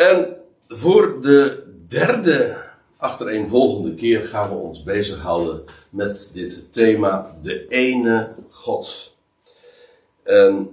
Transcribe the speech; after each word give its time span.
En 0.00 0.36
voor 0.68 1.20
de 1.20 1.62
derde 1.88 2.56
achtereenvolgende 2.96 3.94
keer 3.94 4.20
gaan 4.20 4.48
we 4.48 4.54
ons 4.54 4.82
bezighouden 4.82 5.64
met 5.90 6.30
dit 6.34 6.72
thema, 6.72 7.38
de 7.42 7.68
ene 7.68 8.34
God. 8.48 9.16
En 10.22 10.70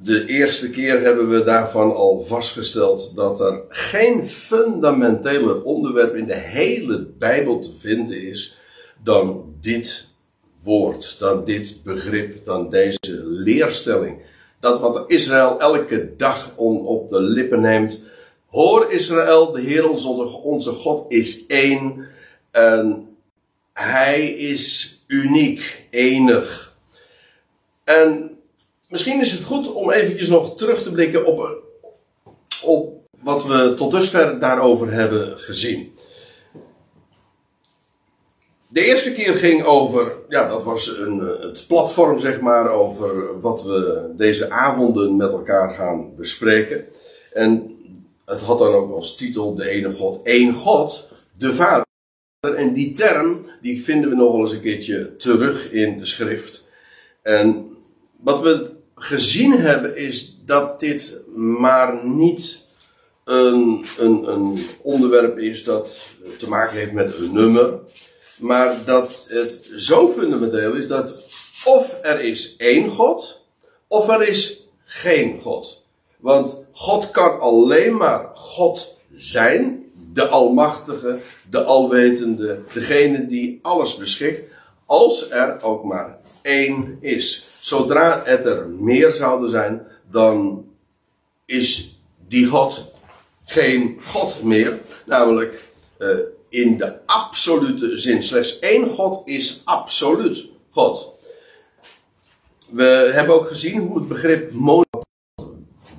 de 0.00 0.26
eerste 0.26 0.70
keer 0.70 1.00
hebben 1.00 1.28
we 1.28 1.42
daarvan 1.42 1.94
al 1.94 2.20
vastgesteld 2.20 3.12
dat 3.14 3.40
er 3.40 3.62
geen 3.68 4.26
fundamenteler 4.26 5.62
onderwerp 5.62 6.14
in 6.14 6.26
de 6.26 6.34
hele 6.34 7.06
Bijbel 7.18 7.60
te 7.60 7.74
vinden 7.74 8.22
is 8.22 8.56
dan 9.02 9.54
dit 9.60 10.08
woord, 10.62 11.18
dan 11.18 11.44
dit 11.44 11.80
begrip, 11.84 12.44
dan 12.44 12.70
deze 12.70 13.24
leerstelling. 13.24 14.22
Dat 14.60 14.80
wat 14.80 15.10
Israël 15.10 15.60
elke 15.60 16.16
dag 16.16 16.56
op 16.56 17.10
de 17.10 17.20
lippen 17.20 17.60
neemt. 17.60 18.04
Hoor 18.46 18.92
Israël, 18.92 19.52
de 19.52 19.60
Heer 19.60 19.90
onze, 19.90 20.08
onze 20.42 20.70
God 20.72 21.12
is 21.12 21.46
één. 21.46 22.08
En 22.50 23.08
hij 23.72 24.28
is 24.28 24.98
uniek, 25.06 25.86
enig. 25.90 26.76
En 27.84 28.38
misschien 28.88 29.20
is 29.20 29.32
het 29.32 29.44
goed 29.44 29.72
om 29.72 29.90
eventjes 29.90 30.28
nog 30.28 30.56
terug 30.56 30.82
te 30.82 30.92
blikken 30.92 31.26
op, 31.26 31.62
op 32.62 33.00
wat 33.22 33.46
we 33.46 33.74
tot 33.76 33.90
dusver 33.90 34.40
daarover 34.40 34.92
hebben 34.92 35.38
gezien. 35.38 35.92
De 38.72 38.84
eerste 38.84 39.12
keer 39.12 39.34
ging 39.34 39.64
over, 39.64 40.12
ja, 40.28 40.48
dat 40.48 40.64
was 40.64 40.98
een, 40.98 41.20
eh, 41.20 41.40
het 41.40 41.64
platform, 41.68 42.18
zeg 42.18 42.40
maar, 42.40 42.70
over 42.70 43.40
wat 43.40 43.62
we 43.62 44.10
deze 44.16 44.50
avonden 44.50 45.16
met 45.16 45.32
elkaar 45.32 45.70
gaan 45.74 46.16
bespreken. 46.16 46.84
En 47.32 47.76
het 48.24 48.40
had 48.40 48.58
dan 48.58 48.72
ook 48.72 48.90
als 48.90 49.16
titel 49.16 49.54
de 49.54 49.68
ene 49.68 49.92
God, 49.92 50.26
één 50.26 50.54
God, 50.54 51.08
de 51.38 51.54
Vader. 51.54 51.84
En 52.40 52.74
die 52.74 52.92
term, 52.92 53.46
die 53.60 53.82
vinden 53.82 54.10
we 54.10 54.16
nog 54.16 54.32
wel 54.32 54.40
eens 54.40 54.52
een 54.52 54.60
keertje 54.60 55.16
terug 55.16 55.72
in 55.72 55.98
de 55.98 56.06
schrift. 56.06 56.68
En 57.22 57.76
wat 58.20 58.42
we 58.42 58.70
gezien 58.94 59.52
hebben 59.52 59.96
is 59.96 60.38
dat 60.44 60.80
dit 60.80 61.22
maar 61.34 62.06
niet 62.06 62.68
een, 63.24 63.84
een, 63.98 64.32
een 64.32 64.58
onderwerp 64.82 65.38
is 65.38 65.64
dat 65.64 66.16
te 66.38 66.48
maken 66.48 66.76
heeft 66.76 66.92
met 66.92 67.18
een 67.18 67.32
nummer 67.32 67.78
maar 68.40 68.84
dat 68.84 69.26
het 69.30 69.70
zo 69.76 70.08
fundamenteel 70.08 70.74
is 70.74 70.86
dat 70.86 71.24
of 71.64 71.98
er 72.02 72.20
is 72.20 72.56
één 72.56 72.90
God, 72.90 73.44
of 73.88 74.08
er 74.08 74.22
is 74.22 74.66
geen 74.84 75.40
God. 75.40 75.82
Want 76.16 76.64
God 76.72 77.10
kan 77.10 77.40
alleen 77.40 77.96
maar 77.96 78.28
God 78.34 78.96
zijn, 79.14 79.84
de 80.12 80.28
Almachtige, 80.28 81.18
de 81.50 81.62
Alwetende, 81.62 82.60
degene 82.72 83.26
die 83.26 83.58
alles 83.62 83.96
beschikt, 83.96 84.48
als 84.86 85.30
er 85.30 85.62
ook 85.62 85.84
maar 85.84 86.18
één 86.42 86.98
is. 87.00 87.48
Zodra 87.60 88.22
het 88.24 88.44
er 88.44 88.68
meer 88.68 89.12
zouden 89.12 89.50
zijn, 89.50 89.86
dan 90.10 90.64
is 91.46 91.98
die 92.28 92.46
God 92.46 92.92
geen 93.44 93.98
God 94.02 94.42
meer, 94.42 94.78
namelijk 95.06 95.64
uh, 95.98 96.18
in 96.50 96.78
de 96.78 97.06
absolute 97.06 97.98
zin. 97.98 98.22
Slechts 98.22 98.58
één 98.58 98.86
God 98.86 99.28
is 99.28 99.62
absoluut 99.64 100.46
God. 100.70 101.12
We 102.70 103.10
hebben 103.12 103.34
ook 103.34 103.46
gezien 103.46 103.80
hoe 103.80 103.98
het 103.98 104.08
begrip 104.08 104.52
mono 104.52 104.84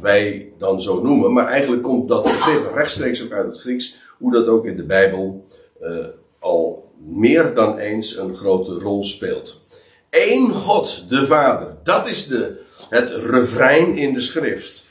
wij 0.01 0.53
dan 0.57 0.81
zo 0.81 1.01
noemen, 1.01 1.33
maar 1.33 1.47
eigenlijk 1.47 1.83
komt 1.83 2.07
dat 2.07 2.23
begrip 2.23 2.73
rechtstreeks 2.73 3.23
ook 3.23 3.31
uit 3.31 3.45
het 3.45 3.59
Grieks, 3.59 3.97
hoe 4.17 4.31
dat 4.31 4.47
ook 4.47 4.65
in 4.65 4.77
de 4.77 4.83
Bijbel 4.83 5.45
uh, 5.81 6.05
al 6.39 6.91
meer 7.05 7.53
dan 7.53 7.77
eens 7.77 8.17
een 8.17 8.35
grote 8.35 8.71
rol 8.71 9.03
speelt. 9.03 9.61
Eén 10.09 10.51
God, 10.51 11.09
de 11.09 11.27
Vader, 11.27 11.75
dat 11.83 12.07
is 12.07 12.27
de, 12.27 12.61
het 12.89 13.09
refrein 13.09 13.97
in 13.97 14.13
de 14.13 14.21
schrift. 14.21 14.87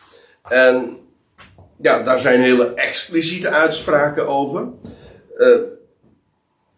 En 0.48 0.98
ja, 1.80 2.02
daar 2.02 2.20
zijn 2.20 2.40
hele 2.40 2.74
expliciete 2.74 3.48
uitspraken 3.48 4.28
over. 4.28 4.68
Uh, 5.40 5.46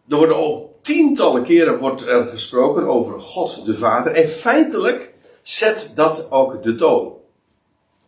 er 0.09 0.17
worden 0.17 0.35
al 0.35 0.79
tientallen 0.81 1.43
keren 1.43 1.77
wordt 1.77 2.07
er 2.07 2.27
gesproken 2.27 2.83
over 2.83 3.19
God 3.19 3.65
de 3.65 3.75
Vader. 3.75 4.11
En 4.11 4.29
feitelijk 4.29 5.13
zet 5.41 5.91
dat 5.95 6.31
ook 6.31 6.63
de 6.63 6.75
toon. 6.75 7.13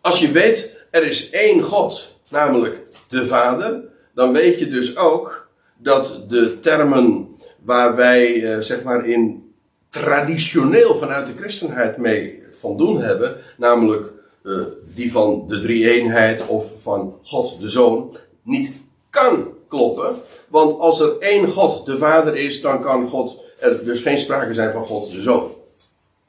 Als 0.01 0.19
je 0.19 0.31
weet, 0.31 0.77
er 0.91 1.03
is 1.03 1.29
één 1.29 1.61
God, 1.61 2.17
namelijk 2.29 2.81
de 3.07 3.27
Vader, 3.27 3.83
dan 4.13 4.33
weet 4.33 4.59
je 4.59 4.69
dus 4.69 4.97
ook 4.97 5.49
dat 5.77 6.23
de 6.27 6.59
termen 6.59 7.27
waar 7.61 7.95
wij 7.95 8.35
uh, 8.35 8.59
zeg 8.59 8.83
maar 8.83 9.07
in 9.07 9.53
traditioneel 9.89 10.95
vanuit 10.95 11.27
de 11.27 11.35
christenheid 11.35 11.97
mee 11.97 12.43
van 12.51 12.77
doen 12.77 13.01
hebben, 13.01 13.37
namelijk 13.57 14.13
uh, 14.43 14.65
die 14.95 15.11
van 15.11 15.45
de 15.47 15.61
drie-eenheid 15.61 16.47
of 16.47 16.81
van 16.81 17.19
God 17.23 17.59
de 17.59 17.69
Zoon, 17.69 18.17
niet 18.43 18.71
kan 19.09 19.54
kloppen. 19.67 20.15
Want 20.47 20.79
als 20.79 20.99
er 20.99 21.17
één 21.19 21.47
God 21.47 21.85
de 21.85 21.97
Vader 21.97 22.35
is, 22.35 22.61
dan 22.61 22.81
kan 22.81 23.09
God 23.09 23.39
er 23.59 23.85
dus 23.85 24.01
geen 24.01 24.17
sprake 24.17 24.53
zijn 24.53 24.71
van 24.71 24.85
God 24.85 25.11
de 25.11 25.21
Zoon. 25.21 25.51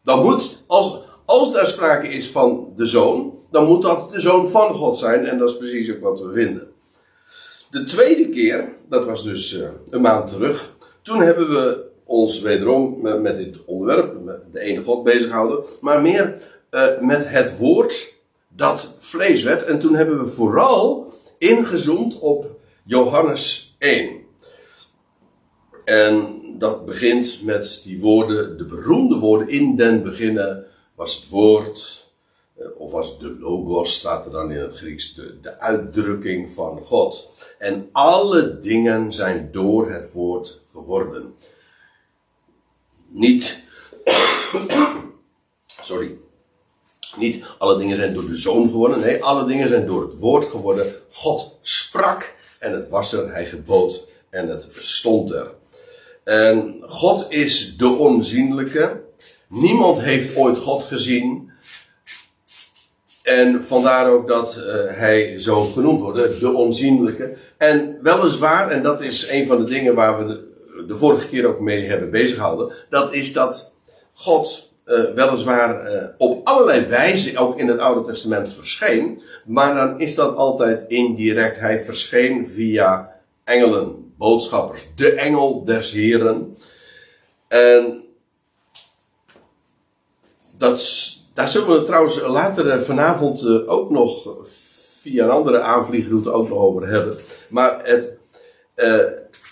Dan 0.04 0.22
moet, 0.22 0.62
als, 0.66 1.00
als 1.24 1.52
daar 1.52 1.66
sprake 1.66 2.08
is 2.08 2.30
van 2.30 2.72
de 2.76 2.86
Zoon, 2.86 3.38
dan 3.50 3.66
moet 3.66 3.82
dat 3.82 4.12
de 4.12 4.20
Zoon 4.20 4.48
van 4.48 4.74
God 4.74 4.96
zijn. 4.96 5.26
En 5.26 5.38
dat 5.38 5.50
is 5.50 5.56
precies 5.56 5.94
ook 5.94 6.00
wat 6.00 6.20
we 6.20 6.32
vinden. 6.32 6.68
De 7.70 7.84
tweede 7.84 8.28
keer, 8.28 8.72
dat 8.88 9.04
was 9.04 9.24
dus 9.24 9.52
uh, 9.52 9.68
een 9.90 10.00
maand 10.00 10.28
terug, 10.28 10.76
toen 11.02 11.20
hebben 11.20 11.48
we 11.48 11.84
ons 12.04 12.40
wederom 12.40 13.00
met, 13.00 13.36
dit 13.36 13.56
onderwerp, 13.64 14.24
met 14.24 14.40
de 14.52 14.60
ene 14.60 14.82
God 14.82 15.04
bezig 15.04 15.28
gehouden, 15.28 15.64
maar 15.80 16.02
meer 16.02 16.40
uh, 16.70 16.84
met 17.00 17.28
het 17.28 17.58
woord 17.58 18.14
dat 18.48 18.96
vlees 18.98 19.42
werd. 19.42 19.62
En 19.62 19.78
toen 19.78 19.94
hebben 19.94 20.24
we 20.24 20.28
vooral 20.28 21.10
ingezoomd 21.38 22.18
op 22.18 22.55
Johannes 22.88 23.74
1. 23.78 24.24
En 25.84 26.40
dat 26.58 26.84
begint 26.84 27.42
met 27.42 27.80
die 27.84 28.00
woorden, 28.00 28.58
de 28.58 28.64
beroemde 28.64 29.18
woorden 29.18 29.48
in 29.48 29.76
den 29.76 30.02
beginnen 30.02 30.66
was 30.94 31.16
het 31.16 31.28
woord, 31.28 32.06
eh, 32.56 32.66
of 32.78 32.92
was 32.92 33.18
de 33.18 33.38
logos, 33.38 33.94
staat 33.94 34.26
er 34.26 34.32
dan 34.32 34.50
in 34.50 34.58
het 34.58 34.76
Grieks, 34.76 35.14
de, 35.14 35.40
de 35.40 35.58
uitdrukking 35.58 36.52
van 36.52 36.80
God. 36.84 37.44
En 37.58 37.88
alle 37.92 38.60
dingen 38.60 39.12
zijn 39.12 39.48
door 39.52 39.90
het 39.90 40.12
woord 40.12 40.60
geworden. 40.72 41.34
Niet, 43.08 43.62
sorry, 45.66 46.18
niet 47.16 47.44
alle 47.58 47.78
dingen 47.78 47.96
zijn 47.96 48.14
door 48.14 48.26
de 48.26 48.34
zoon 48.34 48.70
geworden, 48.70 49.00
nee, 49.00 49.24
alle 49.24 49.46
dingen 49.46 49.68
zijn 49.68 49.86
door 49.86 50.02
het 50.02 50.18
woord 50.18 50.44
geworden. 50.44 50.94
God 51.10 51.58
sprak 51.60 52.35
en 52.58 52.72
het 52.72 52.88
was 52.88 53.12
er, 53.12 53.32
hij 53.32 53.46
gebood 53.46 54.04
en 54.30 54.48
het 54.48 54.68
stond 54.72 55.32
er. 55.32 55.50
En 56.24 56.82
God 56.86 57.26
is 57.28 57.76
de 57.76 57.88
onzienlijke. 57.88 59.00
Niemand 59.48 60.00
heeft 60.00 60.36
ooit 60.36 60.58
God 60.58 60.84
gezien. 60.84 61.50
En 63.22 63.64
vandaar 63.64 64.10
ook 64.10 64.28
dat 64.28 64.56
uh, 64.58 64.64
hij 64.88 65.38
zo 65.38 65.64
genoemd 65.64 66.00
wordt, 66.00 66.40
de 66.40 66.52
onzienlijke. 66.52 67.36
En 67.56 67.98
weliswaar, 68.02 68.70
en 68.70 68.82
dat 68.82 69.00
is 69.00 69.28
een 69.28 69.46
van 69.46 69.58
de 69.58 69.64
dingen 69.64 69.94
waar 69.94 70.26
we 70.26 70.44
de, 70.86 70.96
vorige 70.96 71.28
keer 71.28 71.46
ook 71.46 71.60
mee 71.60 71.84
hebben 71.84 72.10
bezighouden, 72.10 72.72
dat 72.90 73.12
is 73.12 73.32
dat 73.32 73.72
God 74.12 74.72
uh, 74.86 75.14
weliswaar 75.14 75.92
uh, 75.92 76.02
op 76.18 76.46
allerlei 76.46 76.86
wijzen 76.86 77.36
ook 77.36 77.58
in 77.58 77.68
het 77.68 77.78
Oude 77.78 78.12
Testament 78.12 78.52
verscheen, 78.52 79.22
maar 79.44 79.74
dan 79.74 80.00
is 80.00 80.14
dat 80.14 80.36
altijd 80.36 80.84
indirect. 80.88 81.58
Hij 81.58 81.80
verscheen 81.80 82.48
via 82.48 83.12
engelen, 83.44 84.12
boodschappers, 84.18 84.86
de 84.96 85.12
engel 85.12 85.64
des 85.64 85.92
Heren. 85.92 86.56
En 87.48 88.04
dat, 90.58 91.08
daar 91.34 91.48
zullen 91.48 91.80
we 91.80 91.84
trouwens 91.84 92.20
later 92.20 92.70
eh, 92.70 92.80
vanavond 92.80 93.66
ook 93.66 93.90
nog 93.90 94.36
via 95.00 95.24
een 95.24 95.30
andere 95.30 95.60
aanvliegroute 95.60 96.30
ook 96.30 96.48
nog 96.48 96.58
over 96.58 96.88
hebben. 96.88 97.16
Maar 97.48 97.80
het, 97.84 98.18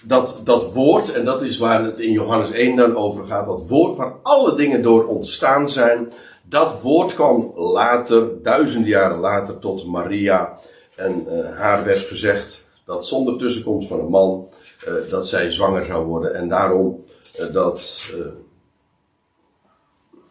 dat, 0.04 0.40
dat 0.44 0.72
woord, 0.72 1.12
en 1.12 1.24
dat 1.24 1.42
is 1.42 1.58
waar 1.58 1.84
het 1.84 2.00
in 2.00 2.12
Johannes 2.12 2.50
1 2.50 2.76
dan 2.76 2.96
over 2.96 3.26
gaat, 3.26 3.46
dat 3.46 3.68
woord 3.68 3.96
waar 3.96 4.12
alle 4.22 4.54
dingen 4.54 4.82
door 4.82 5.06
ontstaan 5.06 5.70
zijn, 5.70 6.12
dat 6.48 6.80
woord 6.80 7.14
kwam 7.14 7.52
later, 7.56 8.42
duizenden 8.42 8.90
jaren 8.90 9.18
later, 9.18 9.58
tot 9.58 9.86
Maria. 9.86 10.58
En 10.96 11.26
uh, 11.28 11.58
haar 11.58 11.84
werd 11.84 11.98
gezegd 11.98 12.66
dat 12.84 13.06
zonder 13.06 13.36
tussenkomst 13.36 13.88
van 13.88 14.00
een 14.00 14.08
man, 14.08 14.48
uh, 14.88 14.94
dat 15.10 15.26
zij 15.26 15.52
zwanger 15.52 15.84
zou 15.84 16.06
worden. 16.06 16.34
En 16.34 16.48
daarom 16.48 17.04
uh, 17.40 17.52
dat, 17.52 18.00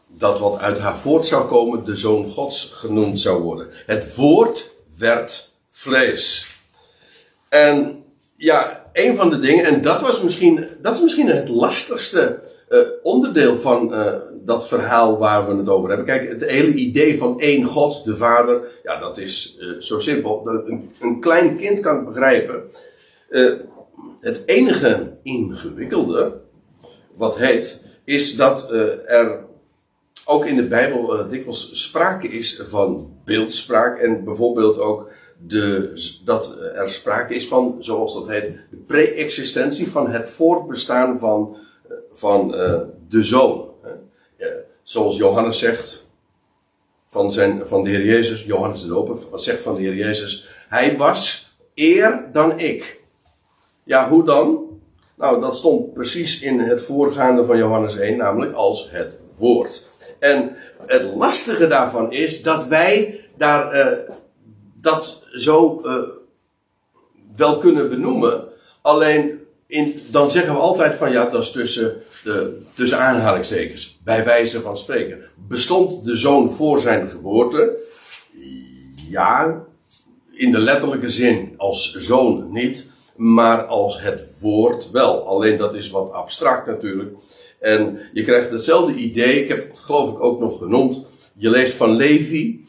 dat 0.08 0.40
wat 0.40 0.60
uit 0.60 0.80
haar 0.80 0.98
voort 0.98 1.26
zou 1.26 1.48
komen, 1.48 1.86
de 1.86 1.96
zoon 1.96 2.30
Gods 2.30 2.66
genoemd 2.66 3.20
zou 3.20 3.42
worden. 3.42 3.68
Het 3.86 4.16
woord 4.16 4.74
werd 4.98 5.52
vlees. 5.72 6.48
En 7.50 8.04
ja, 8.36 8.83
een 8.94 9.16
van 9.16 9.30
de 9.30 9.40
dingen, 9.40 9.66
en 9.66 9.82
dat 9.82 10.02
was 10.02 10.22
misschien, 10.22 10.68
dat 10.82 10.96
is 10.96 11.02
misschien 11.02 11.28
het 11.28 11.50
lastigste 11.50 12.40
uh, 12.70 12.80
onderdeel 13.04 13.58
van 13.58 13.94
uh, 13.94 14.14
dat 14.46 14.68
verhaal 14.68 15.18
waar 15.18 15.48
we 15.48 15.56
het 15.56 15.70
over 15.70 15.88
hebben. 15.88 16.08
Kijk, 16.08 16.30
het 16.30 16.50
hele 16.50 16.74
idee 16.74 17.18
van 17.18 17.40
één 17.40 17.64
God, 17.64 18.06
de 18.06 18.16
Vader, 18.16 18.62
ja, 18.84 19.00
dat 19.00 19.18
is 19.18 19.58
uh, 19.60 19.82
zo 19.82 20.00
simpel. 20.00 20.42
Een, 20.46 20.92
een, 21.00 21.20
klein 21.20 21.58
kind 21.58 21.80
kan 21.80 21.96
het 21.96 22.06
begrijpen. 22.06 22.64
het 24.22 24.44
enige 24.46 25.18
ingewikkelde, 25.24 26.42
wat 27.16 27.38
heet, 27.38 27.82
is 28.04 28.36
dat 28.36 28.72
er 28.72 29.40
ook 30.26 30.46
in 30.46 30.56
de 30.56 30.68
Bijbel 30.68 31.28
dikwijls 31.30 31.84
sprake 31.84 32.28
is 32.28 32.62
van 32.66 33.18
beeldspraak 33.26 34.00
en 34.00 34.24
bijvoorbeeld 34.24 34.80
ook 34.80 35.10
de, 35.48 35.92
dat 36.26 36.58
er 36.76 36.90
sprake 36.90 37.36
is 37.36 37.48
van, 37.48 37.76
zoals 37.80 38.14
dat 38.14 38.28
heet, 38.28 38.52
de 38.70 38.78
pre-existentie 38.88 39.92
van 39.92 40.12
het 40.12 40.30
voortbestaan 40.30 41.20
van 41.20 41.58
van 42.14 42.56
uh, 42.56 42.80
de 43.08 43.24
zoon. 43.24 43.72
Zoals 44.84 45.18
Johannes 45.18 45.60
zegt 45.60 46.06
van, 47.08 47.32
zijn, 47.32 47.62
van 47.66 47.84
de 47.84 47.90
Heer 47.90 48.06
Jezus, 48.06 48.44
Johannes 48.44 48.82
de 48.82 48.88
Doper, 48.88 49.40
zegt 49.40 49.62
van 49.62 49.76
de 49.76 49.82
Heer 49.82 49.96
Jezus, 49.96 50.48
hij 50.70 50.98
was 50.98 51.52
eer 51.76 52.30
dan 52.32 52.60
ik. 52.60 53.02
Ja, 53.84 54.10
hoe 54.10 54.24
dan? 54.24 54.68
Nou, 55.16 55.42
dat 55.42 55.56
stond 55.56 55.94
precies 55.94 56.42
in 56.42 56.60
het 56.60 56.82
voorgaande 56.82 57.46
van 57.46 57.58
Johannes 57.58 57.96
1, 57.96 58.18
namelijk 58.18 58.54
als 58.54 58.92
het 58.92 59.20
woord. 59.38 59.90
En 60.20 60.56
het 60.86 61.04
lastige 61.16 61.68
daarvan 61.68 62.12
is 62.12 62.42
dat 62.42 62.68
wij 62.68 63.22
daar 63.38 63.76
uh, 63.76 64.16
dat 64.84 65.24
zo 65.32 65.82
uh, 65.86 66.02
wel 67.36 67.58
kunnen 67.58 67.90
benoemen. 67.90 68.44
Alleen 68.82 69.40
in, 69.68 70.00
dan 70.10 70.32
zeggen 70.32 70.54
we 70.54 70.60
altijd 70.60 70.96
van 70.96 71.12
ja, 71.12 71.30
dat 71.30 71.42
is 71.42 71.52
tussen, 71.52 72.04
de, 72.24 72.62
tussen 72.74 73.00
aanhalingstekens. 73.00 74.00
Bij 74.04 74.26
wijze 74.26 74.62
van 74.62 74.78
spreken. 74.78 75.24
Bestond 75.48 76.06
de 76.06 76.18
zoon 76.18 76.52
voor 76.52 76.80
zijn 76.80 77.10
geboorte? 77.10 77.78
Ja, 79.10 79.64
in 80.32 80.52
de 80.52 80.60
letterlijke 80.60 81.10
zin 81.10 81.54
als 81.58 81.96
zoon 81.96 82.52
niet, 82.52 82.90
maar 83.16 83.66
als 83.66 84.02
het 84.02 84.40
woord 84.42 84.92
wel. 84.92 85.28
Alleen 85.28 85.58
dat 85.58 85.74
is 85.74 85.90
wat 85.90 86.12
abstract 86.12 86.68
natuurlijk. 86.68 87.16
En 87.60 88.00
je 88.14 88.24
krijgt 88.24 88.50
hetzelfde 88.50 88.94
idee, 88.94 89.44
ik 89.44 89.50
heb 89.50 89.70
het 89.70 89.80
geloof 89.80 90.10
ik 90.10 90.24
ook 90.24 90.40
nog 90.40 90.58
genoemd. 90.58 91.06
Je 91.36 91.50
leest 91.50 91.74
van 91.74 91.96
Levi 91.96 92.63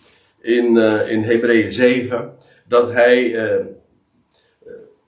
in, 0.45 0.77
uh, 0.77 1.11
in 1.11 1.23
Hebreeën 1.23 1.73
7 1.73 2.33
dat 2.69 2.93
hij 2.93 3.25
uh, 3.25 3.65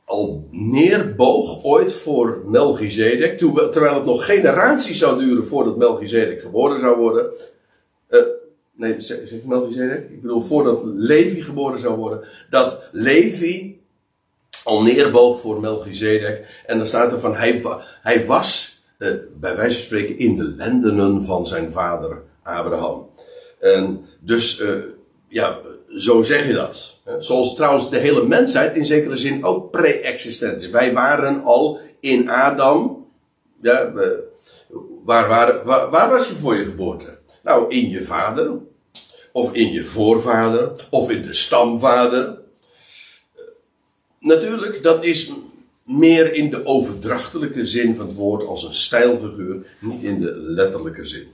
al 0.05 0.49
neerboog 0.51 1.65
ooit 1.65 1.93
voor 1.93 2.43
Melchizedek, 2.47 3.39
terwijl 3.39 3.95
het 3.95 4.05
nog 4.05 4.25
generaties 4.25 4.99
zou 4.99 5.19
duren 5.19 5.47
voordat 5.47 5.77
Melchizedek 5.77 6.41
geboren 6.41 6.81
zou 6.81 6.97
worden. 6.97 7.35
Nee, 8.73 9.01
zeg, 9.01 9.19
zeg 9.25 9.43
Melchizedek? 9.45 10.11
Ik 10.11 10.21
bedoel, 10.23 10.43
voordat 10.43 10.81
Levi 10.85 11.43
geboren 11.43 11.79
zou 11.79 11.97
worden. 11.97 12.25
Dat 12.51 12.89
Levi 12.93 13.81
al 14.65 14.83
neerboog 14.83 15.41
voor 15.41 15.61
Melchizedek. 15.61 16.63
En 16.67 16.79
dan 16.79 16.87
staat 16.87 17.13
er 17.13 17.21
van, 17.21 17.35
hij, 17.35 17.63
hij 18.03 18.27
was, 18.27 18.81
bij 19.39 19.57
wijze 19.57 19.77
van 19.77 19.85
spreken, 19.85 20.19
in 20.19 20.37
de 20.37 20.55
lendenen 20.57 21.25
van 21.25 21.47
zijn 21.47 21.71
vader 21.71 22.23
Abraham. 22.43 23.09
En 23.61 24.05
dus, 24.21 24.63
ja, 25.29 25.61
zo 25.97 26.23
zeg 26.23 26.47
je 26.47 26.53
dat. 26.53 27.01
Zoals 27.19 27.55
trouwens 27.55 27.91
de 27.91 27.99
hele 27.99 28.27
mensheid 28.27 28.77
in 28.77 28.87
zekere 28.87 29.17
zin 29.17 29.45
ook 29.45 29.71
pre-existent 29.71 30.63
is. 30.63 30.71
Wij 30.71 30.93
waren 30.93 31.43
al 31.43 31.81
in 32.01 32.31
Adam. 32.31 33.07
Ja, 33.63 33.93
waar, 35.05 35.29
waar, 35.29 35.65
waar, 35.65 35.91
waar 35.91 36.11
was 36.11 36.29
je 36.29 36.35
voor 36.35 36.57
je 36.57 36.65
geboorte? 36.65 37.19
Nou, 37.43 37.71
in 37.71 37.89
je 37.89 38.05
vader. 38.05 38.59
Of 39.33 39.55
in 39.55 39.73
je 39.73 39.85
voorvader. 39.85 40.87
Of 40.91 41.11
in 41.11 41.23
de 41.23 41.33
stamvader. 41.33 42.39
Natuurlijk, 44.21 44.83
dat 44.83 45.05
is 45.05 45.33
meer 45.85 46.35
in 46.35 46.51
de 46.51 46.67
overdrachtelijke 46.67 47.67
zin 47.67 47.97
van 47.97 48.07
het 48.07 48.17
woord 48.17 48.47
als 48.47 48.65
een 48.65 48.75
stijlfiguur, 48.75 49.67
niet 49.81 50.03
in 50.03 50.21
de 50.21 50.33
letterlijke 50.37 51.05
zin. 51.05 51.27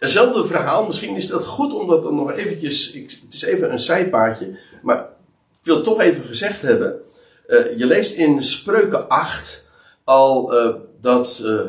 Hetzelfde 0.00 0.46
verhaal, 0.46 0.86
misschien 0.86 1.16
is 1.16 1.26
dat 1.26 1.46
goed 1.46 1.74
om 1.74 1.88
dat 1.88 2.02
dan 2.02 2.14
nog 2.14 2.32
eventjes, 2.32 2.90
ik, 2.90 3.10
het 3.24 3.34
is 3.34 3.42
even 3.42 3.72
een 3.72 3.78
zijpaadje, 3.78 4.58
maar 4.82 4.98
ik 5.60 5.66
wil 5.66 5.82
toch 5.82 6.00
even 6.00 6.24
gezegd 6.24 6.62
hebben. 6.62 7.00
Uh, 7.48 7.78
je 7.78 7.86
leest 7.86 8.16
in 8.16 8.42
Spreuken 8.42 9.08
8 9.08 9.64
al 10.04 10.54
uh, 10.54 10.74
dat 11.00 11.40
uh, 11.44 11.60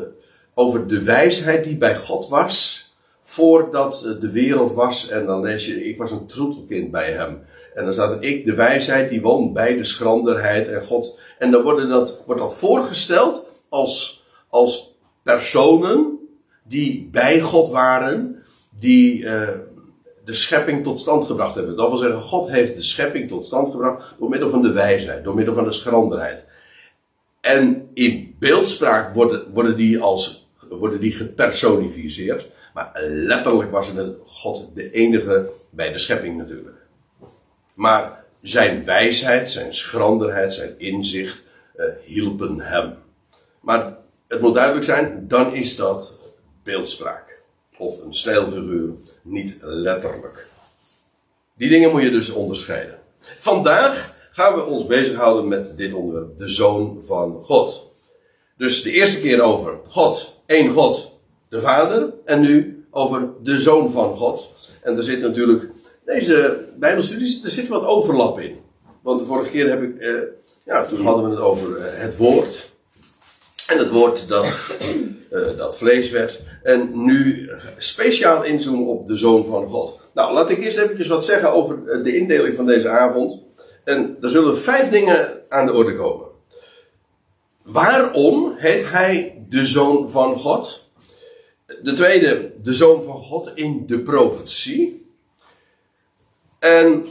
over 0.54 0.86
de 0.86 1.02
wijsheid 1.02 1.64
die 1.64 1.76
bij 1.76 1.96
God 1.96 2.28
was, 2.28 2.86
voordat 3.22 4.16
de 4.20 4.30
wereld 4.30 4.74
was. 4.74 5.08
En 5.08 5.26
dan 5.26 5.40
lees 5.40 5.66
je, 5.66 5.84
ik 5.84 5.98
was 5.98 6.10
een 6.10 6.26
troetelkind 6.26 6.90
bij 6.90 7.12
hem. 7.12 7.42
En 7.74 7.84
dan 7.84 7.92
staat 7.92 8.10
er, 8.10 8.22
ik, 8.22 8.44
de 8.44 8.54
wijsheid, 8.54 9.10
die 9.10 9.20
woont 9.20 9.52
bij 9.52 9.76
de 9.76 9.84
schranderheid 9.84 10.68
en 10.68 10.82
God. 10.82 11.18
En 11.38 11.50
dan 11.50 11.62
wordt 11.62 11.88
dat, 11.88 12.22
wordt 12.26 12.40
dat 12.40 12.58
voorgesteld 12.58 13.46
als, 13.68 14.24
als 14.48 14.94
personen 15.22 16.11
die 16.72 17.08
bij 17.10 17.40
God 17.40 17.70
waren, 17.70 18.42
die 18.78 19.22
uh, 19.22 19.48
de 20.24 20.34
schepping 20.34 20.84
tot 20.84 21.00
stand 21.00 21.26
gebracht 21.26 21.54
hebben. 21.54 21.76
Dat 21.76 21.88
wil 21.88 21.98
zeggen, 21.98 22.20
God 22.20 22.50
heeft 22.50 22.74
de 22.74 22.82
schepping 22.82 23.28
tot 23.28 23.46
stand 23.46 23.70
gebracht 23.70 24.14
door 24.18 24.28
middel 24.28 24.50
van 24.50 24.62
de 24.62 24.72
wijsheid, 24.72 25.24
door 25.24 25.34
middel 25.34 25.54
van 25.54 25.64
de 25.64 25.72
schranderheid. 25.72 26.44
En 27.40 27.88
in 27.94 28.36
beeldspraak 28.38 29.14
worden, 29.14 29.52
worden, 29.52 29.76
die, 29.76 30.00
als, 30.00 30.50
worden 30.68 31.00
die 31.00 31.12
gepersonificeerd. 31.12 32.50
Maar 32.74 32.92
letterlijk 33.08 33.70
was 33.70 33.92
het 33.92 34.16
God 34.24 34.70
de 34.74 34.90
enige 34.90 35.48
bij 35.70 35.92
de 35.92 35.98
schepping 35.98 36.36
natuurlijk. 36.36 36.76
Maar 37.74 38.24
zijn 38.42 38.84
wijsheid, 38.84 39.50
zijn 39.50 39.74
schranderheid, 39.74 40.54
zijn 40.54 40.74
inzicht 40.78 41.44
uh, 41.76 41.84
hielpen 42.04 42.60
hem. 42.60 42.94
Maar 43.60 43.96
het 44.28 44.40
moet 44.40 44.54
duidelijk 44.54 44.84
zijn, 44.84 45.24
dan 45.28 45.54
is 45.54 45.76
dat 45.76 46.21
beeldspraak. 46.62 47.40
Of 47.76 48.00
een 48.00 48.14
stijlfiguur, 48.14 48.90
niet 49.22 49.58
letterlijk. 49.60 50.46
Die 51.56 51.68
dingen 51.68 51.90
moet 51.90 52.02
je 52.02 52.10
dus 52.10 52.30
onderscheiden. 52.30 52.98
Vandaag 53.18 54.16
gaan 54.30 54.54
we 54.54 54.64
ons 54.64 54.86
bezighouden 54.86 55.48
met 55.48 55.76
dit 55.76 55.92
onderwerp, 55.92 56.38
de 56.38 56.48
Zoon 56.48 56.98
van 57.04 57.42
God. 57.42 57.90
Dus 58.56 58.82
de 58.82 58.90
eerste 58.90 59.20
keer 59.20 59.40
over 59.40 59.78
God, 59.86 60.40
één 60.46 60.70
God, 60.70 61.12
de 61.48 61.60
Vader, 61.60 62.12
en 62.24 62.40
nu 62.40 62.84
over 62.90 63.28
de 63.42 63.60
Zoon 63.60 63.90
van 63.90 64.16
God. 64.16 64.50
En 64.82 64.96
er 64.96 65.02
zit 65.02 65.20
natuurlijk, 65.20 65.70
deze 66.04 66.64
Bijbelstudie, 66.78 67.40
er 67.44 67.50
zit 67.50 67.68
wat 67.68 67.84
overlap 67.84 68.40
in. 68.40 68.60
Want 69.02 69.20
de 69.20 69.26
vorige 69.26 69.50
keer 69.50 69.68
heb 69.68 69.82
ik, 69.82 69.98
eh, 69.98 70.14
ja, 70.64 70.86
toen 70.86 71.00
hadden 71.00 71.24
we 71.24 71.30
het 71.30 71.40
over 71.40 71.76
eh, 71.76 72.00
het 72.00 72.16
woord. 72.16 72.70
En 73.66 73.78
het 73.78 73.90
woord 73.90 74.28
dat, 74.28 74.46
dat 75.56 75.78
vlees 75.78 76.10
werd. 76.10 76.42
En 76.62 77.04
nu 77.04 77.50
speciaal 77.78 78.44
inzoomen 78.44 78.86
op 78.86 79.08
de 79.08 79.16
Zoon 79.16 79.46
van 79.46 79.68
God. 79.68 80.00
Nou, 80.14 80.32
laat 80.32 80.50
ik 80.50 80.64
eerst 80.64 80.78
eventjes 80.78 81.08
wat 81.08 81.24
zeggen 81.24 81.52
over 81.52 81.88
eh, 81.88 82.04
de 82.04 82.16
indeling 82.16 82.56
van 82.56 82.66
deze 82.66 82.88
avond. 82.88 83.42
En 83.84 84.16
er 84.20 84.28
zullen 84.28 84.58
vijf 84.58 84.90
dingen 84.90 85.42
aan 85.48 85.66
de 85.66 85.72
orde 85.72 85.96
komen. 85.96 86.26
Waarom 87.62 88.54
heet 88.56 88.90
hij 88.90 89.44
de 89.48 89.64
Zoon 89.64 90.10
van 90.10 90.38
God? 90.38 90.90
De 91.82 91.92
tweede, 91.92 92.52
de 92.62 92.74
Zoon 92.74 93.02
van 93.02 93.16
God 93.16 93.52
in 93.54 93.84
de 93.86 94.00
profetie. 94.00 95.06
En 96.58 97.06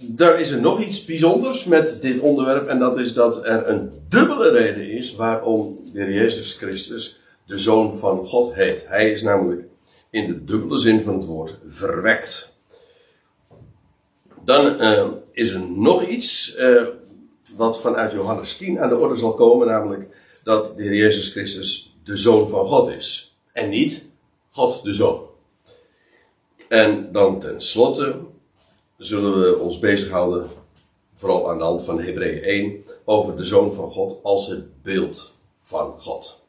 daar 0.00 0.40
is 0.40 0.50
er 0.50 0.60
nog 0.60 0.80
iets 0.80 1.04
bijzonders 1.04 1.64
met 1.64 2.02
dit 2.02 2.20
onderwerp. 2.20 2.68
En 2.68 2.78
dat 2.78 2.98
is 2.98 3.12
dat 3.12 3.44
er 3.44 3.68
een 3.68 3.90
dubbele 4.08 4.48
reden 4.48 4.90
is 4.90 5.14
waarom 5.14 5.80
de 5.92 6.00
Heer 6.00 6.12
Jezus 6.12 6.52
Christus 6.52 7.20
de 7.46 7.58
Zoon 7.58 7.98
van 7.98 8.26
God 8.26 8.54
heet. 8.54 8.86
Hij 8.86 9.12
is 9.12 9.22
namelijk 9.22 9.62
in 10.10 10.26
de 10.26 10.44
dubbele 10.44 10.78
zin 10.78 11.02
van 11.02 11.14
het 11.14 11.24
woord 11.24 11.58
verwekt. 11.66 12.58
Dan 14.44 14.80
uh, 14.80 15.06
is 15.32 15.50
er 15.50 15.60
nog 15.70 16.06
iets 16.06 16.56
uh, 16.58 16.86
wat 17.56 17.80
vanuit 17.80 18.12
Johannes 18.12 18.56
10 18.56 18.80
aan 18.80 18.88
de 18.88 18.96
orde 18.96 19.16
zal 19.16 19.34
komen, 19.34 19.66
namelijk 19.66 20.16
dat 20.44 20.76
de 20.76 20.82
Heer 20.82 20.94
Jezus 20.94 21.30
Christus 21.30 21.96
de 22.04 22.16
Zoon 22.16 22.48
van 22.48 22.66
God 22.66 22.90
is. 22.90 23.36
En 23.52 23.68
niet 23.68 24.08
God 24.50 24.84
de 24.84 24.94
Zoon. 24.94 25.28
En 26.68 27.12
dan 27.12 27.40
tenslotte 27.40 28.16
zullen 29.00 29.40
we 29.40 29.58
ons 29.58 29.78
bezighouden, 29.78 30.48
vooral 31.14 31.50
aan 31.50 31.58
de 31.58 31.64
hand 31.64 31.82
van 31.82 32.00
Hebreeën 32.00 32.42
1, 32.42 32.84
over 33.04 33.36
de 33.36 33.44
Zoon 33.44 33.74
van 33.74 33.90
God 33.90 34.18
als 34.22 34.46
het 34.46 34.82
beeld 34.82 35.34
van 35.62 35.94
God. 36.00 36.40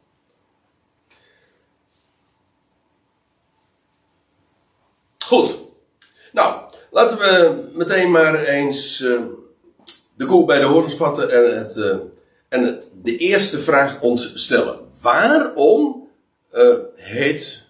Goed. 5.18 5.58
Nou, 6.34 6.72
Laten 6.92 7.18
we 7.18 7.62
meteen 7.74 8.12
maar 8.12 8.44
eens 8.44 9.00
uh, 9.00 9.22
de 10.16 10.26
koe 10.26 10.46
bij 10.46 10.60
de 10.60 10.66
horens 10.66 10.94
vatten 10.94 11.32
en, 11.32 11.58
het, 11.58 11.76
uh, 11.76 11.96
en 12.50 12.66
het, 12.66 12.94
de 13.04 13.18
eerste 13.18 13.60
vraag 13.60 14.02
ons 14.02 14.44
stellen. 14.44 14.80
Waarom 15.02 16.10
uh, 16.54 16.76
heet 16.96 17.64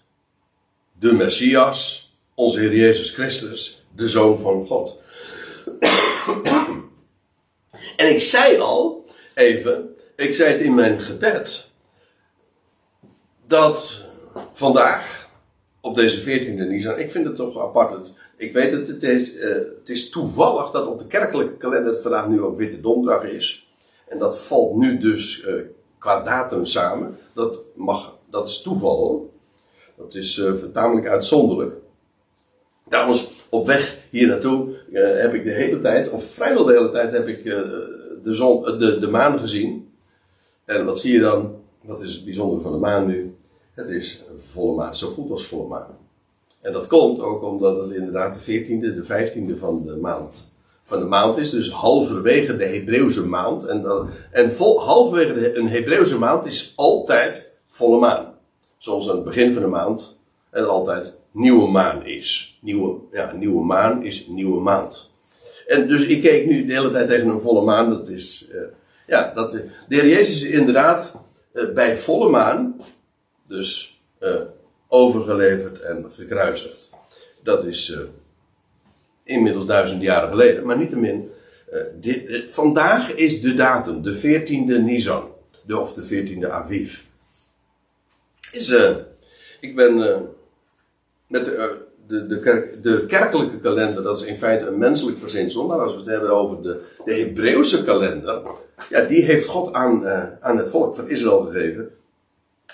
de 1.00 1.14
Messias, 1.14 2.10
onze 2.36 2.60
Heer 2.60 2.76
Jezus 2.76 3.12
Christus, 3.12 3.81
de 3.96 4.08
Zoon 4.08 4.40
van 4.40 4.66
God? 4.66 5.02
en 7.98 8.10
ik 8.10 8.20
zei 8.20 8.60
al, 8.60 9.06
even, 9.36 9.96
ik 10.16 10.34
zei 10.34 10.52
het 10.52 10.62
in 10.62 10.76
mijn 10.76 11.02
gebed, 11.02 11.70
dat 13.48 14.06
vandaag, 14.54 15.30
op 15.82 15.96
deze 15.96 16.22
14e 16.22 16.68
Nisan, 16.68 17.00
ik 17.00 17.12
vind 17.12 17.26
het 17.26 17.36
toch 17.36 17.60
apart. 17.60 18.14
ik 18.38 18.54
weet 18.54 18.72
het, 18.72 18.88
het 18.88 19.04
is, 19.04 19.34
uh, 19.34 19.56
het 19.80 19.90
is 19.90 20.10
toevallig 20.10 20.72
dat 20.72 20.88
op 20.88 21.00
de 21.00 21.08
kerkelijke 21.08 21.58
kalender 21.58 21.92
het 21.92 22.02
vandaag 22.02 22.28
nu 22.28 22.42
ook 22.42 22.58
Witte 22.58 22.82
Donderdag 22.82 23.24
is. 23.24 23.70
En 24.08 24.20
dat 24.20 24.40
valt 24.40 24.76
nu 24.76 24.98
dus 24.98 25.44
uh, 25.44 25.62
qua 25.98 26.24
datum 26.24 26.66
samen. 26.66 27.18
Dat, 27.34 27.66
mag, 27.76 28.18
dat 28.30 28.48
is 28.48 28.62
toeval 28.62 28.98
hoor. 28.98 29.30
Dat 29.98 30.16
is 30.16 30.38
uh, 30.38 30.54
tamelijk 30.74 31.08
uitzonderlijk. 31.08 31.76
Trouwens, 32.90 33.30
op 33.52 33.68
weg 33.68 34.00
hier 34.10 34.28
naartoe 34.28 34.70
heb 34.94 35.34
ik 35.34 35.44
de 35.44 35.52
hele 35.52 35.82
tijd, 35.82 36.10
of 36.10 36.24
vrijwel 36.24 36.64
de 36.64 36.74
hele 36.74 36.92
tijd, 36.92 37.14
heb 37.14 37.28
ik 37.28 37.44
de, 37.44 38.34
zon, 38.34 38.62
de, 38.64 39.00
de 39.00 39.08
maan 39.08 39.40
gezien. 39.40 39.90
En 40.66 40.86
wat 40.86 41.00
zie 41.00 41.14
je 41.14 41.20
dan? 41.20 41.56
Wat 41.82 42.02
is 42.02 42.14
het 42.14 42.26
bijzondere 42.26 42.62
van 42.62 42.72
de 42.72 42.78
maan 42.78 43.08
nu? 43.08 43.36
Het 43.74 43.90
is 43.90 44.24
volle 44.36 44.76
maan, 44.76 44.96
zo 44.96 45.08
goed 45.08 45.32
als 45.32 45.48
volle 45.48 45.68
maan. 45.68 45.98
En 46.62 46.74
dat 46.74 46.88
komt 46.88 47.20
ook 47.20 47.44
omdat 47.44 47.82
het 47.82 47.92
inderdaad 47.92 48.34
de 48.34 48.64
14e, 48.64 48.80
de 48.80 49.04
15e 49.04 49.60
van 49.60 49.84
de 49.86 49.96
maand, 49.96 50.54
van 50.84 51.00
de 51.00 51.06
maand 51.06 51.38
is. 51.38 51.50
Dus 51.50 51.72
halverwege 51.72 52.58
de 52.58 52.66
Hebreeuwse 52.66 53.26
maand. 53.28 53.66
En, 53.66 53.82
dan, 53.82 54.10
en 54.32 54.54
vol, 54.54 54.82
halverwege 54.82 55.58
een 55.58 55.70
Hebreeuwse 55.70 56.18
maand 56.18 56.46
is 56.46 56.74
altijd 56.76 57.58
volle 57.68 58.00
maan. 58.00 58.34
Zoals 58.78 59.10
aan 59.10 59.16
het 59.16 59.24
begin 59.24 59.54
van 59.54 59.62
de 59.62 59.68
maand 59.68 60.20
het 60.50 60.66
altijd 60.66 61.20
nieuwe 61.32 61.72
maan 61.72 62.06
is. 62.06 62.60
Nieuwe, 62.62 63.00
ja, 63.12 63.32
nieuwe 63.32 63.66
maan 63.66 64.04
is 64.04 64.28
nieuwe 64.28 64.62
maand. 64.62 65.14
En 65.68 65.88
dus 65.88 66.06
ik 66.06 66.22
keek 66.22 66.46
nu 66.46 66.66
de 66.66 66.74
hele 66.74 66.92
tijd 66.92 67.10
tegen 67.10 67.28
een 67.28 67.42
volle 67.42 67.62
maan. 67.62 67.90
Dat 67.90 68.10
is, 68.10 68.50
uh, 68.54 68.62
ja, 69.08 69.32
dat, 69.34 69.52
de 69.52 69.66
Heer 69.88 70.08
Jezus 70.08 70.44
is 70.44 70.50
inderdaad 70.50 71.22
uh, 71.54 71.74
bij 71.74 71.98
volle 71.98 72.30
maan 72.30 72.76
dus 73.48 74.02
uh, 74.20 74.42
overgeleverd 74.88 75.82
en 75.82 76.06
gekruisigd. 76.12 76.90
Dat 77.44 77.66
is 77.66 77.98
inmiddels 79.24 79.66
duizend 79.66 80.02
jaren 80.02 80.30
geleden, 80.30 80.66
maar 80.66 80.78
niettemin. 80.78 81.30
Dit, 82.00 82.44
vandaag 82.48 83.14
is 83.14 83.42
de 83.42 83.54
datum, 83.54 84.02
de 84.02 84.18
14e 84.20 84.84
Nisan, 84.84 85.28
de, 85.66 85.80
of 85.80 85.94
de 85.94 86.04
14e 86.04 86.50
Aviv. 86.50 87.00
Is, 88.52 88.74
ik 89.60 89.76
ben 89.76 90.30
met 91.32 91.46
de, 91.46 91.78
de, 92.08 92.28
de, 92.28 92.40
kerk, 92.40 92.84
de, 92.84 93.06
kerkelijke 93.06 93.60
kalender, 93.60 94.04
dat 94.04 94.20
is 94.20 94.26
in 94.26 94.38
feite 94.38 94.66
een 94.66 94.78
menselijk 94.78 95.18
verzinsel, 95.18 95.68
maar 95.68 95.80
als 95.80 95.92
we 95.92 96.00
het 96.00 96.10
hebben 96.10 96.30
over 96.30 96.62
de, 96.62 96.82
de 97.06 97.14
Hebreeuwse 97.14 97.84
kalender, 97.84 98.42
ja, 98.90 99.02
die 99.02 99.24
heeft 99.24 99.46
God 99.46 99.74
aan, 99.74 100.08
aan 100.42 100.58
het 100.58 100.70
volk 100.70 100.96
van 100.96 101.10
Israël 101.10 101.44
gegeven. 101.52 101.90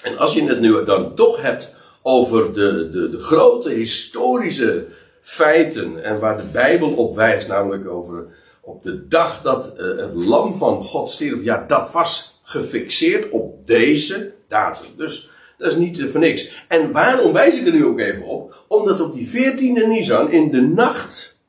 En 0.03 0.17
als 0.17 0.33
je 0.33 0.43
het 0.43 0.59
nu 0.59 0.85
dan 0.85 1.15
toch 1.15 1.41
hebt 1.41 1.75
over 2.01 2.53
de, 2.53 2.89
de, 2.89 3.09
de 3.09 3.19
grote 3.19 3.69
historische 3.69 4.85
feiten 5.21 6.03
en 6.03 6.19
waar 6.19 6.37
de 6.37 6.43
Bijbel 6.51 6.93
op 6.93 7.15
wijst, 7.15 7.47
namelijk 7.47 7.89
over 7.89 8.25
op 8.61 8.83
de 8.83 9.07
dag 9.07 9.41
dat 9.41 9.73
uh, 9.77 9.97
het 9.97 10.13
lam 10.13 10.55
van 10.55 10.83
God 10.83 11.09
stierf, 11.09 11.43
ja, 11.43 11.65
dat 11.67 11.91
was 11.91 12.39
gefixeerd 12.43 13.29
op 13.29 13.67
deze 13.67 14.33
datum. 14.47 14.87
Dus 14.97 15.29
dat 15.57 15.71
is 15.71 15.77
niet 15.77 15.99
uh, 15.99 16.09
voor 16.09 16.19
niks. 16.19 16.65
En 16.67 16.91
waarom 16.91 17.33
wijs 17.33 17.59
ik 17.59 17.65
er 17.65 17.73
nu 17.73 17.85
ook 17.85 17.99
even 17.99 18.25
op? 18.25 18.63
Omdat 18.67 19.01
op 19.01 19.13
die 19.13 19.29
14e 19.29 19.87
Nisan, 19.87 20.31
in 20.31 20.51
de 20.51 20.61
nacht 20.61 21.39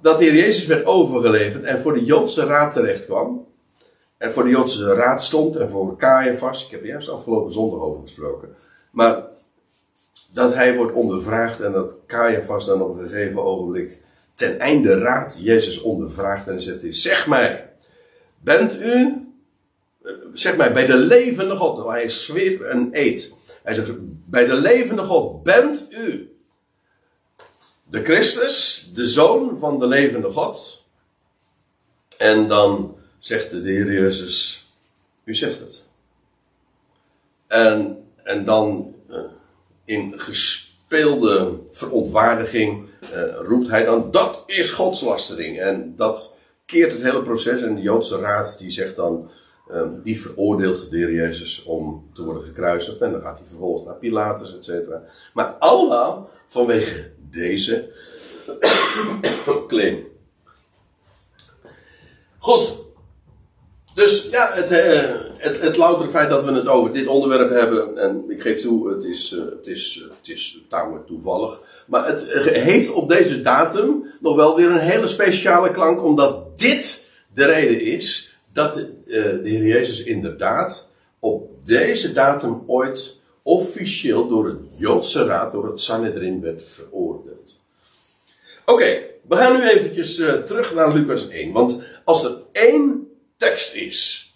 dat 0.00 0.18
de 0.18 0.24
Heer 0.24 0.34
Jezus 0.34 0.66
werd 0.66 0.86
overgeleverd 0.86 1.64
en 1.64 1.80
voor 1.80 1.94
de 1.94 2.04
Joodse 2.04 2.44
raad 2.44 2.72
terecht 2.72 3.04
kwam, 3.04 3.46
en 4.18 4.32
voor 4.32 4.44
de 4.44 4.50
Joodse 4.50 4.94
raad 4.94 5.22
stond 5.22 5.56
en 5.56 5.70
voor 5.70 5.96
Caiaphas. 5.96 6.64
Ik 6.64 6.70
heb 6.70 6.80
er 6.80 6.86
juist 6.86 7.10
afgelopen 7.10 7.52
zondag 7.52 7.80
over 7.80 8.02
gesproken. 8.02 8.54
Maar 8.90 9.22
dat 10.32 10.54
hij 10.54 10.76
wordt 10.76 10.92
ondervraagd 10.92 11.60
en 11.60 11.72
dat 11.72 11.94
Caiaphas 12.06 12.66
dan 12.66 12.82
op 12.82 12.98
een 12.98 13.08
gegeven 13.08 13.42
ogenblik 13.42 14.00
ten 14.34 14.58
einde 14.58 14.98
raad 14.98 15.38
Jezus 15.42 15.80
ondervraagt 15.80 16.48
en 16.48 16.62
zegt 16.62 16.82
hij, 16.82 16.94
zeg 16.94 17.26
mij, 17.26 17.70
bent 18.38 18.80
u, 18.80 19.26
zeg 20.32 20.56
mij, 20.56 20.72
bij 20.72 20.86
de 20.86 20.96
levende 20.96 21.56
God, 21.56 21.86
hij 21.86 22.08
zweert 22.08 22.62
en 22.62 22.88
eet. 22.92 23.34
Hij 23.62 23.74
zegt, 23.74 23.90
bij 24.30 24.44
de 24.46 24.54
levende 24.54 25.02
God, 25.02 25.42
bent 25.42 25.86
u 25.90 26.36
de 27.84 28.04
Christus, 28.04 28.88
de 28.94 29.08
Zoon 29.08 29.58
van 29.58 29.78
de 29.78 29.86
levende 29.86 30.30
God? 30.30 30.84
En 32.18 32.48
dan 32.48 32.96
zegt 33.18 33.50
de 33.50 33.60
Heer 33.60 33.92
Jezus, 33.92 34.66
u 35.24 35.34
zegt 35.34 35.58
het. 35.58 35.84
En, 37.46 38.04
en 38.22 38.44
dan 38.44 38.94
uh, 39.10 39.18
in 39.84 40.20
gespeelde 40.20 41.58
verontwaardiging 41.70 42.88
uh, 43.02 43.22
roept 43.42 43.68
hij 43.68 43.84
dan, 43.84 44.10
dat 44.10 44.42
is 44.46 44.72
godslastering. 44.72 45.60
En 45.60 45.96
dat 45.96 46.36
keert 46.66 46.92
het 46.92 47.02
hele 47.02 47.22
proces. 47.22 47.62
En 47.62 47.74
de 47.74 47.82
Joodse 47.82 48.18
raad 48.18 48.58
die 48.58 48.70
zegt 48.70 48.96
dan, 48.96 49.30
uh, 49.70 49.86
die 50.02 50.20
veroordeelt 50.20 50.90
de 50.90 50.96
Heer 50.96 51.12
Jezus 51.12 51.62
om 51.62 52.10
te 52.12 52.24
worden 52.24 52.42
gekruisigd. 52.42 53.00
En 53.00 53.12
dan 53.12 53.20
gaat 53.20 53.38
hij 53.38 53.46
vervolgens 53.48 53.84
naar 53.84 53.94
Pilatus, 53.94 54.56
et 54.56 54.64
cetera. 54.64 55.02
Maar 55.32 55.46
allemaal 55.46 56.30
vanwege 56.48 57.10
deze 57.30 57.92
claim. 59.68 60.06
Goed, 62.38 62.84
dus 63.94 64.28
ja, 64.30 64.50
het, 64.52 64.72
uh, 64.72 64.78
het, 65.36 65.60
het 65.60 65.76
loutere 65.76 66.08
feit 66.08 66.30
dat 66.30 66.44
we 66.44 66.52
het 66.52 66.68
over 66.68 66.92
dit 66.92 67.06
onderwerp 67.06 67.50
hebben, 67.50 67.98
en 67.98 68.24
ik 68.28 68.42
geef 68.42 68.60
toe, 68.60 68.94
het 68.94 69.04
is, 69.04 69.32
uh, 69.32 69.44
het 69.44 69.66
is, 69.66 70.06
het 70.18 70.28
is 70.28 70.62
tamelijk 70.68 71.06
toevallig. 71.06 71.60
Maar 71.86 72.06
het 72.06 72.26
heeft 72.44 72.92
op 72.92 73.08
deze 73.08 73.42
datum 73.42 74.06
nog 74.20 74.36
wel 74.36 74.56
weer 74.56 74.70
een 74.70 74.78
hele 74.78 75.06
speciale 75.06 75.70
klank, 75.70 76.02
omdat 76.02 76.58
dit 76.58 77.08
de 77.34 77.44
reden 77.44 77.80
is 77.80 78.33
dat 78.54 78.74
de, 78.74 78.92
uh, 79.06 79.42
de 79.42 79.48
Heer 79.48 79.66
Jezus 79.66 80.02
inderdaad 80.02 80.88
op 81.18 81.50
deze 81.64 82.12
datum 82.12 82.62
ooit 82.66 83.20
officieel 83.42 84.28
door 84.28 84.46
het 84.46 84.78
Joodse 84.78 85.24
Raad, 85.24 85.52
door 85.52 85.66
het 85.66 85.80
Sanhedrin 85.80 86.40
werd 86.40 86.62
veroordeeld. 86.64 87.60
Oké, 88.64 89.02
we 89.28 89.36
gaan 89.36 89.56
nu 89.56 89.68
eventjes 89.68 90.14
terug 90.46 90.74
naar 90.74 90.92
Lucas 90.92 91.28
1, 91.28 91.52
want 91.52 91.82
als 92.04 92.24
er 92.24 92.36
één 92.52 93.08
tekst 93.36 93.74
is. 93.74 94.28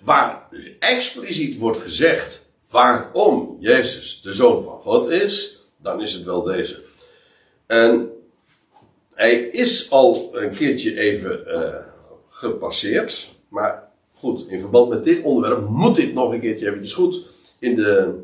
Waar 0.00 0.46
dus 0.50 0.70
expliciet 0.78 1.58
wordt 1.58 1.78
gezegd 1.78 2.46
waarom 2.70 3.56
Jezus 3.60 4.20
de 4.20 4.32
Zoon 4.32 4.62
van 4.62 4.80
God 4.80 5.10
is, 5.10 5.60
dan 5.76 6.02
is 6.02 6.12
het 6.12 6.24
wel 6.24 6.42
deze. 6.42 6.82
En 7.66 8.10
hij 9.14 9.34
is 9.34 9.90
al 9.90 10.30
een 10.32 10.54
keertje 10.54 10.98
even 10.98 11.44
uh, 11.46 11.76
gepasseerd, 12.28 13.28
maar 13.52 13.88
goed, 14.14 14.48
in 14.48 14.60
verband 14.60 14.88
met 14.88 15.04
dit 15.04 15.22
onderwerp 15.22 15.68
moet 15.68 15.96
dit 15.96 16.14
nog 16.14 16.32
een 16.32 16.40
keertje 16.40 16.66
eventjes 16.66 16.94
goed 16.94 17.26
in 17.58 17.76
de, 17.76 18.14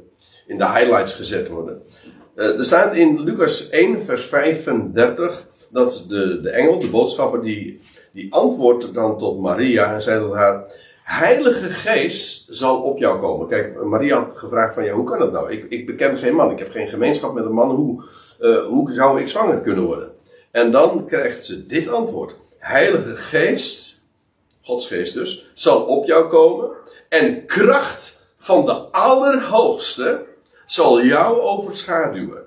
in 0.46 0.58
de 0.58 0.70
highlights 0.70 1.14
gezet 1.14 1.48
worden. 1.48 1.82
Uh, 2.34 2.58
er 2.58 2.64
staat 2.64 2.96
in 2.96 3.20
Lucas 3.20 3.68
1, 3.68 4.04
vers 4.04 4.24
35 4.24 5.46
dat 5.70 6.04
de, 6.08 6.40
de 6.40 6.50
engel, 6.50 6.78
de 6.78 6.88
boodschapper, 6.88 7.42
die 7.42 7.80
die 8.12 8.32
antwoordt 8.34 8.94
dan 8.94 9.18
tot 9.18 9.40
Maria 9.40 9.94
en 9.94 10.02
zei 10.02 10.20
tot 10.20 10.34
haar: 10.34 10.72
Heilige 11.04 11.70
Geest 11.70 12.46
zal 12.50 12.80
op 12.80 12.98
jou 12.98 13.20
komen. 13.20 13.48
Kijk, 13.48 13.84
Maria 13.84 14.16
had 14.16 14.38
gevraagd 14.38 14.74
van 14.74 14.84
ja, 14.84 14.92
hoe 14.92 15.04
kan 15.04 15.18
dat 15.18 15.32
nou? 15.32 15.52
Ik, 15.52 15.66
ik 15.68 15.86
beken 15.86 16.18
geen 16.18 16.34
man, 16.34 16.50
ik 16.50 16.58
heb 16.58 16.70
geen 16.70 16.88
gemeenschap 16.88 17.34
met 17.34 17.44
een 17.44 17.52
man. 17.52 17.70
Hoe, 17.70 18.02
uh, 18.40 18.66
hoe 18.66 18.92
zou 18.92 19.20
ik 19.20 19.28
zwanger 19.28 19.60
kunnen 19.60 19.84
worden? 19.84 20.10
En 20.50 20.70
dan 20.70 21.06
krijgt 21.06 21.44
ze 21.44 21.66
dit 21.66 21.88
antwoord: 21.88 22.36
Heilige 22.58 23.16
Geest, 23.16 23.97
Gods 24.68 24.86
Geest 24.86 25.14
dus, 25.14 25.50
zal 25.54 25.82
op 25.82 26.06
jou 26.06 26.28
komen 26.28 26.70
en 27.08 27.46
kracht 27.46 28.20
van 28.36 28.66
de 28.66 28.72
Allerhoogste 28.72 30.26
zal 30.66 31.02
jou 31.02 31.40
overschaduwen. 31.40 32.44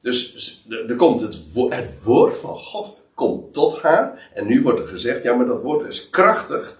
Dus 0.00 0.64
er 0.88 0.96
komt 0.96 1.20
het, 1.20 1.36
het 1.68 2.02
woord 2.02 2.36
van 2.36 2.56
God 2.56 2.96
komt 3.14 3.52
tot 3.52 3.78
haar. 3.78 4.30
En 4.34 4.46
nu 4.46 4.62
wordt 4.62 4.80
er 4.80 4.88
gezegd, 4.88 5.22
ja 5.22 5.34
maar 5.34 5.46
dat 5.46 5.62
woord 5.62 5.88
is 5.88 6.10
krachtig. 6.10 6.78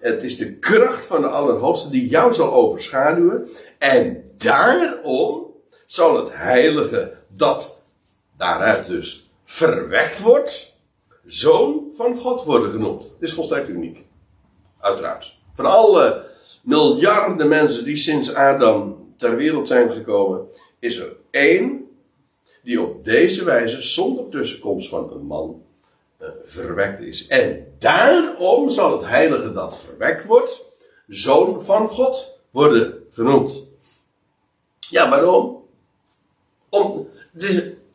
Het 0.00 0.24
is 0.24 0.38
de 0.38 0.54
kracht 0.54 1.04
van 1.04 1.20
de 1.20 1.28
Allerhoogste 1.28 1.90
die 1.90 2.08
jou 2.08 2.32
zal 2.32 2.52
overschaduwen. 2.52 3.48
En 3.78 4.30
daarom 4.36 5.46
zal 5.86 6.16
het 6.16 6.28
heilige 6.32 7.12
dat 7.28 7.82
daaruit 8.36 8.86
dus 8.86 9.30
verwekt 9.44 10.20
wordt, 10.20 10.71
zoon 11.24 11.88
van 11.92 12.16
God 12.16 12.44
worden 12.44 12.70
genoemd. 12.70 13.02
Dit 13.02 13.28
is 13.28 13.34
volstrekt 13.34 13.68
uniek. 13.68 14.04
Uiteraard. 14.80 15.36
Van 15.54 15.66
alle 15.66 16.24
miljarden 16.62 17.48
mensen 17.48 17.84
die 17.84 17.96
sinds 17.96 18.34
Adam 18.34 19.12
ter 19.16 19.36
wereld 19.36 19.68
zijn 19.68 19.92
gekomen, 19.92 20.46
is 20.78 20.96
er 20.96 21.16
één 21.30 21.90
die 22.62 22.80
op 22.80 23.04
deze 23.04 23.44
wijze, 23.44 23.82
zonder 23.82 24.28
tussenkomst 24.28 24.88
van 24.88 25.12
een 25.12 25.26
man, 25.26 25.62
uh, 26.20 26.28
verwekt 26.42 27.00
is. 27.00 27.26
En 27.26 27.74
daarom 27.78 28.68
zal 28.68 28.92
het 28.92 29.08
heilige 29.08 29.52
dat 29.52 29.78
verwekt 29.78 30.26
wordt, 30.26 30.64
zoon 31.06 31.64
van 31.64 31.88
God 31.88 32.38
worden 32.50 33.04
genoemd. 33.10 33.68
Ja, 34.78 35.10
waarom? 35.10 35.64
Om, 36.68 37.08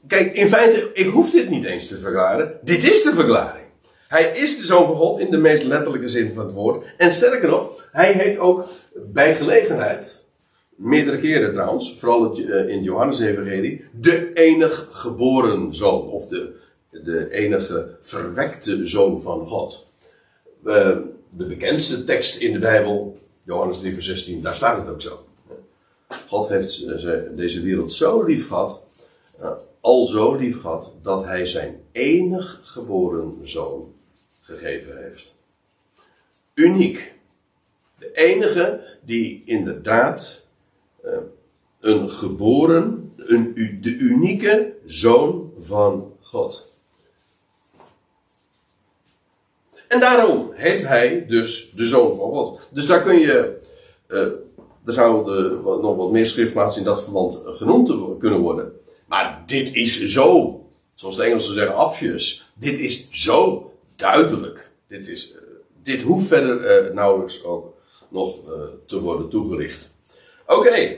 kijk, 0.08 0.34
in 0.34 0.48
feite, 0.48 0.90
ik 0.94 1.06
hoef 1.06 1.32
dit 1.32 1.50
niet 1.50 1.66
eens 1.66 1.88
te 1.88 1.98
verklaren. 1.98 2.60
Dit 2.62 2.92
is 2.92 3.04
de 3.04 3.14
verklaring. 3.14 3.66
Hij 4.08 4.32
is 4.38 4.58
de 4.58 4.66
zoon 4.66 4.86
van 4.86 4.96
God 4.96 5.20
in 5.20 5.32
de 5.32 5.38
meest 5.38 5.64
letterlijke 5.64 6.08
zin 6.08 6.34
van 6.34 6.46
het 6.46 6.54
woord. 6.54 6.86
En 6.98 7.12
sterker 7.12 7.50
nog, 7.50 7.90
hij 7.92 8.14
heet 8.14 8.38
ook 8.38 8.66
bij 8.96 9.36
gelegenheid, 9.36 10.24
meerdere 10.76 11.20
keren 11.20 11.54
trouwens, 11.54 12.00
vooral 12.00 12.38
eh, 12.38 12.70
in 12.70 12.84
Johannes 12.84 13.20
Evangelie, 13.20 13.84
de 13.92 14.34
enig 14.34 14.88
geboren 14.92 15.76
zoon. 15.76 16.08
Of 16.10 16.28
de, 16.28 16.56
de 16.90 17.32
enige 17.32 17.98
verwekte 18.02 18.86
zoon 18.86 19.22
van 19.22 19.48
God. 19.48 19.88
Uh, 20.66 20.98
de 21.30 21.46
bekendste 21.46 22.04
tekst 22.04 22.40
in 22.40 22.54
de 22.54 22.60
Bijbel, 22.60 23.18
Johannes 23.44 23.80
3 23.80 23.94
vers 23.94 24.06
16, 24.06 24.42
daar 24.42 24.56
staat 24.56 24.78
het 24.78 24.90
ook 24.90 25.02
zo. 25.02 25.26
God 26.28 26.48
heeft 26.48 26.84
eh, 26.84 27.14
deze 27.36 27.62
wereld 27.62 27.94
zo 27.94 28.24
lief 28.24 28.48
gehad, 28.48 28.84
al 29.40 29.58
zo 30.06 30.36
lief 30.36 30.62
gehad, 30.62 30.94
dat 31.02 31.24
hij 31.24 31.46
zijn 31.46 31.82
enig 31.92 32.60
geboren 32.64 33.38
zoon 33.42 33.94
gegeven 34.42 35.04
heeft. 35.04 35.36
Uniek. 36.54 37.16
De 38.00 38.12
enige 38.14 38.98
die 39.02 39.44
inderdaad 39.46 40.46
uh, 41.06 41.18
een 41.80 42.10
geboren, 42.10 43.14
een, 43.16 43.54
de 43.82 43.96
unieke 43.98 44.74
zoon 44.86 45.52
van 45.60 46.14
God. 46.22 46.76
En 49.88 50.00
daarom 50.00 50.52
heet 50.54 50.88
hij 50.88 51.26
dus 51.26 51.72
de 51.76 51.86
zoon 51.86 52.16
van 52.16 52.32
God. 52.32 52.60
Dus 52.72 52.86
daar 52.86 53.04
kun 53.04 53.20
je, 53.20 53.58
uh, 54.08 54.20
er 54.86 54.94
zouden 54.94 55.62
nog 55.64 55.96
wat 55.96 56.12
meer 56.12 56.26
schriftplaatsen 56.26 56.82
in 56.82 56.88
dat 56.88 57.04
verband 57.04 57.42
genoemd 57.46 58.18
kunnen 58.20 58.40
worden. 58.40 58.80
Maar 59.08 59.44
dit 59.46 59.74
is 59.74 60.06
zo, 60.06 60.60
zoals 60.94 61.16
de 61.16 61.24
Engelsen 61.24 61.54
zeggen, 61.54 61.80
obvious. 61.80 62.52
Dit 62.54 62.80
is 62.80 63.10
zo 63.12 63.72
duidelijk. 63.96 64.72
Dit, 64.88 65.08
is, 65.08 65.32
uh, 65.32 65.38
dit 65.82 66.02
hoeft 66.02 66.28
verder 66.28 66.86
uh, 66.86 66.94
nauwelijks 66.94 67.44
ook 67.44 67.76
nog 68.10 68.48
uh, 68.48 68.54
te 68.86 69.00
worden 69.00 69.30
toegelicht. 69.30 69.96
Oké. 70.46 70.98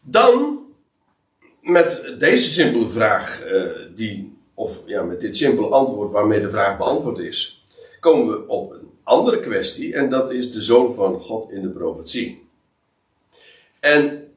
Dan 0.00 0.58
met 1.60 2.14
deze 2.18 2.48
simpele 2.48 2.88
vraag, 2.88 3.44
die, 3.94 4.36
of 4.54 4.82
ja, 4.86 5.02
met 5.02 5.20
dit 5.20 5.36
simpele 5.36 5.66
antwoord 5.66 6.10
waarmee 6.10 6.40
de 6.40 6.50
vraag 6.50 6.78
beantwoord 6.78 7.18
is, 7.18 7.66
komen 8.00 8.34
we 8.34 8.48
op 8.48 8.70
een 8.70 8.90
andere 9.02 9.40
kwestie 9.40 9.94
en 9.94 10.10
dat 10.10 10.32
is 10.32 10.52
de 10.52 10.60
zoon 10.60 10.94
van 10.94 11.20
God 11.20 11.50
in 11.50 11.62
de 11.62 11.68
profetie. 11.68 12.48
En 13.80 14.27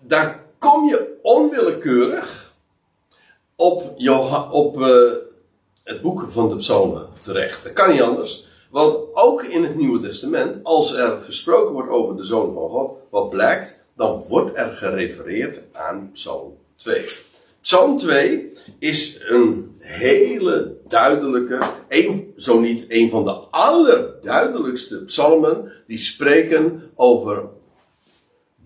daar 0.00 0.44
kom 0.58 0.88
je 0.88 1.18
onwillekeurig 1.22 2.52
op, 3.56 3.94
op 4.50 4.80
uh, 4.80 5.12
het 5.84 6.02
boek 6.02 6.26
van 6.28 6.48
de 6.48 6.56
psalmen 6.56 7.06
terecht. 7.18 7.62
Dat 7.62 7.72
kan 7.72 7.90
niet 7.90 8.02
anders. 8.02 8.46
Want 8.70 8.96
ook 9.12 9.42
in 9.42 9.64
het 9.64 9.76
Nieuwe 9.76 10.00
Testament, 10.00 10.64
als 10.64 10.94
er 10.94 11.18
gesproken 11.22 11.72
wordt 11.72 11.90
over 11.90 12.16
de 12.16 12.24
Zoon 12.24 12.52
van 12.52 12.68
God, 12.68 12.98
wat 13.10 13.30
blijkt, 13.30 13.84
dan 13.96 14.22
wordt 14.28 14.56
er 14.56 14.72
gerefereerd 14.72 15.62
aan 15.72 16.10
Psalm 16.12 16.56
2. 16.76 17.04
Psalm 17.60 17.96
2 17.96 18.52
is 18.78 19.20
een 19.28 19.76
hele 19.78 20.76
duidelijke, 20.88 21.58
zo 22.36 22.60
niet 22.60 22.84
een 22.88 23.10
van 23.10 23.24
de 23.24 23.32
allerduidelijkste 23.50 25.04
psalmen 25.04 25.72
die 25.86 25.98
spreken 25.98 26.90
over 26.94 27.48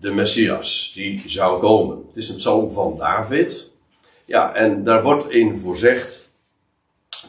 de 0.03 0.13
Messias 0.13 0.91
die 0.95 1.23
zou 1.25 1.59
komen. 1.59 1.97
Het 1.97 2.23
is 2.23 2.29
een 2.29 2.35
psalm 2.35 2.71
van 2.71 2.97
David. 2.97 3.71
Ja, 4.25 4.55
en 4.55 4.83
daar 4.83 5.03
wordt 5.03 5.29
in 5.29 5.59
voorzegd 5.59 6.29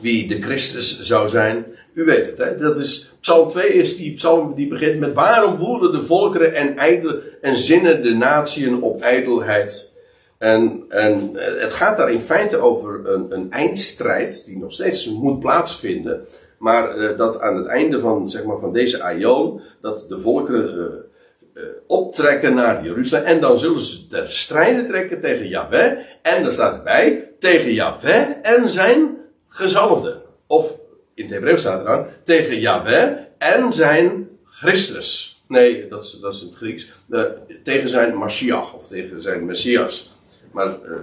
wie 0.01 0.29
de 0.29 0.43
Christus 0.43 1.01
zou 1.01 1.29
zijn. 1.29 1.65
U 1.93 2.05
weet 2.05 2.27
het, 2.27 2.39
hè? 2.39 2.57
Dat 2.57 2.79
is, 2.79 3.17
psalm 3.21 3.49
2 3.49 3.69
is 3.69 3.97
die 3.97 4.13
psalm 4.13 4.55
die 4.55 4.69
begint 4.69 5.01
met 5.01 5.15
waarom 5.15 5.57
woelen 5.57 5.93
de 5.93 6.03
volkeren 6.03 6.55
en, 6.55 6.79
ijdel, 6.79 7.21
en 7.41 7.57
zinnen 7.57 8.03
de 8.03 8.15
natieën 8.15 8.83
op 8.83 9.01
ijdelheid. 9.01 9.93
En, 10.39 10.85
en 10.89 11.31
het 11.35 11.73
gaat 11.73 11.97
daar 11.97 12.13
in 12.13 12.21
feite 12.21 12.57
over 12.57 13.09
een, 13.09 13.27
een 13.29 13.53
eindstrijd 13.53 14.45
die 14.47 14.59
nog 14.59 14.73
steeds 14.73 15.09
moet 15.09 15.41
plaatsvinden. 15.41 16.27
Maar 16.59 16.99
uh, 16.99 17.19
dat 17.19 17.41
aan 17.41 17.57
het 17.57 17.67
einde 17.67 18.01
van, 18.01 18.31
zeg 18.31 18.45
maar, 18.45 18.59
van 18.59 18.73
deze 18.73 19.03
aion, 19.03 19.61
dat 19.81 20.07
de 20.09 20.21
volkeren 20.21 20.75
uh, 20.77 21.13
optrekken 21.87 22.55
naar 22.55 22.85
Jeruzalem. 22.85 23.25
En 23.25 23.41
dan 23.41 23.59
zullen 23.59 23.81
ze 23.81 24.07
ter 24.07 24.31
strijde 24.31 24.87
trekken 24.87 25.21
tegen 25.21 25.49
Yahweh. 25.49 25.99
En 26.23 26.43
daar 26.43 26.53
staat 26.53 26.77
erbij, 26.77 27.31
tegen 27.39 27.73
Yahweh 27.73 28.27
en 28.43 28.71
zijn 28.71 29.17
gezalfde. 29.49 30.23
Of 30.47 30.79
in 31.15 31.25
het 31.25 31.35
Hebreeuws 31.35 31.61
staat 31.61 31.79
er 31.79 31.85
dan, 31.85 32.07
tegen 32.23 32.61
Yahweh 32.61 33.13
en 33.39 33.73
zijn 33.73 34.29
Christus. 34.45 35.43
Nee, 35.49 35.89
dat 35.89 36.05
is, 36.05 36.19
dat 36.21 36.35
is 36.35 36.41
het 36.41 36.55
Grieks. 36.55 36.87
Uh, 37.09 37.23
tegen 37.63 37.89
zijn 37.89 38.17
Mashiach 38.17 38.75
of 38.75 38.89
tegen 38.89 39.23
zijn 39.23 39.47
Messias. 39.47 40.13
Maar 40.53 40.67
uh, 40.67 40.97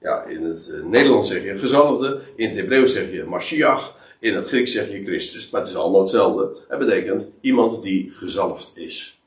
ja, 0.00 0.24
in 0.24 0.44
het 0.44 0.74
Nederlands 0.84 1.28
zeg 1.28 1.42
je 1.42 1.58
gezalfde, 1.58 2.20
in 2.36 2.48
het 2.48 2.58
Hebreeuws 2.58 2.92
zeg 2.92 3.12
je 3.12 3.24
Mashiach, 3.24 3.96
in 4.18 4.34
het 4.34 4.48
Grieks 4.48 4.72
zeg 4.72 4.90
je 4.90 5.04
Christus. 5.04 5.50
Maar 5.50 5.60
het 5.60 5.70
is 5.70 5.76
allemaal 5.76 6.00
hetzelfde. 6.00 6.56
Het 6.68 6.78
betekent 6.78 7.26
iemand 7.40 7.82
die 7.82 8.10
gezalfd 8.10 8.72
is. 8.74 9.19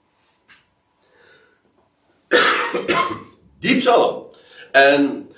Die 3.59 3.77
psalm. 3.77 4.25
En, 4.71 5.29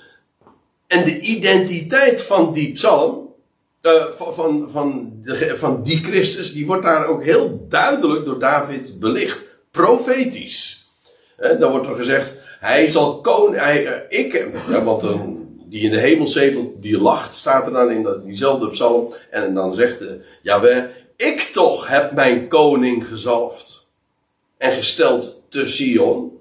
en 0.86 1.04
de 1.04 1.20
identiteit 1.20 2.22
van 2.22 2.52
die 2.52 2.72
psalm, 2.72 3.34
uh, 3.82 4.04
van, 4.14 4.34
van, 4.34 4.70
van, 4.70 5.12
de, 5.22 5.56
van 5.56 5.82
die 5.82 6.04
Christus, 6.04 6.52
die 6.52 6.66
wordt 6.66 6.84
daar 6.84 7.06
ook 7.06 7.24
heel 7.24 7.66
duidelijk 7.68 8.24
door 8.24 8.38
David 8.38 9.00
belicht. 9.00 9.44
Profetisch. 9.70 10.90
Dan 11.36 11.70
wordt 11.70 11.86
er 11.86 11.96
gezegd, 11.96 12.36
hij 12.60 12.88
zal 12.88 13.20
koning, 13.20 13.62
uh, 13.62 13.92
ik, 14.08 14.46
want 14.84 15.02
een, 15.02 15.36
die 15.68 15.80
in 15.80 15.90
de 15.90 16.00
hemel 16.00 16.28
zetelt, 16.28 16.82
die 16.82 16.98
lacht, 16.98 17.34
staat 17.34 17.66
er 17.66 17.72
dan 17.72 17.90
in 17.90 18.02
dat, 18.02 18.24
diezelfde 18.24 18.68
psalm. 18.68 19.14
En 19.30 19.54
dan 19.54 19.74
zegt 19.74 20.02
uh, 20.02 20.10
Jaweh, 20.42 20.84
ik 21.16 21.40
toch 21.40 21.88
heb 21.88 22.12
mijn 22.12 22.48
koning 22.48 23.08
gezalfd 23.08 23.86
en 24.58 24.72
gesteld 24.72 25.42
te 25.48 25.66
Sion. 25.66 26.35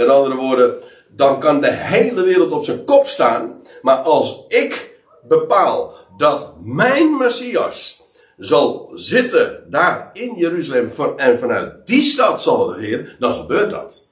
Met 0.00 0.08
andere 0.08 0.34
woorden, 0.34 0.74
dan 1.08 1.40
kan 1.40 1.60
de 1.60 1.70
hele 1.72 2.22
wereld 2.22 2.52
op 2.52 2.64
zijn 2.64 2.84
kop 2.84 3.06
staan. 3.06 3.62
Maar 3.82 3.96
als 3.96 4.44
ik 4.48 5.00
bepaal 5.28 5.94
dat 6.16 6.54
mijn 6.62 7.16
Messias 7.16 8.02
zal 8.36 8.90
zitten 8.94 9.64
daar 9.70 10.10
in 10.12 10.34
Jeruzalem 10.36 10.90
en 11.16 11.38
vanuit 11.38 11.86
die 11.86 12.02
stad 12.02 12.42
zal 12.42 12.74
regeren, 12.74 13.08
dan 13.18 13.34
gebeurt 13.34 13.70
dat. 13.70 14.08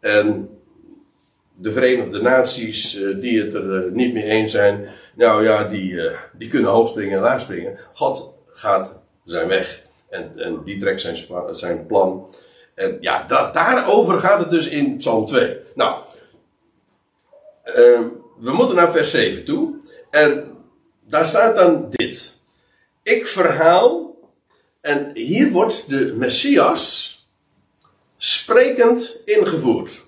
En 0.00 0.48
de 1.54 1.72
Verenigde 1.72 2.22
Naties 2.22 3.00
eh, 3.00 3.20
die 3.20 3.42
het 3.42 3.54
er 3.54 3.76
eh, 3.76 3.92
niet 3.92 4.12
mee 4.12 4.24
eens 4.24 4.52
zijn, 4.52 4.88
nou 5.14 5.44
ja, 5.44 5.64
die, 5.64 6.00
eh, 6.00 6.18
die 6.32 6.48
kunnen 6.48 6.70
hoog 6.70 6.88
springen 6.88 7.16
en 7.16 7.22
laag 7.22 7.40
springen. 7.40 7.78
God 7.92 8.34
gaat 8.50 9.02
zijn 9.24 9.48
weg 9.48 9.82
en, 10.08 10.32
en 10.36 10.60
die 10.64 10.78
trekt 10.78 11.00
zijn, 11.00 11.16
zijn 11.50 11.86
plan. 11.86 12.26
En 12.76 12.96
ja, 13.00 13.26
daarover 13.52 14.18
gaat 14.18 14.38
het 14.38 14.50
dus 14.50 14.68
in 14.68 14.96
Psalm 14.96 15.26
2. 15.26 15.56
Nou, 15.74 16.04
uh, 17.64 18.00
we 18.38 18.52
moeten 18.52 18.76
naar 18.76 18.92
vers 18.92 19.10
7 19.10 19.44
toe. 19.44 19.74
En 20.10 20.56
daar 21.00 21.26
staat 21.26 21.56
dan 21.56 21.86
dit. 21.90 22.32
Ik 23.02 23.26
verhaal, 23.26 24.18
en 24.80 25.10
hier 25.14 25.50
wordt 25.50 25.88
de 25.88 26.14
Messias 26.16 27.14
sprekend 28.16 29.16
ingevoerd. 29.24 30.04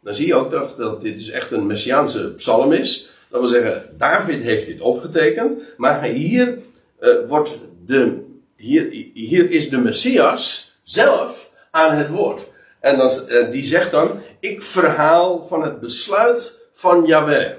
Dan 0.00 0.14
zie 0.14 0.26
je 0.26 0.34
ook 0.34 0.50
dat, 0.50 0.76
dat 0.76 1.02
dit 1.02 1.18
dus 1.18 1.30
echt 1.30 1.50
een 1.50 1.66
Messiaanse 1.66 2.34
psalm 2.34 2.72
is. 2.72 3.10
Dat 3.28 3.40
wil 3.40 3.50
zeggen, 3.50 3.94
David 3.98 4.42
heeft 4.42 4.66
dit 4.66 4.80
opgetekend. 4.80 5.62
Maar 5.76 6.02
hier, 6.02 6.58
uh, 7.00 7.28
wordt 7.28 7.58
de, 7.86 8.24
hier, 8.56 9.10
hier 9.14 9.50
is 9.50 9.68
de 9.68 9.78
Messias 9.78 10.72
zelf 10.82 11.43
aan 11.74 11.94
het 11.94 12.08
woord. 12.08 12.52
En 12.80 12.96
dan, 12.96 13.10
eh, 13.10 13.50
die 13.50 13.64
zegt 13.64 13.90
dan, 13.90 14.22
ik 14.40 14.62
verhaal 14.62 15.44
van 15.44 15.62
het 15.62 15.80
besluit 15.80 16.58
van 16.72 17.06
Yahweh. 17.06 17.52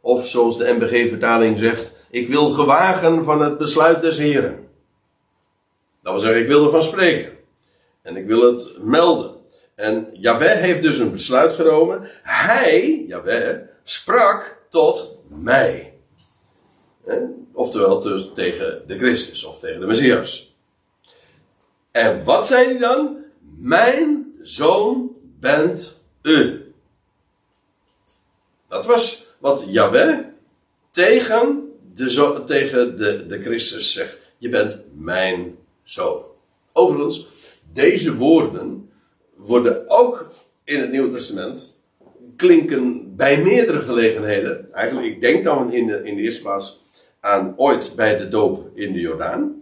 Of 0.00 0.26
zoals 0.26 0.58
de 0.58 0.72
MBG-vertaling 0.72 1.58
zegt, 1.58 1.92
ik 2.10 2.28
wil 2.28 2.50
gewagen 2.50 3.24
van 3.24 3.42
het 3.42 3.58
besluit 3.58 4.00
des 4.00 4.18
Heren. 4.18 4.68
Dat 6.02 6.12
wil 6.12 6.22
zeggen, 6.22 6.40
ik 6.40 6.48
wil 6.48 6.64
ervan 6.64 6.82
spreken. 6.82 7.32
En 8.02 8.16
ik 8.16 8.26
wil 8.26 8.52
het 8.52 8.76
melden. 8.80 9.34
En 9.74 10.08
Yahweh 10.12 10.60
heeft 10.60 10.82
dus 10.82 10.98
een 10.98 11.12
besluit 11.12 11.52
genomen. 11.52 12.08
Hij, 12.22 13.04
Yahweh, 13.08 13.56
sprak 13.82 14.58
tot 14.68 15.18
mij. 15.28 15.94
Oftewel 17.52 18.00
dus 18.00 18.30
tegen 18.34 18.82
de 18.86 18.98
Christus 18.98 19.44
of 19.44 19.58
tegen 19.58 19.80
de 19.80 19.86
Messias. 19.86 20.47
En 21.98 22.24
wat 22.24 22.46
zei 22.46 22.64
hij 22.66 22.78
dan? 22.78 23.16
Mijn 23.58 24.34
zoon 24.42 25.16
bent 25.40 26.02
u. 26.22 26.64
Dat 28.68 28.86
was 28.86 29.26
wat 29.38 29.64
Yahweh 29.68 30.18
tegen 30.90 31.72
de, 31.94 32.42
tegen 32.46 32.98
de, 32.98 33.26
de 33.26 33.42
Christus 33.42 33.92
zegt. 33.92 34.18
Je 34.38 34.48
bent 34.48 34.84
mijn 34.94 35.56
zoon. 35.82 36.22
Overigens, 36.72 37.26
deze 37.72 38.14
woorden 38.14 38.90
worden 39.36 39.88
ook 39.88 40.32
in 40.64 40.80
het 40.80 40.90
Nieuwe 40.90 41.14
Testament 41.14 41.76
klinken 42.36 43.16
bij 43.16 43.42
meerdere 43.42 43.82
gelegenheden. 43.82 44.72
Eigenlijk, 44.72 45.06
ik 45.06 45.20
denk 45.20 45.44
dan 45.44 45.72
in 45.72 45.86
de, 45.86 46.02
in 46.04 46.16
de 46.16 46.22
eerste 46.22 46.42
plaats 46.42 46.80
aan 47.20 47.54
ooit 47.56 47.92
bij 47.96 48.18
de 48.18 48.28
doop 48.28 48.70
in 48.74 48.92
de 48.92 49.00
Jordaan. 49.00 49.57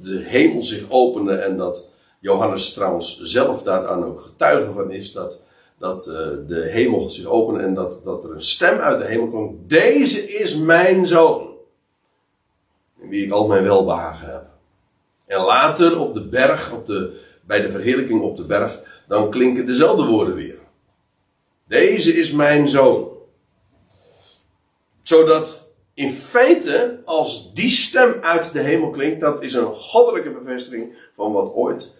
De 0.00 0.18
hemel 0.18 0.62
zich 0.62 0.84
opende 0.88 1.32
en 1.32 1.56
dat 1.56 1.88
Johannes 2.20 2.72
trouwens 2.72 3.20
zelf 3.20 3.62
daaraan 3.62 4.04
ook 4.04 4.20
getuige 4.20 4.72
van 4.72 4.90
is. 4.90 5.12
Dat, 5.12 5.40
dat 5.78 6.06
uh, 6.06 6.14
de 6.48 6.68
hemel 6.70 7.10
zich 7.10 7.26
opende 7.26 7.60
en 7.60 7.74
dat, 7.74 8.00
dat 8.04 8.24
er 8.24 8.30
een 8.30 8.42
stem 8.42 8.78
uit 8.78 8.98
de 8.98 9.06
hemel 9.06 9.28
kwam. 9.28 9.58
Deze 9.66 10.32
is 10.32 10.56
mijn 10.56 11.06
zoon. 11.06 11.48
In 12.98 13.08
wie 13.08 13.24
ik 13.24 13.32
al 13.32 13.46
mijn 13.46 13.64
welbehagen 13.64 14.32
heb. 14.32 14.44
En 15.26 15.40
later 15.40 16.00
op 16.00 16.14
de 16.14 16.24
berg, 16.24 16.72
op 16.72 16.86
de, 16.86 17.20
bij 17.46 17.60
de 17.60 17.70
verheerlijking 17.70 18.22
op 18.22 18.36
de 18.36 18.44
berg, 18.44 19.02
dan 19.08 19.30
klinken 19.30 19.66
dezelfde 19.66 20.04
woorden 20.04 20.34
weer. 20.34 20.58
Deze 21.66 22.12
is 22.12 22.32
mijn 22.32 22.68
zoon. 22.68 23.08
Zodat 25.02 25.67
in 25.98 26.12
feite, 26.12 27.00
als 27.04 27.54
die 27.54 27.70
stem 27.70 28.18
uit 28.20 28.52
de 28.52 28.60
hemel 28.60 28.90
klinkt, 28.90 29.20
dat 29.20 29.42
is 29.42 29.54
een 29.54 29.74
goddelijke 29.74 30.30
bevestiging 30.30 30.96
van 31.14 31.32
wat 31.32 31.54
ooit, 31.54 31.94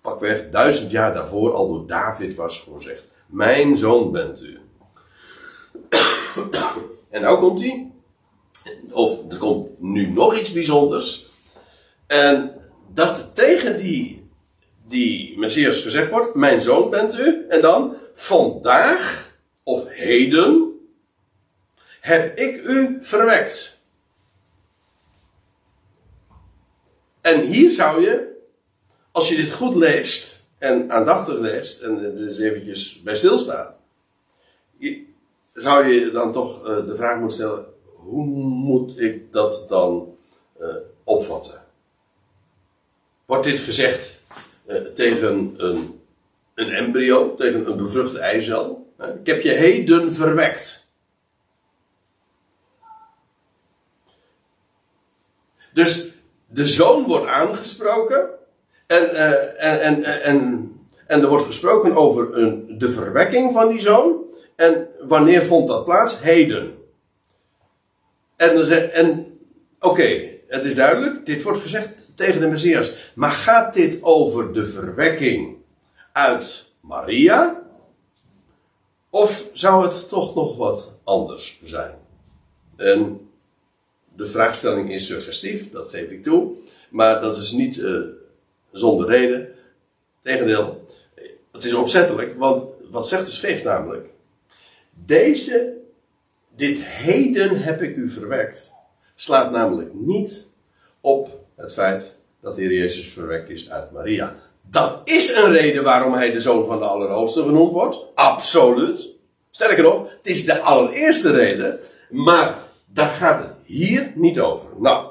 pakweg 0.00 0.50
duizend 0.50 0.90
jaar 0.90 1.14
daarvoor, 1.14 1.52
al 1.52 1.68
door 1.68 1.86
David 1.86 2.34
was 2.34 2.60
voorzegd. 2.60 3.08
Mijn 3.26 3.76
zoon 3.76 4.12
bent 4.12 4.40
u. 4.42 4.58
en 7.10 7.22
nou 7.22 7.38
komt 7.38 7.60
hij, 7.60 7.90
of 8.90 9.18
er 9.30 9.38
komt 9.38 9.80
nu 9.80 10.10
nog 10.10 10.38
iets 10.38 10.52
bijzonders. 10.52 11.26
En 12.06 12.54
dat 12.94 13.30
tegen 13.34 13.76
die, 13.76 14.28
die 14.88 15.38
Messias 15.38 15.80
gezegd 15.80 16.10
wordt, 16.10 16.34
mijn 16.34 16.62
zoon 16.62 16.90
bent 16.90 17.18
u. 17.18 17.46
En 17.48 17.60
dan, 17.60 17.96
vandaag 18.14 19.32
of 19.62 19.88
heden 19.88 20.67
heb 22.08 22.38
ik 22.38 22.62
u 22.64 22.98
verwekt. 23.00 23.78
En 27.20 27.40
hier 27.40 27.70
zou 27.70 28.00
je, 28.00 28.36
als 29.12 29.28
je 29.28 29.36
dit 29.36 29.52
goed 29.52 29.74
leest 29.74 30.44
en 30.58 30.90
aandachtig 30.90 31.38
leest 31.38 31.82
en 31.82 32.04
er 32.04 32.16
dus 32.16 32.38
eventjes 32.38 33.02
bij 33.02 33.16
stilstaat, 33.16 33.76
zou 35.52 35.86
je 35.86 36.10
dan 36.10 36.32
toch 36.32 36.66
eh, 36.66 36.86
de 36.86 36.96
vraag 36.96 37.18
moeten 37.18 37.36
stellen, 37.36 37.66
hoe 37.84 38.24
moet 38.24 39.00
ik 39.00 39.32
dat 39.32 39.64
dan 39.68 40.16
uh, 40.60 40.76
opvatten? 41.04 41.62
Wordt 43.26 43.44
dit 43.44 43.60
gezegd 43.60 44.20
uh, 44.66 44.76
tegen 44.76 45.54
een, 45.56 46.00
een 46.54 46.70
embryo, 46.70 47.34
tegen 47.34 47.66
een 47.66 47.76
bevruchte 47.76 48.18
eicel? 48.18 48.86
ik 49.20 49.26
heb 49.26 49.40
je 49.40 49.50
heden 49.50 50.14
verwekt. 50.14 50.87
Dus 55.78 56.08
de 56.46 56.66
zoon 56.66 57.06
wordt 57.06 57.26
aangesproken. 57.26 58.28
En, 58.86 59.10
uh, 59.12 59.64
en, 59.64 59.80
en, 59.80 60.04
en, 60.22 60.70
en 61.06 61.22
er 61.22 61.28
wordt 61.28 61.44
gesproken 61.44 61.96
over 61.96 62.38
een, 62.38 62.78
de 62.78 62.90
verwekking 62.90 63.52
van 63.52 63.68
die 63.68 63.80
zoon. 63.80 64.16
En 64.56 64.88
wanneer 65.00 65.44
vond 65.44 65.68
dat 65.68 65.84
plaats? 65.84 66.20
Heden. 66.20 66.74
En, 68.36 68.92
en 68.92 69.38
oké, 69.80 70.30
het 70.48 70.64
is 70.64 70.74
duidelijk, 70.74 71.26
dit 71.26 71.42
wordt 71.42 71.60
gezegd 71.60 72.08
tegen 72.14 72.40
de 72.40 72.46
Messias. 72.46 73.12
Maar 73.14 73.30
gaat 73.30 73.74
dit 73.74 74.02
over 74.02 74.52
de 74.52 74.66
verwekking 74.66 75.56
uit 76.12 76.72
Maria? 76.80 77.62
Of 79.10 79.44
zou 79.52 79.86
het 79.86 80.08
toch 80.08 80.34
nog 80.34 80.56
wat 80.56 80.94
anders 81.04 81.60
zijn? 81.64 81.94
En 82.76 83.27
de 84.18 84.26
vraagstelling 84.26 84.92
is 84.92 85.06
suggestief, 85.06 85.70
dat 85.70 85.88
geef 85.88 86.10
ik 86.10 86.22
toe. 86.22 86.56
Maar 86.90 87.20
dat 87.20 87.36
is 87.36 87.52
niet 87.52 87.76
uh, 87.76 88.00
zonder 88.72 89.08
reden. 89.08 89.48
Tegendeel, 90.22 90.86
het 91.52 91.64
is 91.64 91.74
opzettelijk, 91.74 92.38
want 92.38 92.64
wat 92.90 93.08
zegt 93.08 93.24
de 93.24 93.30
schrift 93.30 93.64
namelijk? 93.64 94.08
Deze, 95.04 95.72
dit 96.56 96.78
heden 96.82 97.62
heb 97.62 97.82
ik 97.82 97.96
u 97.96 98.08
verwekt, 98.08 98.72
slaat 99.14 99.50
namelijk 99.50 99.94
niet 99.94 100.46
op 101.00 101.38
het 101.56 101.72
feit 101.72 102.16
dat 102.40 102.56
de 102.56 102.62
Heer 102.62 102.72
Jezus 102.72 103.08
verwekt 103.08 103.50
is 103.50 103.70
uit 103.70 103.92
Maria. 103.92 104.36
Dat 104.70 105.00
is 105.04 105.34
een 105.34 105.52
reden 105.52 105.82
waarom 105.82 106.12
hij 106.12 106.32
de 106.32 106.40
zoon 106.40 106.66
van 106.66 106.78
de 106.78 106.84
Allerhoogste 106.84 107.42
genoemd 107.42 107.72
wordt. 107.72 107.98
Absoluut. 108.14 109.08
Sterker 109.50 109.82
nog, 109.82 110.10
het 110.10 110.26
is 110.26 110.44
de 110.44 110.60
allereerste 110.60 111.30
reden. 111.30 111.78
Maar 112.10 112.58
daar 112.86 113.08
gaat 113.08 113.42
het 113.44 113.57
hier 113.68 114.12
niet 114.14 114.40
over. 114.40 114.70
Nou, 114.78 115.10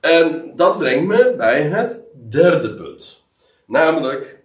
en 0.00 0.52
dat 0.56 0.78
brengt 0.78 1.06
me 1.06 1.34
bij 1.36 1.62
het 1.62 2.00
derde 2.28 2.74
punt. 2.74 3.24
Namelijk 3.66 4.42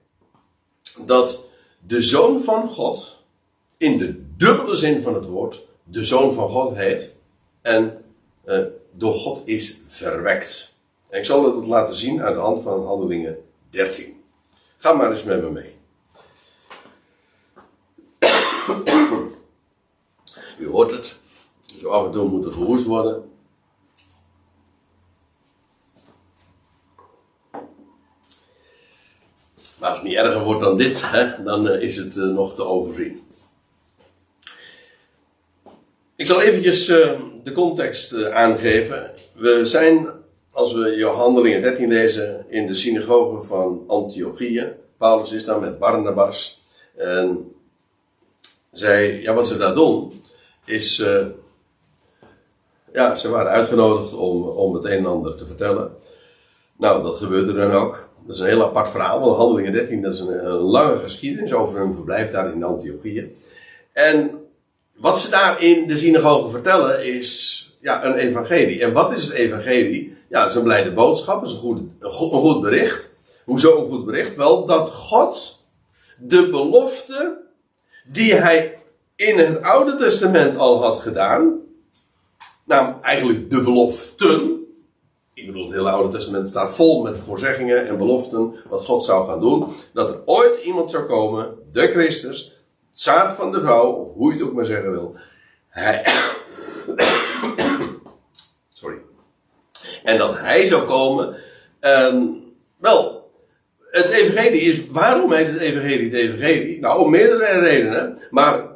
dat 1.06 1.46
de 1.88 2.02
zoon 2.02 2.42
van 2.42 2.68
God, 2.68 3.24
in 3.78 3.98
de 3.98 4.36
dubbele 4.38 4.76
zin 4.76 5.02
van 5.02 5.14
het 5.14 5.26
woord, 5.26 5.66
de 5.84 6.04
zoon 6.04 6.34
van 6.34 6.50
God 6.50 6.76
heet 6.76 7.16
en 7.62 8.04
uh, 8.46 8.66
door 8.92 9.14
God 9.14 9.48
is 9.48 9.82
verwekt. 9.86 10.76
Ik 11.10 11.26
zal 11.26 11.56
het 11.56 11.66
laten 11.66 11.96
zien 11.96 12.24
aan 12.24 12.34
de 12.34 12.40
hand 12.40 12.62
van 12.62 12.86
handelingen 12.86 13.38
13. 13.70 14.24
Ga 14.78 14.94
maar 14.94 15.12
eens 15.12 15.24
met 15.24 15.42
me 15.42 15.50
mee. 15.50 15.76
U 20.60 20.68
hoort 20.68 20.92
het. 20.92 21.20
Zo 21.78 21.90
af 21.90 22.06
en 22.06 22.12
toe 22.12 22.28
moet 22.28 22.46
er 22.46 22.52
gehoest 22.52 22.86
worden. 22.86 23.31
Maar 29.82 29.90
als 29.90 30.00
het 30.00 30.08
niet 30.08 30.18
erger 30.18 30.44
wordt 30.44 30.62
dan 30.62 30.78
dit, 30.78 31.10
dan 31.46 31.68
uh, 31.68 31.82
is 31.82 31.98
het 31.98 32.16
uh, 32.16 32.24
nog 32.24 32.56
te 32.56 32.66
overzien. 32.66 33.22
Ik 36.16 36.26
zal 36.26 36.42
eventjes 36.42 36.90
uh, 36.90 37.12
de 37.44 37.52
context 37.52 38.26
aangeven. 38.26 39.12
We 39.34 39.66
zijn, 39.66 40.10
als 40.52 40.74
we 40.74 41.12
handelingen 41.16 41.62
13 41.62 41.90
lezen, 41.90 42.46
in 42.50 42.68
de 42.68 42.74
synagoge 42.74 43.44
van 43.44 43.84
Antiochië. 43.88 44.74
Paulus 44.98 45.32
is 45.32 45.46
daar 45.46 45.60
met 45.60 45.80
Barnabas. 45.80 46.62
En 46.96 47.52
zij, 48.72 49.22
ja, 49.22 49.34
wat 49.34 49.48
ze 49.48 49.58
daar 49.58 49.76
doen, 49.76 50.24
is. 50.66 51.04
ja, 52.94 53.16
ze 53.16 53.30
waren 53.30 53.52
uitgenodigd 53.52 54.14
om, 54.14 54.44
om 54.44 54.74
het 54.74 54.86
een 54.86 54.92
en 54.92 55.06
ander 55.06 55.36
te 55.36 55.46
vertellen. 55.46 55.96
Nou, 56.78 57.04
dat 57.04 57.16
gebeurde 57.16 57.54
dan 57.54 57.72
ook. 57.72 58.10
Dat 58.26 58.36
is 58.36 58.42
een 58.42 58.48
heel 58.48 58.64
apart 58.64 58.90
verhaal, 58.90 59.20
want 59.20 59.38
Handelingen 59.38 59.74
13 59.74 60.02
dat 60.02 60.14
is 60.14 60.20
een, 60.20 60.46
een 60.46 60.52
lange 60.52 60.98
geschiedenis 60.98 61.54
over 61.54 61.80
hun 61.80 61.94
verblijf 61.94 62.32
daar 62.32 62.54
in 62.54 62.64
Antiochië. 62.64 63.36
En 63.94 64.32
wat 64.96 65.20
ze 65.20 65.30
daar 65.30 65.62
in 65.62 65.88
de 65.88 65.98
synagoge 65.98 66.50
vertellen 66.50 67.06
is 67.06 67.62
ja, 67.82 68.06
een 68.06 68.16
evangelie. 68.16 68.82
En 68.82 68.94
wat 68.94 69.12
is 69.12 69.26
het 69.26 69.34
evangelie? 69.34 70.18
Ja, 70.30 70.42
het 70.42 70.50
is 70.50 70.56
een 70.56 70.64
blijde 70.64 70.92
boodschap, 70.92 71.42
het 71.42 71.50
is 71.50 71.56
een 71.56 71.62
goed, 71.62 71.82
een 72.00 72.12
goed, 72.12 72.34
een 72.34 72.40
goed 72.40 72.62
bericht. 72.62 73.14
Hoezo 73.46 73.82
een 73.82 73.90
goed 73.90 74.06
bericht? 74.06 74.36
Wel 74.36 74.66
dat 74.66 74.90
God 74.90 75.60
de 76.18 76.50
belofte 76.50 77.42
die 78.06 78.34
hij 78.34 78.80
in 79.16 79.40
het 79.40 79.62
Oude 79.62 79.96
Testament 79.96 80.58
al 80.58 80.84
had 80.84 80.98
gedaan, 80.98 81.60
nou 82.66 82.94
eigenlijk 83.02 83.52
de 83.52 83.62
beloften, 83.62 84.61
ik 85.34 85.46
bedoel, 85.46 85.64
het 85.64 85.74
hele 85.74 85.90
Oude 85.90 86.18
Testament 86.18 86.50
staat 86.50 86.76
vol 86.76 87.02
met 87.02 87.18
voorzeggingen 87.18 87.88
en 87.88 87.98
beloften 87.98 88.56
wat 88.70 88.86
God 88.86 89.04
zou 89.04 89.28
gaan 89.28 89.40
doen. 89.40 89.68
Dat 89.94 90.10
er 90.10 90.22
ooit 90.26 90.56
iemand 90.64 90.92
zou 90.92 91.04
komen, 91.04 91.56
de 91.72 91.88
Christus, 91.88 92.64
zaad 92.92 93.34
van 93.34 93.52
de 93.52 93.62
vrouw, 93.62 93.92
of 93.92 94.14
hoe 94.14 94.34
je 94.34 94.40
het 94.40 94.48
ook 94.48 94.54
maar 94.54 94.66
zeggen 94.66 94.92
wil. 94.92 95.16
Hij. 95.68 96.06
Sorry. 98.74 98.98
En 100.04 100.18
dat 100.18 100.40
hij 100.40 100.66
zou 100.66 100.86
komen. 100.86 101.36
ehm, 101.80 102.24
wel, 102.78 103.32
het 103.90 104.10
evangelie 104.10 104.62
is, 104.62 104.88
waarom 104.88 105.34
heet 105.34 105.48
het 105.48 105.60
evangelie 105.60 106.12
het 106.12 106.20
evangelie? 106.20 106.80
Nou, 106.80 107.00
om 107.00 107.10
meerdere 107.10 107.60
redenen. 107.60 108.20
Maar 108.30 108.68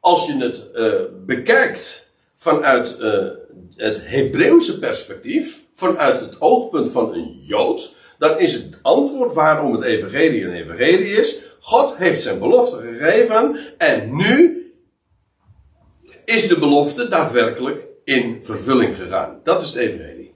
als 0.00 0.26
je 0.26 0.36
het 0.36 0.70
eh, 0.70 0.92
bekijkt 1.26 2.10
vanuit 2.34 2.98
eh, 2.98 3.28
het 3.76 4.00
Hebreeuwse 4.04 4.78
perspectief, 4.78 5.61
vanuit 5.74 6.20
het 6.20 6.40
oogpunt 6.40 6.90
van 6.90 7.14
een 7.14 7.38
Jood, 7.40 7.94
dan 8.18 8.38
is 8.38 8.54
het 8.54 8.78
antwoord 8.82 9.32
waarom 9.32 9.72
het 9.72 9.82
evangelie 9.82 10.44
een 10.44 10.52
evangelie 10.52 11.10
is. 11.10 11.40
God 11.60 11.96
heeft 11.96 12.22
zijn 12.22 12.38
belofte 12.38 12.76
gegeven 12.76 13.58
en 13.78 14.16
nu 14.16 14.62
is 16.24 16.48
de 16.48 16.58
belofte 16.58 17.08
daadwerkelijk 17.08 17.86
in 18.04 18.38
vervulling 18.42 18.96
gegaan. 18.96 19.40
Dat 19.44 19.62
is 19.62 19.68
het 19.68 19.76
evangelie. 19.76 20.34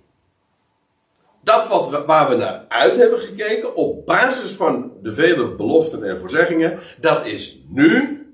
Dat 1.42 1.68
wat 1.68 2.04
waar 2.06 2.28
we 2.28 2.36
naar 2.36 2.64
uit 2.68 2.96
hebben 2.96 3.18
gekeken, 3.18 3.76
op 3.76 4.06
basis 4.06 4.50
van 4.50 4.92
de 5.02 5.14
vele 5.14 5.54
beloften 5.54 6.02
en 6.02 6.20
voorzeggingen, 6.20 6.78
dat 7.00 7.26
is 7.26 7.58
nu 7.68 8.26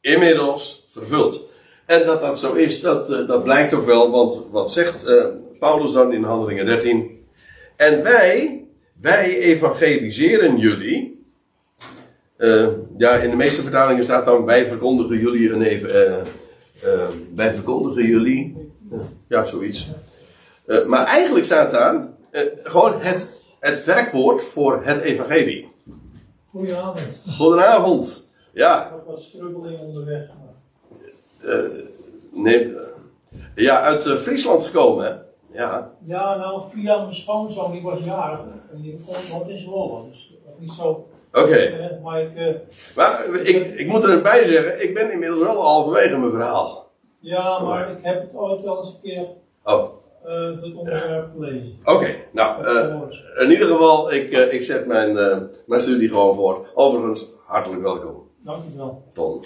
inmiddels 0.00 0.84
vervuld. 0.88 1.40
En 1.86 2.06
dat 2.06 2.20
dat 2.20 2.38
zo 2.38 2.52
is, 2.52 2.80
dat, 2.80 3.10
eh, 3.10 3.26
dat 3.26 3.42
blijkt 3.42 3.74
ook 3.74 3.86
wel, 3.86 4.10
want 4.10 4.42
wat 4.50 4.72
zegt 4.72 5.04
eh, 5.04 5.24
Paulus 5.58 5.92
dan 5.92 6.12
in 6.12 6.22
Handelingen 6.22 6.66
13? 6.66 7.24
En 7.76 8.02
wij, 8.02 8.64
wij 9.00 9.38
evangeliseren 9.38 10.58
jullie. 10.58 11.24
Eh, 12.36 12.66
ja, 12.96 13.14
in 13.16 13.30
de 13.30 13.36
meeste 13.36 13.62
vertalingen 13.62 14.04
staat 14.04 14.26
dan: 14.26 14.44
wij 14.44 14.66
verkondigen 14.66 15.18
jullie 15.18 15.52
een 15.52 15.62
even. 15.62 15.90
eh, 15.94 16.20
eh, 16.82 17.08
wij 17.34 17.54
verkondigen 17.54 18.06
jullie. 18.06 18.70
ja, 19.28 19.44
zoiets. 19.44 19.90
Maar 20.86 21.06
eigenlijk 21.06 21.44
staat 21.44 21.70
daar 21.70 22.08
gewoon 22.62 23.00
het, 23.00 23.42
het 23.60 23.84
werkwoord 23.84 24.42
voor 24.42 24.84
het 24.84 25.00
evangelie. 25.00 25.68
Goedenavond. 26.46 27.22
Goedenavond. 27.36 28.30
Ja, 28.52 29.02
wat 29.06 29.20
strubbeling 29.20 29.80
onderweg. 29.80 30.28
nee, 32.32 32.74
ja 33.54 33.80
uit 33.80 34.02
Friesland 34.08 34.62
gekomen, 34.62 35.04
hè? 35.04 35.12
Ja. 35.56 35.90
Ja, 36.04 36.36
nou, 36.36 36.62
via 36.70 36.98
mijn 37.02 37.14
schoonzoon, 37.14 37.72
die 37.72 37.82
was 37.82 38.00
jarig. 38.04 38.40
En 38.72 38.82
die 38.82 38.96
komt 39.06 39.32
nooit 39.32 39.48
in 39.48 39.58
Zwolle. 39.58 40.08
Dus 40.10 40.34
dat 40.44 40.58
niet 40.58 40.72
zo 40.72 41.06
Oké. 41.32 41.98
Maar 42.02 42.20
ik, 42.22 42.34
eh, 42.34 42.54
Maar 42.96 43.24
ik, 43.42 43.78
ik 43.78 43.86
moet 43.86 44.04
erbij 44.04 44.44
zeggen, 44.44 44.82
ik 44.82 44.94
ben 44.94 45.10
inmiddels 45.12 45.42
wel 45.42 45.62
halverwege 45.62 46.16
mijn 46.16 46.30
verhaal. 46.32 46.90
ja, 47.20 47.58
maar 47.58 47.90
ik 47.90 47.98
heb 48.02 48.20
het 48.22 48.34
ooit 48.36 48.62
wel 48.62 48.78
eens 48.78 48.88
een 48.88 49.00
keer 49.02 49.26
Oh, 49.64 49.84
eh 50.24 50.32
het 50.62 50.74
onderwerp 50.74 51.30
gelezen. 51.34 51.78
oké. 51.84 52.08
Nou, 52.32 52.64
eh, 52.64 53.42
in 53.42 53.50
ieder 53.50 53.66
geval, 53.66 54.12
ik, 54.12 54.32
eh, 54.32 54.52
ik 54.52 54.64
zet 54.64 54.86
mijn, 54.86 55.18
eh, 55.18 55.38
mijn 55.66 55.80
studie 55.82 56.08
gewoon 56.08 56.34
voor. 56.34 56.66
Overigens, 56.74 57.32
hartelijk 57.46 57.82
welkom, 57.82 58.28
Dankjewel. 58.44 59.02
Ton. 59.12 59.44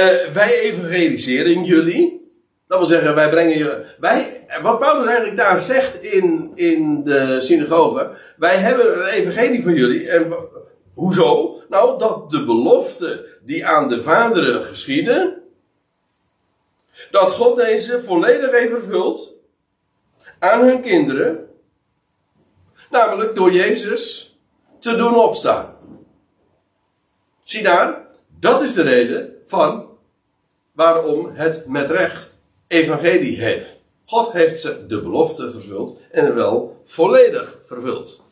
Eh, 0.00 0.32
wij 0.32 0.60
evangeliseren 0.60 1.64
jullie. 1.64 2.32
Dat 2.66 2.78
wil 2.78 2.86
zeggen, 2.86 3.14
wij 3.14 3.30
brengen 3.30 3.58
je. 3.58 3.84
Wij, 3.98 4.46
wat 4.62 4.78
Paulus 4.78 5.06
eigenlijk 5.06 5.36
daar 5.36 5.62
zegt 5.62 6.02
in, 6.02 6.52
in 6.54 7.04
de 7.04 7.40
synagoge. 7.40 8.16
Wij 8.36 8.56
hebben 8.56 8.98
een 8.98 9.06
evangelie 9.06 9.62
van 9.62 9.74
jullie. 9.74 10.08
En 10.08 10.34
hoezo? 10.94 11.60
Nou, 11.68 11.98
dat 11.98 12.30
de 12.30 12.44
belofte 12.44 13.38
die 13.42 13.66
aan 13.66 13.88
de 13.88 14.02
vaderen 14.02 14.64
geschieden. 14.64 15.42
Dat 17.10 17.30
God 17.30 17.56
deze 17.56 18.02
volledig 18.02 18.50
heeft 18.50 18.72
vervuld. 18.72 19.34
Aan 20.38 20.64
hun 20.64 20.80
kinderen. 20.80 21.48
Namelijk 22.90 23.34
door 23.34 23.52
Jezus 23.52 24.36
te 24.78 24.96
doen 24.96 25.16
opstaan. 25.16 25.76
Zie 27.42 27.62
daar, 27.62 28.06
dat 28.40 28.62
is 28.62 28.74
de 28.74 28.82
reden 28.82 29.34
van 29.46 29.89
waarom 30.72 31.30
het 31.34 31.66
met 31.66 31.90
recht 31.90 32.30
evangelie 32.66 33.42
heet. 33.42 33.78
God 34.04 34.32
heeft 34.32 34.60
ze 34.60 34.86
de 34.86 35.00
belofte 35.00 35.50
vervuld 35.50 36.00
en 36.10 36.34
wel 36.34 36.82
volledig 36.84 37.58
vervuld. 37.66 38.24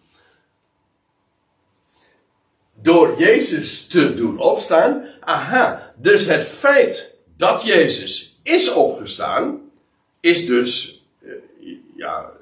Door 2.74 3.14
Jezus 3.18 3.86
te 3.86 4.14
doen 4.14 4.38
opstaan, 4.38 5.04
aha, 5.20 5.94
dus 5.96 6.26
het 6.26 6.44
feit 6.44 7.14
dat 7.36 7.62
Jezus 7.62 8.40
is 8.42 8.72
opgestaan, 8.72 9.70
is 10.20 10.46
dus, 10.46 11.02
eh, 11.22 11.30
ja, 11.96 12.32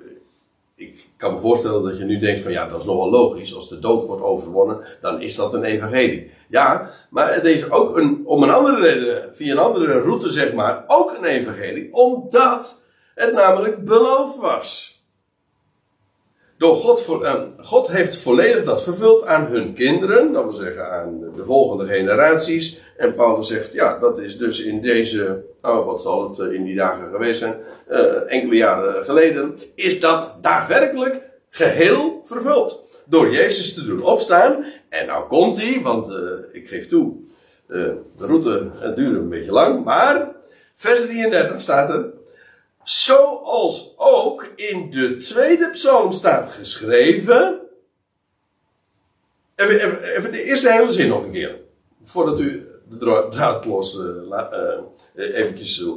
ik 0.77 1.09
kan 1.17 1.35
me 1.35 1.41
voorstellen 1.41 1.83
dat 1.83 1.99
je 1.99 2.05
nu 2.05 2.19
denkt 2.19 2.41
van 2.41 2.53
ja, 2.53 2.69
dat 2.69 2.81
is 2.81 2.87
nogal 2.87 3.11
logisch. 3.11 3.55
Als 3.55 3.69
de 3.69 3.79
dood 3.79 4.07
wordt 4.07 4.23
overwonnen, 4.23 4.81
dan 5.01 5.21
is 5.21 5.35
dat 5.35 5.55
een 5.55 5.65
evangelie. 5.65 6.31
Ja, 6.49 6.91
maar 7.11 7.35
het 7.35 7.45
is 7.45 7.71
ook 7.71 7.97
een, 7.97 8.23
om 8.25 8.43
een 8.43 8.51
andere 8.51 8.81
reden, 8.81 9.35
via 9.35 9.53
een 9.53 9.59
andere 9.59 10.01
route 10.01 10.31
zeg 10.31 10.53
maar, 10.53 10.85
ook 10.87 11.17
een 11.19 11.25
evangelie. 11.25 11.93
Omdat 11.93 12.83
het 13.15 13.33
namelijk 13.33 13.85
beloofd 13.85 14.37
was. 14.37 14.96
Door 16.59 16.75
God, 16.75 17.03
vo- 17.03 17.23
eh, 17.23 17.43
God 17.61 17.89
heeft 17.89 18.23
volledig 18.23 18.65
dat 18.65 18.83
vervuld 18.83 19.27
aan 19.27 19.47
hun 19.47 19.75
kinderen, 19.75 20.33
dat 20.33 20.43
wil 20.45 20.53
zeggen 20.53 20.91
aan 20.91 21.21
de 21.37 21.45
volgende 21.45 21.87
generaties. 21.87 22.81
En 22.97 23.15
Paulus 23.15 23.47
zegt, 23.47 23.73
ja, 23.73 23.99
dat 23.99 24.19
is 24.19 24.39
dus 24.39 24.63
in 24.63 24.83
deze, 24.83 25.45
nou, 25.63 25.85
wat 25.85 26.03
zal 26.03 26.29
het 26.29 26.39
eh, 26.39 26.53
in 26.53 26.65
die 26.65 26.75
dagen 26.75 27.11
geweest 27.11 27.39
zijn, 27.39 27.55
eh, 27.89 28.01
enkele 28.27 28.55
jaren 28.57 29.05
geleden, 29.05 29.59
is 29.75 30.01
dat 30.01 30.39
daadwerkelijk 30.43 31.23
geheel 31.51 32.23
vervuld. 32.25 32.85
Door 33.07 33.31
Jezus 33.31 33.75
te 33.75 33.85
doen 33.85 34.03
opstaan. 34.03 34.65
En 34.89 35.07
nou 35.07 35.29
komt 35.29 35.61
hij, 35.63 35.81
want 35.83 36.09
eh, 36.11 36.17
ik 36.53 36.69
geef 36.69 36.89
toe, 36.89 37.15
de 37.67 37.99
route 38.19 38.71
duurde 38.95 39.19
een 39.19 39.29
beetje 39.29 39.53
lang, 39.53 39.85
maar 39.85 40.35
vers 40.75 41.01
33 41.01 41.63
staat 41.63 41.89
er, 41.89 42.13
Zoals 42.87 43.93
ook 43.97 44.53
in 44.57 44.91
de 44.91 45.17
tweede 45.17 45.71
psalm 45.71 46.13
staat 46.13 46.51
geschreven. 46.51 47.61
Even, 49.55 50.03
even, 50.17 50.33
de 50.33 50.43
eerste 50.43 50.73
hele 50.73 50.91
zin 50.91 51.09
nog 51.09 51.25
een 51.25 51.33
keer. 51.33 51.57
Voordat 52.05 52.41
u 52.41 52.67
de 52.89 52.97
dra- 52.99 53.29
draad 53.29 53.65
los 53.65 53.99
eh, 53.99 54.05
la- 54.29 54.51
eh, 55.15 55.39
eventjes 55.39 55.81
eh, 55.83 55.89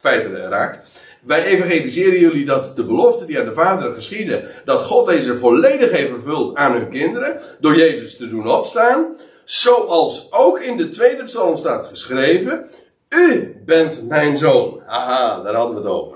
kwijt 0.00 0.26
raakt. 0.26 1.02
Wij 1.22 1.44
evangeliseren 1.44 2.18
jullie 2.18 2.44
dat 2.44 2.76
de 2.76 2.84
belofte 2.84 3.24
die 3.26 3.38
aan 3.38 3.44
de 3.46 3.52
vaderen 3.54 3.94
geschieden, 3.94 4.48
dat 4.64 4.82
God 4.82 5.06
deze 5.06 5.36
volledig 5.38 5.90
heeft 5.90 6.08
vervuld 6.10 6.56
aan 6.56 6.72
hun 6.72 6.90
kinderen, 6.90 7.40
door 7.60 7.76
Jezus 7.76 8.16
te 8.16 8.28
doen 8.28 8.50
opstaan. 8.50 9.16
Zoals 9.44 10.32
ook 10.32 10.60
in 10.60 10.76
de 10.76 10.88
tweede 10.88 11.24
psalm 11.24 11.56
staat 11.56 11.84
geschreven, 11.86 12.66
u 13.08 13.56
bent 13.64 14.04
mijn 14.08 14.38
zoon. 14.38 14.82
Haha, 14.86 15.42
daar 15.42 15.54
hadden 15.54 15.74
we 15.76 15.82
het 15.82 15.90
over. 15.90 16.13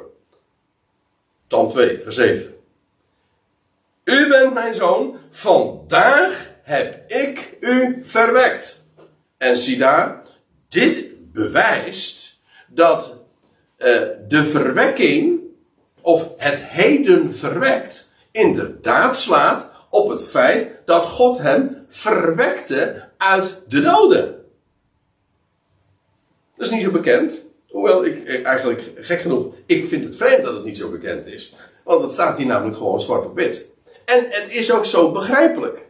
Psalm 1.49 1.69
2, 1.69 2.01
vers 2.03 2.15
7. 2.15 2.55
U 4.05 4.29
bent 4.29 4.55
mijn 4.55 4.75
zoon, 4.75 5.17
vandaag 5.31 6.51
heb 6.63 7.11
ik 7.11 7.57
u 7.61 8.01
verwekt. 8.03 8.85
En 9.37 9.59
zie 9.59 9.79
daar, 9.79 10.23
dit 10.69 11.07
bewijst 11.33 12.41
dat 12.67 13.25
eh, 13.77 14.03
de 14.29 14.45
verwekking, 14.45 15.41
of 16.01 16.29
het 16.37 16.65
heden 16.65 17.35
verwekt, 17.35 18.09
inderdaad 18.31 19.17
slaat 19.17 19.71
op 19.91 20.09
het 20.09 20.29
feit 20.29 20.71
dat 20.85 21.05
God 21.05 21.39
hem 21.39 21.85
verwekte 21.89 23.09
uit 23.17 23.61
de 23.69 23.81
doden. 23.81 24.45
Dat 26.57 26.67
is 26.67 26.73
niet 26.73 26.83
zo 26.83 26.91
bekend. 26.91 27.48
Hoewel 27.69 28.05
ik 28.05 28.25
eh, 28.25 28.47
eigenlijk 28.47 28.93
gek 28.97 29.21
genoeg, 29.21 29.55
ik 29.67 29.89
vind 29.89 30.05
het 30.05 30.17
vreemd 30.17 30.45
dat 30.45 30.55
het 30.55 30.65
niet 30.65 30.79
zo 30.79 30.91
bekend 30.91 31.27
is. 31.27 31.55
Want 31.85 32.03
het 32.03 32.13
staat 32.13 32.37
hier 32.37 32.47
namelijk 32.47 32.77
gewoon 32.77 33.01
zwart 33.01 33.25
op 33.25 33.35
wit. 33.35 33.69
En 34.05 34.27
het 34.29 34.51
is 34.51 34.73
ook 34.73 34.85
zo 34.85 35.11
begrijpelijk. 35.11 35.87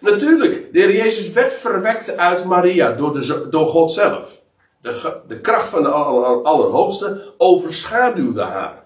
Natuurlijk, 0.00 0.72
de 0.72 0.78
Heer 0.80 0.94
Jezus 0.94 1.32
werd 1.32 1.52
verwekt 1.52 2.16
uit 2.16 2.44
Maria 2.44 2.92
door, 2.92 3.12
de, 3.20 3.46
door 3.50 3.66
God 3.66 3.90
zelf. 3.90 4.42
De, 4.80 5.20
de 5.28 5.40
kracht 5.40 5.68
van 5.68 5.82
de 5.82 5.88
aller- 5.88 6.24
aller- 6.24 6.42
Allerhoogste 6.44 7.32
overschaduwde 7.38 8.42
haar. 8.42 8.84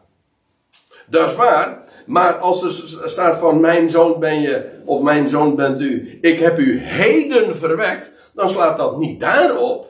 Dat 1.06 1.30
is 1.30 1.36
waar. 1.36 1.88
Maar 2.06 2.34
als 2.34 2.62
er 2.62 3.10
staat 3.10 3.36
van 3.36 3.60
mijn 3.60 3.90
zoon 3.90 4.20
ben 4.20 4.40
je, 4.40 4.68
of 4.84 5.02
mijn 5.02 5.28
zoon 5.28 5.56
bent 5.56 5.80
u, 5.80 6.18
ik 6.20 6.38
heb 6.38 6.58
u 6.58 6.78
heden 6.80 7.56
verwekt, 7.56 8.12
dan 8.34 8.50
slaat 8.50 8.78
dat 8.78 8.98
niet 8.98 9.20
daarop. 9.20 9.86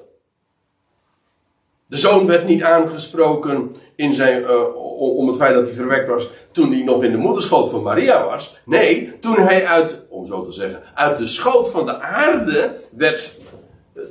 De 1.90 1.96
zoon 1.96 2.26
werd 2.26 2.46
niet 2.46 2.62
aangesproken 2.62 3.74
in 3.96 4.14
zijn, 4.14 4.42
uh, 4.42 4.76
om 5.18 5.28
het 5.28 5.36
feit 5.36 5.54
dat 5.54 5.66
hij 5.66 5.74
verwekt 5.74 6.08
was 6.08 6.30
toen 6.52 6.72
hij 6.72 6.82
nog 6.82 7.04
in 7.04 7.12
de 7.12 7.18
moederschoot 7.18 7.70
van 7.70 7.82
Maria 7.82 8.24
was. 8.24 8.56
Nee, 8.64 9.18
toen 9.20 9.38
hij 9.38 9.66
uit, 9.66 10.02
om 10.08 10.26
zo 10.26 10.44
te 10.44 10.52
zeggen, 10.52 10.82
uit 10.94 11.18
de 11.18 11.26
schoot 11.26 11.70
van 11.70 11.86
de 11.86 12.00
aarde 12.00 12.76
werd 12.96 13.34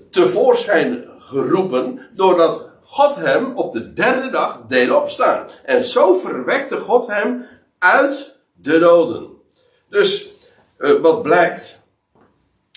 tevoorschijn 0.10 1.06
geroepen 1.20 2.00
doordat 2.14 2.70
God 2.84 3.16
hem 3.16 3.56
op 3.56 3.74
de 3.74 3.94
derde 3.94 4.30
dag 4.30 4.62
deed 4.68 4.92
opstaan. 4.92 5.48
En 5.64 5.84
zo 5.84 6.16
verwekte 6.16 6.78
God 6.78 7.08
hem 7.08 7.46
uit 7.78 8.36
de 8.54 8.80
doden. 8.80 9.28
Dus 9.90 10.30
uh, 10.80 11.02
wat 11.02 11.22
blijkt 11.22 11.82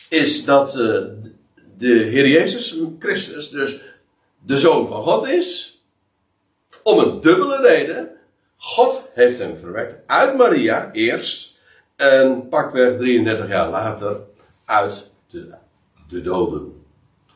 is 0.09 0.45
dat 0.45 0.73
de 0.73 1.93
Heer 1.93 2.29
Jezus 2.29 2.79
Christus 2.99 3.51
dus 3.51 3.81
de 4.45 4.59
Zoon 4.59 4.89
van 4.89 5.03
God 5.03 5.27
is. 5.27 5.81
Om 6.83 6.99
een 6.99 7.21
dubbele 7.21 7.61
reden. 7.61 8.11
God 8.57 9.03
heeft 9.15 9.39
hem 9.39 9.57
verwekt 9.57 10.03
uit 10.07 10.37
Maria 10.37 10.93
eerst. 10.93 11.59
En 11.97 12.49
pakweg 12.49 12.99
33 12.99 13.49
jaar 13.49 13.71
later 13.71 14.21
uit 14.65 15.11
de, 15.29 15.55
de 16.09 16.23
doden. 16.23 16.85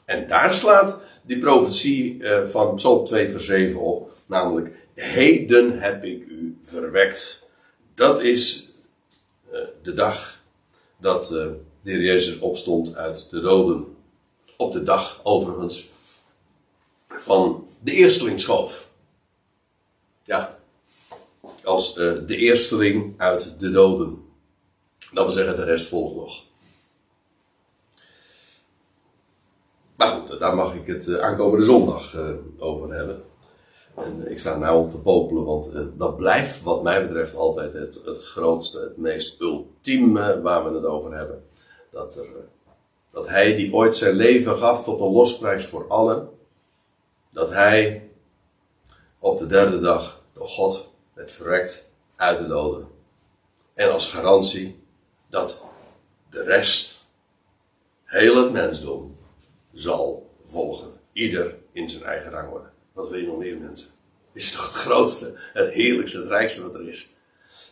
En 0.05 0.29
daar 0.29 0.53
slaat 0.53 1.01
die 1.23 1.39
profetie 1.39 2.15
uh, 2.15 2.47
van 2.47 2.75
Psalm 2.75 3.05
2 3.05 3.31
vers 3.31 3.45
7 3.45 3.81
op. 3.81 4.13
Namelijk, 4.27 4.89
heden 4.95 5.81
heb 5.81 6.05
ik 6.05 6.27
u 6.27 6.59
verwekt. 6.63 7.49
Dat 7.95 8.23
is 8.23 8.69
uh, 9.53 9.59
de 9.83 9.95
dag 9.95 10.41
dat 11.01 11.25
uh, 11.25 11.47
de 11.83 11.91
Heer 11.91 12.03
Jezus 12.03 12.39
opstond 12.39 12.95
uit 12.95 13.31
de 13.31 13.41
doden. 13.41 13.97
Op 14.57 14.73
de 14.73 14.83
dag 14.83 15.21
overigens 15.23 15.89
van 17.17 17.69
de 17.83 17.93
eerstelingsschoof. 17.93 18.91
Ja, 20.25 20.59
als 21.65 21.95
de 21.95 22.37
eersteling 22.37 23.15
uit 23.17 23.55
de 23.59 23.71
doden. 23.71 24.25
Dat 25.13 25.25
wil 25.25 25.35
zeggen, 25.35 25.57
de 25.57 25.65
rest 25.65 25.89
volgt 25.89 26.15
nog. 26.15 26.45
Maar 29.97 30.09
goed, 30.09 30.39
daar 30.39 30.55
mag 30.55 30.75
ik 30.75 30.87
het 30.87 31.19
aankomende 31.19 31.65
zondag 31.65 32.15
uh, 32.15 32.29
over 32.59 32.95
hebben. 32.95 33.23
En 33.95 34.31
ik 34.31 34.39
sta 34.39 34.59
nou 34.59 34.85
op 34.85 34.91
te 34.91 35.01
popelen, 35.01 35.45
want 35.45 35.73
dat 35.99 36.17
blijft 36.17 36.63
wat 36.63 36.83
mij 36.83 37.03
betreft 37.03 37.37
altijd 37.37 37.73
het, 37.73 38.03
het 38.05 38.25
grootste, 38.25 38.81
het 38.81 38.97
meest 38.97 39.41
ultieme 39.41 40.41
waar 40.43 40.65
we 40.65 40.77
het 40.77 40.85
over 40.85 41.17
hebben. 41.17 41.45
Dat, 41.91 42.21
dat 43.13 43.29
hij 43.29 43.57
die 43.57 43.75
ooit 43.75 43.97
zijn 43.97 44.15
leven 44.15 44.57
gaf 44.57 44.85
tot 44.85 45.01
een 45.01 45.13
losprijs 45.13 45.67
voor 45.67 45.89
allen, 45.89 46.29
dat 47.37 47.51
hij 47.51 48.09
op 49.19 49.39
de 49.39 49.47
derde 49.47 49.81
dag 49.81 50.23
door 50.33 50.47
God 50.47 50.89
werd 51.15 51.33
verrekt 51.33 51.89
uit 52.17 52.39
de 52.39 52.47
doden. 52.47 52.89
En 53.75 53.93
als 53.93 54.11
garantie 54.11 54.83
dat 55.31 55.63
de 56.31 56.43
rest, 56.43 57.07
heel 58.05 58.43
het 58.43 58.53
mensdom, 58.53 59.17
zal 59.73 60.31
volgen. 60.45 60.93
Ieder 61.13 61.55
in 61.73 61.91
zijn 61.91 62.03
eigen 62.03 62.31
rang 62.31 62.49
worden. 62.49 62.73
Wat 62.93 63.09
wil 63.09 63.19
je 63.19 63.27
nog 63.27 63.39
meer 63.39 63.57
mensen? 63.57 63.89
Is 64.33 64.53
toch 64.53 64.73
het 64.73 64.83
grootste, 64.83 65.39
het 65.53 65.73
heerlijkste, 65.73 66.19
het 66.19 66.29
rijkste 66.29 66.63
wat 66.63 66.75
er 66.75 66.89
is. 66.89 67.09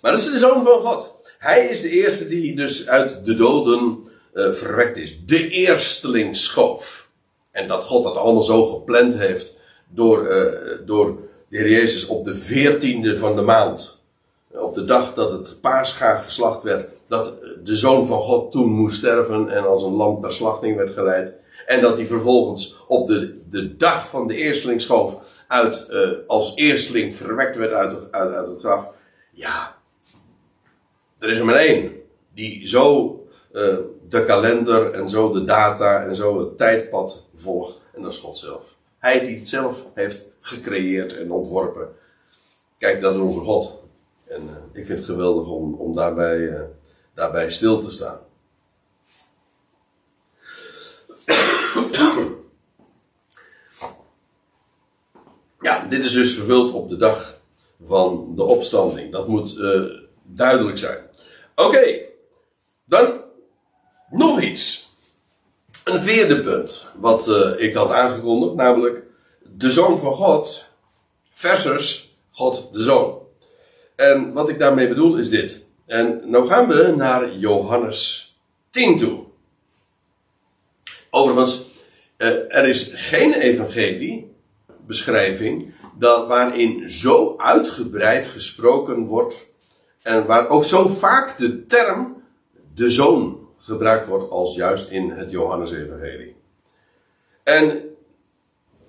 Maar 0.01 0.13
dat 0.13 0.21
is 0.21 0.31
de 0.31 0.39
zoon 0.39 0.65
van 0.65 0.81
God. 0.81 1.13
Hij 1.39 1.67
is 1.67 1.81
de 1.81 1.91
eerste 1.91 2.29
die 2.29 2.57
dus 2.57 2.89
uit 2.89 3.25
de 3.25 3.35
doden 3.35 4.09
uh, 4.35 4.53
verwekt 4.53 4.97
is. 4.97 5.25
De 5.27 5.49
eersteling 5.49 6.37
schoof. 6.37 7.04
En 7.55 7.69
dat 7.69 7.85
God 7.85 8.05
dat 8.05 8.17
allemaal 8.17 8.43
zo 8.43 8.67
gepland 8.67 9.15
heeft 9.15 9.57
door, 9.89 10.31
uh, 10.31 10.87
door 10.87 11.19
de 11.49 11.59
Heer 11.59 11.71
Jezus 11.71 12.07
op 12.07 12.25
de 12.25 12.35
veertiende 12.35 13.19
van 13.19 13.37
de 13.37 13.43
maand. 13.43 14.03
Op 14.53 14.75
de 14.75 14.85
dag 14.85 15.15
dat 15.15 15.31
het 15.31 15.61
paascha 15.61 16.17
geslacht 16.17 16.63
werd. 16.63 16.89
Dat 17.09 17.35
de 17.65 17.75
zoon 17.75 18.07
van 18.07 18.21
God 18.21 18.53
toen 18.53 18.71
moest 18.71 18.97
sterven 18.97 19.49
en 19.49 19.67
als 19.67 19.83
een 19.83 19.93
lam 19.93 20.21
ter 20.21 20.33
slachting 20.33 20.77
werd 20.77 20.91
geleid. 20.91 21.35
En 21.67 21.81
dat 21.81 21.97
hij 21.97 22.07
vervolgens 22.07 22.77
op 22.89 23.07
de, 23.07 23.41
de 23.51 23.77
dag 23.77 24.09
van 24.09 24.27
de 24.27 24.35
eerstelingsschoof 24.35 25.43
uit, 25.49 25.87
uh, 25.91 26.11
als 26.27 26.53
eersteling 26.55 27.17
verwekt 27.17 27.57
werd 27.57 27.73
uit, 27.73 27.97
uit, 28.11 28.33
uit 28.33 28.47
het 28.47 28.61
graf. 28.61 28.91
Ja, 29.33 29.77
er 31.19 31.31
is 31.31 31.39
er 31.39 31.45
maar 31.45 31.55
één 31.55 31.93
die 32.35 32.69
zo 32.69 33.19
uh, 33.53 33.77
de 34.09 34.25
kalender 34.25 34.91
en 34.91 35.09
zo 35.09 35.33
de 35.33 35.45
data 35.45 36.05
en 36.05 36.17
zo 36.17 36.39
het 36.39 36.59
tijdpad 36.59 37.29
volgt. 37.35 37.81
En 37.93 38.03
dat 38.03 38.13
is 38.13 38.19
God 38.19 38.39
zelf. 38.39 38.77
Hij 38.99 39.21
die 39.21 39.37
het 39.37 39.49
zelf 39.49 39.87
heeft 39.95 40.33
gecreëerd 40.41 41.17
en 41.17 41.31
ontworpen. 41.31 41.89
Kijk, 42.79 43.01
dat 43.01 43.15
is 43.15 43.21
onze 43.21 43.41
God. 43.41 43.83
En 44.27 44.43
uh, 44.43 44.81
ik 44.81 44.87
vind 44.87 44.99
het 44.99 45.09
geweldig 45.09 45.49
om, 45.49 45.75
om 45.75 45.95
daarbij, 45.95 46.69
daarbij 47.15 47.51
stil 47.51 47.81
te 47.81 47.91
staan. 47.91 48.19
Ja, 55.61 55.87
dit 55.89 56.05
is 56.05 56.13
dus 56.13 56.35
vervuld 56.35 56.73
op 56.73 56.89
de 56.89 56.97
dag 56.97 57.41
van 57.83 58.33
de 58.37 58.43
opstanding. 58.43 59.13
Dat 59.13 59.29
moet 59.29 59.57
uh, 59.57 59.83
duidelijk 60.23 60.79
zijn. 60.79 60.99
Oké, 61.55 62.01
dan 62.85 63.24
nog 64.17 64.41
iets. 64.41 64.93
Een 65.85 66.01
vierde 66.01 66.41
punt, 66.41 66.91
wat 66.97 67.29
uh, 67.29 67.51
ik 67.57 67.75
had 67.75 67.91
aangekondigd, 67.91 68.55
namelijk 68.55 69.03
de 69.43 69.71
Zoon 69.71 69.99
van 69.99 70.13
God 70.13 70.65
versus 71.31 72.17
God 72.31 72.69
de 72.73 72.83
Zoon. 72.83 73.19
En 73.97 74.33
wat 74.33 74.49
ik 74.49 74.59
daarmee 74.59 74.89
bedoel 74.89 75.17
is 75.17 75.29
dit. 75.29 75.67
En 75.87 76.21
nou 76.25 76.47
gaan 76.47 76.69
we 76.69 76.95
naar 76.97 77.37
Johannes 77.37 78.33
10 78.71 78.99
toe. 78.99 79.25
Overigens, 81.11 81.65
uh, 82.19 82.57
er 82.57 82.69
is 82.69 82.91
geen 82.95 83.35
evangelie 83.35 84.33
beschrijving 84.87 85.75
dat, 85.99 86.27
waarin 86.27 86.91
zo 86.91 87.35
uitgebreid 87.37 88.27
gesproken 88.27 89.05
wordt 89.05 89.47
en 90.03 90.27
waar 90.27 90.49
ook 90.49 90.65
zo 90.65 90.89
vaak 90.89 91.39
de 91.39 91.67
term 91.67 92.23
de 92.75 92.91
zoon 92.91 93.44
gebruikt 93.65 94.07
wordt 94.07 94.31
als 94.31 94.55
juist 94.55 94.91
in 94.91 95.11
het 95.11 95.31
Johannesevangelie. 95.31 96.37
En 97.43 97.83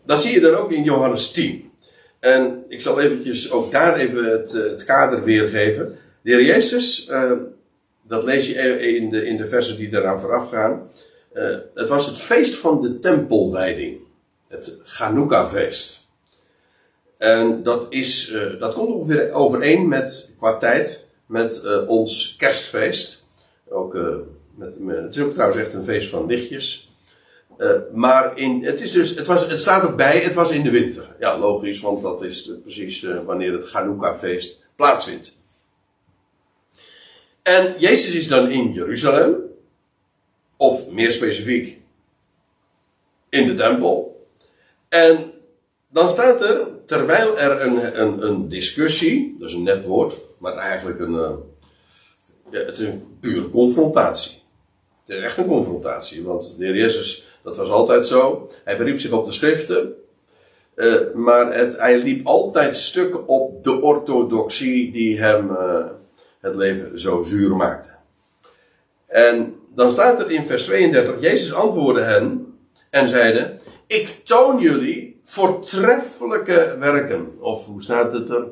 dat 0.06 0.22
zie 0.22 0.34
je 0.34 0.40
dan 0.40 0.54
ook 0.56 0.72
in 0.72 0.84
Johannes 0.84 1.32
10. 1.32 1.72
En 2.20 2.66
ik 2.68 2.82
zal 2.82 3.02
eventjes 3.02 3.52
ook 3.52 3.72
daar 3.72 3.96
even 3.96 4.26
het, 4.26 4.52
het 4.52 4.86
kader 4.86 5.24
weergeven. 5.24 5.98
De 6.22 6.32
heer 6.32 6.44
Jezus, 6.44 7.08
uh, 7.10 7.32
dat 8.02 8.24
lees 8.24 8.48
je 8.48 8.54
in 8.96 9.10
de, 9.10 9.26
in 9.26 9.38
de 9.38 9.48
versen 9.48 9.78
die 9.78 9.90
daaraan 9.90 10.20
vooraf 10.20 10.50
gaan. 10.50 10.90
Uh, 11.34 11.58
het 11.74 11.90
was 11.90 12.06
het 12.06 12.18
feest 12.18 12.56
van 12.56 12.82
de 12.82 13.00
tempelwijding 13.00 14.00
het 14.48 14.80
Chanukka-feest. 14.84 16.08
En 17.18 17.64
dat, 17.64 17.88
is, 17.90 18.36
dat 18.60 18.74
komt 18.74 18.94
ongeveer 18.94 19.32
overeen 19.32 19.88
met, 19.88 20.34
qua 20.38 20.58
tijd, 20.58 21.06
met 21.26 21.86
ons 21.88 22.36
kerstfeest. 22.38 23.26
Ook, 23.68 23.98
met, 24.56 24.80
het 24.86 25.16
is 25.16 25.22
ook 25.22 25.32
trouwens 25.32 25.62
echt 25.62 25.74
een 25.74 25.84
feest 25.84 26.10
van 26.10 26.26
lichtjes. 26.26 26.90
maar 27.94 28.38
in, 28.38 28.66
het, 28.66 28.82
is 28.82 28.92
dus, 28.92 29.16
het, 29.16 29.28
was, 29.28 29.48
het 29.48 29.60
staat 29.60 29.84
erbij, 29.84 30.20
het 30.20 30.34
was 30.34 30.52
in 30.52 30.64
de 30.64 30.70
winter. 30.70 31.16
Ja, 31.20 31.38
logisch, 31.38 31.82
want 31.82 32.02
dat 32.02 32.24
is 32.24 32.52
precies 32.62 33.08
wanneer 33.26 33.54
het 33.54 33.70
Chanukka-feest 33.70 34.64
plaatsvindt. 34.76 35.38
En 37.42 37.76
Jezus 37.80 38.14
is 38.14 38.28
dan 38.28 38.50
in 38.50 38.74
Jeruzalem, 38.74 39.36
of 40.58 40.90
meer 40.90 41.12
specifiek 41.12 41.82
in 43.30 43.48
de 43.48 43.54
tempel. 43.54 44.28
En 44.90 45.32
dan 45.90 46.10
staat 46.10 46.42
er, 46.42 46.68
terwijl 46.86 47.40
er 47.40 47.62
een, 47.62 48.02
een, 48.02 48.26
een 48.26 48.50
discussie, 48.50 49.36
dat 49.40 49.50
is 49.50 49.56
een 49.56 49.64
net 49.64 49.86
woord, 49.86 50.22
maar 50.38 50.58
eigenlijk 50.58 51.00
een, 51.00 51.14
uh, 51.14 51.32
ja, 52.52 52.60
het 52.60 52.80
is 52.80 52.88
een 52.88 53.18
pure 53.20 53.50
confrontatie. 53.50 54.44
Het 55.06 55.18
is 55.18 55.24
echt 55.24 55.38
een 55.38 55.48
confrontatie, 55.48 56.24
want 56.24 56.56
de 56.58 56.66
heer 56.66 56.76
Jezus, 56.76 57.40
dat 57.44 57.58
was 57.58 57.70
altijd 57.70 58.08
zo. 58.08 58.50
Hij 58.64 58.78
beriep 58.78 59.00
zich 59.00 59.12
op 59.12 59.26
de 59.26 59.32
schriften, 59.32 59.94
uh, 60.76 61.14
maar 61.14 61.54
het, 61.54 61.78
hij 61.78 61.98
liep 61.98 62.28
altijd 62.28 62.76
stuk 62.76 63.30
op 63.30 63.64
de 63.64 63.82
orthodoxie 63.82 64.92
die 64.92 65.20
hem 65.20 65.50
uh, 65.50 65.86
het 66.40 66.56
leven 66.56 67.00
zo 67.00 67.24
zuur 67.24 67.56
maakte. 67.56 67.90
En 69.06 69.56
dan 69.76 69.92
staat 69.92 70.20
er 70.20 70.32
in 70.32 70.46
vers 70.46 70.64
32, 70.64 71.22
Jezus 71.22 71.54
antwoordde 71.54 72.02
hen 72.02 72.58
en 72.90 73.10
zeide, 73.10 73.58
ik 73.88 74.08
toon 74.24 74.60
jullie 74.60 75.20
voortreffelijke 75.24 76.76
werken. 76.80 77.38
Of 77.40 77.66
hoe 77.66 77.84
staat 77.84 78.14
het 78.14 78.30
er? 78.30 78.48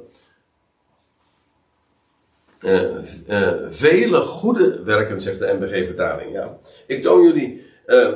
Uh, 2.64 2.98
vele 3.70 4.20
goede 4.20 4.84
werken, 4.84 5.22
zegt 5.22 5.40
de 5.40 5.58
MBG-vertaling. 5.60 6.34
Ja. 6.34 6.58
Ik 6.88 7.02
toon 7.02 7.24
jullie 7.24 7.66
uh, 7.88 8.14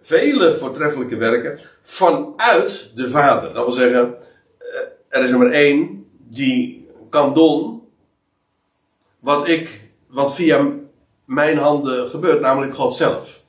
vele 0.00 0.54
voortreffelijke 0.54 1.16
werken 1.16 1.58
vanuit 1.82 2.90
de 2.94 3.10
Vader. 3.10 3.54
Dat 3.54 3.64
wil 3.64 3.74
zeggen, 3.74 4.14
eh, 4.58 4.80
er 5.08 5.22
is 5.22 5.30
er 5.30 5.38
maar 5.38 5.50
één 5.50 6.06
die 6.18 6.88
kan 7.10 7.34
doen 7.34 7.82
wat 9.20 9.48
ik, 9.48 9.80
wat 10.06 10.34
via 10.34 10.70
mijn 11.24 11.58
handen 11.58 12.08
gebeurt, 12.08 12.40
namelijk 12.40 12.74
God 12.74 12.94
zelf. 12.94 13.44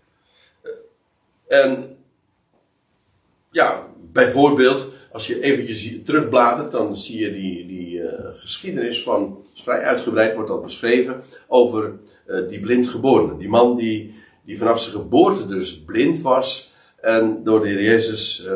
En 1.47 1.97
ja, 3.51 3.87
bijvoorbeeld, 4.11 4.91
als 5.11 5.27
je 5.27 5.41
eventjes 5.41 6.03
terugbladert, 6.05 6.71
dan 6.71 6.97
zie 6.97 7.19
je 7.19 7.31
die, 7.31 7.67
geschiedenis 8.39 9.03
van, 9.03 9.45
vrij 9.53 9.81
uitgebreid 9.81 10.33
wordt 10.33 10.49
dat 10.49 10.63
beschreven, 10.63 11.21
over 11.47 11.93
uh, 12.27 12.49
die 12.49 12.59
blindgeborene. 12.59 13.37
Die 13.37 13.49
man 13.49 13.77
die, 13.77 14.13
die 14.45 14.57
vanaf 14.57 14.79
zijn 14.81 14.95
geboorte 14.95 15.47
dus 15.47 15.83
blind 15.83 16.21
was 16.21 16.73
en 17.01 17.43
door 17.43 17.61
de 17.61 17.67
Heer 17.67 17.83
Jezus 17.83 18.45
uh, 18.45 18.53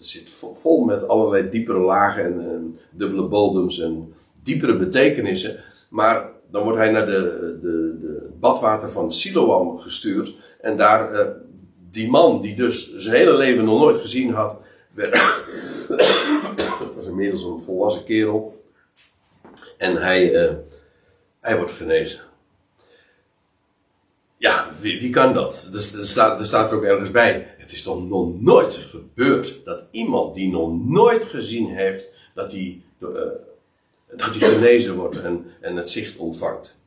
zit 0.00 0.30
vol 0.54 0.84
met 0.84 1.08
allerlei 1.08 1.50
diepere 1.50 1.78
lagen 1.78 2.24
en, 2.24 2.78
dubbele 2.90 3.22
bodems 3.22 3.80
en 3.80 4.14
diepere 4.42 4.76
betekenissen. 4.76 5.56
Maar 5.88 6.30
dan 6.50 6.62
wordt 6.62 6.78
hij 6.78 6.90
naar 6.90 7.06
de, 7.06 7.58
de, 7.62 7.96
de 8.00 8.28
badwater 8.40 8.90
van 8.90 9.12
Siloam 9.12 9.78
gestuurd. 9.78 10.34
En 10.60 10.76
daar, 10.76 11.12
uh, 11.12 11.26
die 11.90 12.10
man 12.10 12.40
die 12.42 12.56
dus 12.56 12.94
zijn 12.94 13.16
hele 13.16 13.36
leven 13.36 13.64
nog 13.64 13.78
nooit 13.78 13.98
gezien 13.98 14.32
had, 14.32 14.62
werd, 14.94 15.12
dat 16.56 16.94
was 16.96 17.06
inmiddels 17.06 17.42
een 17.42 17.60
volwassen 17.60 18.04
kerel. 18.04 18.59
En 19.80 19.96
hij, 19.96 20.32
uh, 20.32 20.52
hij 21.40 21.56
wordt 21.56 21.72
genezen. 21.72 22.20
Ja, 24.36 24.70
wie, 24.80 25.00
wie, 25.00 25.10
kan 25.10 25.34
dat? 25.34 25.68
Dus 25.70 25.94
er 25.94 26.06
staat, 26.06 26.40
er 26.40 26.46
staat 26.46 26.72
ook 26.72 26.84
ergens 26.84 27.10
bij. 27.10 27.54
Het 27.58 27.72
is 27.72 27.82
toch 27.82 28.08
nog 28.08 28.40
nooit 28.40 28.74
gebeurd 28.74 29.60
dat 29.64 29.86
iemand 29.90 30.34
die 30.34 30.50
nog 30.50 30.84
nooit 30.84 31.24
gezien 31.24 31.68
heeft 31.68 32.08
dat 32.34 32.52
hij 32.52 32.80
uh, 32.98 33.08
dat 34.16 34.34
hij 34.34 34.48
genezen 34.48 34.94
wordt 34.94 35.22
en, 35.22 35.44
en 35.60 35.76
het 35.76 35.90
zicht 35.90 36.16
ontvangt. 36.16 36.78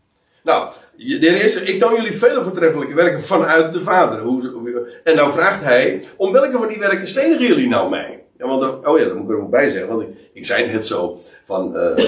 Nou, 0.43 0.73
de 0.95 1.41
eerste, 1.41 1.63
ik 1.63 1.79
toon 1.79 1.95
jullie 1.95 2.17
vele 2.17 2.43
voortreffelijke 2.43 2.95
werken 2.95 3.21
vanuit 3.21 3.73
de 3.73 3.81
Vader. 3.81 4.21
Hoe, 4.21 4.87
en 5.03 5.15
nou 5.15 5.33
vraagt 5.33 5.63
hij, 5.63 6.03
om 6.17 6.31
welke 6.31 6.57
van 6.57 6.67
die 6.67 6.79
werken 6.79 7.07
stenigen 7.07 7.47
jullie 7.47 7.67
nou 7.67 7.89
mij? 7.89 8.23
Ja, 8.37 8.47
want, 8.47 8.85
oh 8.85 8.99
ja, 8.99 9.05
dat 9.05 9.15
moet 9.15 9.29
ik 9.29 9.35
er 9.35 9.41
ook 9.41 9.49
bij 9.49 9.69
zeggen, 9.69 9.89
want 9.89 10.01
ik, 10.01 10.09
ik 10.33 10.45
zei 10.45 10.71
net 10.71 10.87
zo 10.87 11.19
van 11.45 11.77
uh, 11.77 12.05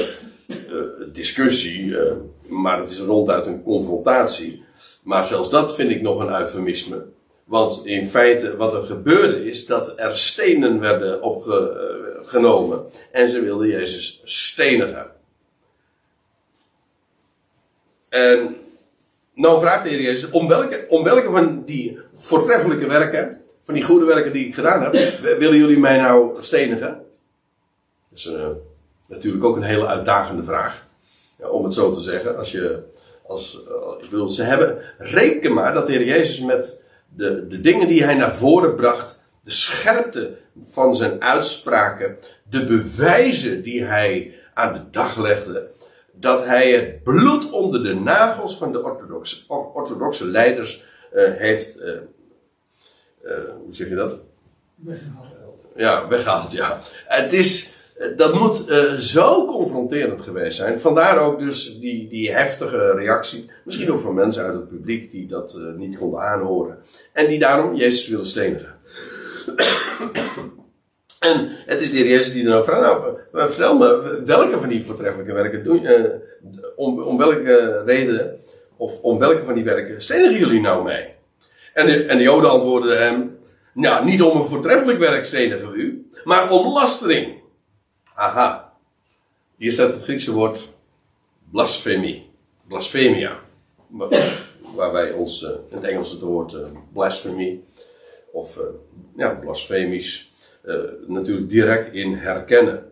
discussie, 1.11 1.83
uh, 1.83 2.11
maar 2.47 2.79
het 2.79 2.89
is 2.89 2.99
ronduit 2.99 3.45
een 3.45 3.63
confrontatie. 3.63 4.63
Maar 5.03 5.25
zelfs 5.25 5.49
dat 5.49 5.75
vind 5.75 5.91
ik 5.91 6.01
nog 6.01 6.19
een 6.19 6.41
eufemisme. 6.41 7.05
Want 7.43 7.85
in 7.85 8.07
feite, 8.07 8.57
wat 8.57 8.73
er 8.73 8.85
gebeurde 8.85 9.49
is 9.49 9.65
dat 9.65 9.99
er 9.99 10.17
stenen 10.17 10.79
werden 10.79 11.21
opgenomen 11.21 12.85
en 13.11 13.29
ze 13.29 13.41
wilden 13.41 13.67
Jezus 13.67 14.21
stenigen. 14.23 15.11
En 18.09 18.55
nou 19.33 19.61
vraagt 19.61 19.83
de 19.83 19.89
Heer 19.89 20.01
Jezus, 20.01 20.29
om 20.29 20.47
welke, 20.47 20.85
om 20.89 21.03
welke 21.03 21.31
van 21.31 21.63
die 21.65 21.99
voortreffelijke 22.13 22.87
werken, 22.87 23.41
van 23.63 23.73
die 23.73 23.83
goede 23.83 24.05
werken 24.05 24.33
die 24.33 24.47
ik 24.47 24.55
gedaan 24.55 24.83
heb, 24.83 24.93
willen 25.39 25.57
jullie 25.57 25.79
mij 25.79 25.97
nou 25.97 26.43
stenigen? 26.43 27.03
Dat 28.09 28.19
is 28.19 28.25
uh, 28.25 28.47
natuurlijk 29.07 29.43
ook 29.43 29.55
een 29.55 29.63
hele 29.63 29.87
uitdagende 29.87 30.43
vraag. 30.43 30.85
Ja, 31.39 31.47
om 31.47 31.63
het 31.63 31.73
zo 31.73 31.91
te 31.91 32.01
zeggen. 32.01 32.37
Als 32.37 32.51
je, 32.51 32.83
als, 33.27 33.63
uh, 33.67 34.03
ik 34.03 34.09
bedoel, 34.09 34.29
ze 34.29 34.43
hebben, 34.43 34.77
reken 34.97 35.53
maar 35.53 35.73
dat 35.73 35.87
de 35.87 35.93
Heer 35.93 36.05
Jezus 36.05 36.41
met 36.41 36.81
de, 37.15 37.47
de 37.47 37.61
dingen 37.61 37.87
die 37.87 38.03
hij 38.03 38.15
naar 38.15 38.35
voren 38.35 38.75
bracht, 38.75 39.19
de 39.43 39.51
scherpte 39.51 40.37
van 40.63 40.95
zijn 40.95 41.21
uitspraken, 41.21 42.17
de 42.49 42.65
bewijzen 42.65 43.63
die 43.63 43.83
hij 43.83 44.39
aan 44.53 44.73
de 44.73 44.89
dag 44.91 45.17
legde, 45.17 45.67
dat 46.11 46.45
hij 46.45 46.71
het 46.71 47.03
bloed 47.03 47.51
onder 47.51 47.83
de 47.83 47.95
nagels 47.95 48.57
van 48.57 48.71
de 48.71 48.83
orthodoxe, 48.83 49.43
orthodoxe 49.47 50.27
leiders 50.27 50.83
uh, 51.13 51.33
heeft, 51.33 51.79
uh, 51.79 51.87
uh, 53.23 53.37
hoe 53.63 53.73
zeg 53.73 53.89
je 53.89 53.95
dat? 53.95 54.17
Weggehaald. 54.75 55.65
Ja, 55.75 56.07
weggehaald, 56.07 56.51
ja. 56.51 56.79
Het 57.05 57.33
is, 57.33 57.74
dat 58.15 58.33
moet 58.33 58.65
zo 58.97 59.45
confronterend 59.45 60.21
geweest 60.21 60.57
zijn. 60.57 60.79
Vandaar 60.79 61.19
ook 61.19 61.39
dus 61.39 61.79
die, 61.79 62.09
die 62.09 62.31
heftige 62.31 62.91
reactie. 62.91 63.49
Misschien 63.63 63.91
ook 63.91 63.99
van 63.99 64.13
mensen 64.13 64.43
uit 64.43 64.53
het 64.53 64.69
publiek 64.69 65.11
die 65.11 65.27
dat 65.27 65.59
niet 65.77 65.97
konden 65.97 66.19
aanhoren. 66.19 66.77
En 67.13 67.27
die 67.27 67.39
daarom 67.39 67.75
Jezus 67.75 68.07
willen 68.07 68.25
stenigen. 68.25 68.75
En 71.19 71.49
het 71.65 71.81
is 71.81 71.91
de 71.91 71.97
heer 71.97 72.07
Jezus 72.07 72.33
die 72.33 72.43
dan 72.43 72.53
ook 72.53 72.65
vraagt, 72.65 73.01
nou, 73.31 73.49
vertel 73.51 73.77
me, 73.77 74.21
welke 74.25 74.59
van 74.59 74.69
die 74.69 74.85
voortreffelijke 74.85 75.33
werken 75.33 75.63
doen, 75.63 75.83
uh, 75.83 76.05
om, 76.75 77.01
om 77.01 77.17
welke 77.17 77.83
reden, 77.85 78.39
of 78.77 79.01
om 79.01 79.19
welke 79.19 79.43
van 79.43 79.53
die 79.53 79.63
werken 79.63 80.01
stenigen 80.01 80.37
jullie 80.37 80.61
nou 80.61 80.83
mee? 80.83 81.13
En 81.73 81.85
de, 81.85 82.05
en 82.05 82.17
de 82.17 82.23
Joden 82.23 82.49
antwoordden 82.49 83.03
hem, 83.03 83.37
nou, 83.73 84.05
niet 84.05 84.21
om 84.21 84.37
een 84.37 84.47
voortreffelijk 84.47 84.99
werk 84.99 85.25
stenigen 85.25 85.71
we 85.71 85.77
u, 85.77 86.09
maar 86.23 86.51
om 86.51 86.73
lastering. 86.73 87.43
Aha. 88.15 88.73
Hier 89.55 89.71
staat 89.71 89.93
het 89.93 90.03
Griekse 90.03 90.31
woord 90.31 90.73
blasfemie. 91.51 92.29
Blasfemia. 92.67 93.39
Waarbij 94.75 95.11
ons 95.11 95.41
uh, 95.41 95.49
in 95.49 95.75
het 95.75 95.83
Engels 95.83 96.11
het 96.11 96.21
woord 96.21 96.53
uh, 96.53 96.67
blasphemy, 96.93 97.61
of 98.31 98.59
ja, 99.15 99.35
blasfemisch, 99.35 100.31
natuurlijk 101.07 101.49
direct 101.49 101.93
in 101.93 102.13
herkennen. 102.13 102.91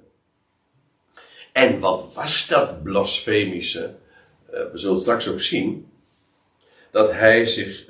En 1.52 1.80
wat 1.80 2.14
was 2.14 2.48
dat 2.48 2.84
blasfemische? 2.84 3.96
We 4.46 4.72
zullen 4.74 5.00
straks 5.00 5.28
ook 5.28 5.40
zien. 5.40 5.92
Dat 6.92 7.12
hij 7.12 7.46
zich. 7.46 7.86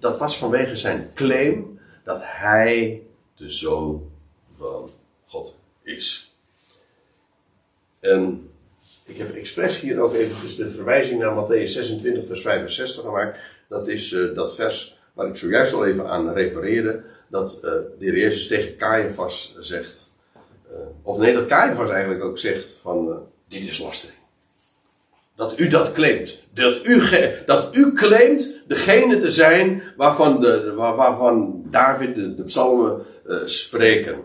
Dat 0.00 0.18
was 0.18 0.38
vanwege 0.38 0.76
zijn 0.76 1.10
claim 1.14 1.80
dat 2.04 2.20
hij 2.22 3.02
de 3.36 3.48
zoon 3.48 4.10
van 4.50 4.90
God 5.24 5.56
is. 5.88 6.34
En 8.00 8.50
ik 9.04 9.18
heb 9.18 9.34
expres 9.34 9.80
hier 9.80 10.00
ook 10.00 10.14
even 10.14 10.56
de 10.56 10.70
verwijzing 10.70 11.20
naar 11.20 11.46
Matthäus 11.46 11.70
26, 11.70 12.26
vers 12.26 12.40
65 12.40 13.04
gemaakt. 13.04 13.38
Dat 13.68 13.88
is 13.88 14.16
dat 14.34 14.54
vers 14.54 14.98
waar 15.12 15.28
ik 15.28 15.36
zojuist 15.36 15.72
al 15.72 15.86
even 15.86 16.08
aan 16.08 16.32
refereerde 16.32 17.02
dat 17.28 17.60
uh, 17.64 17.70
de 17.98 18.12
Jezus 18.12 18.46
tegen 18.46 18.76
Caiaphas 18.76 19.56
zegt, 19.58 20.12
uh, 20.70 20.76
of 21.02 21.18
nee, 21.18 21.34
dat 21.34 21.46
Caiaphas 21.46 21.90
eigenlijk 21.90 22.24
ook 22.24 22.38
zegt 22.38 22.76
van, 22.82 23.26
dit 23.48 23.68
is 23.68 23.78
lastering. 23.78 24.18
Dat 25.36 25.58
u 25.58 25.68
dat 25.68 25.92
claimt. 25.92 26.38
Dat 26.52 26.86
u, 26.86 27.02
dat 27.46 27.74
u 27.74 27.92
claimt 27.92 28.52
degene 28.66 29.18
te 29.18 29.30
zijn 29.30 29.82
waarvan, 29.96 30.40
de, 30.40 30.72
waar, 30.72 30.96
waarvan 30.96 31.64
David 31.70 32.14
de, 32.14 32.34
de 32.34 32.42
psalmen 32.42 33.02
spreken. 33.44 34.24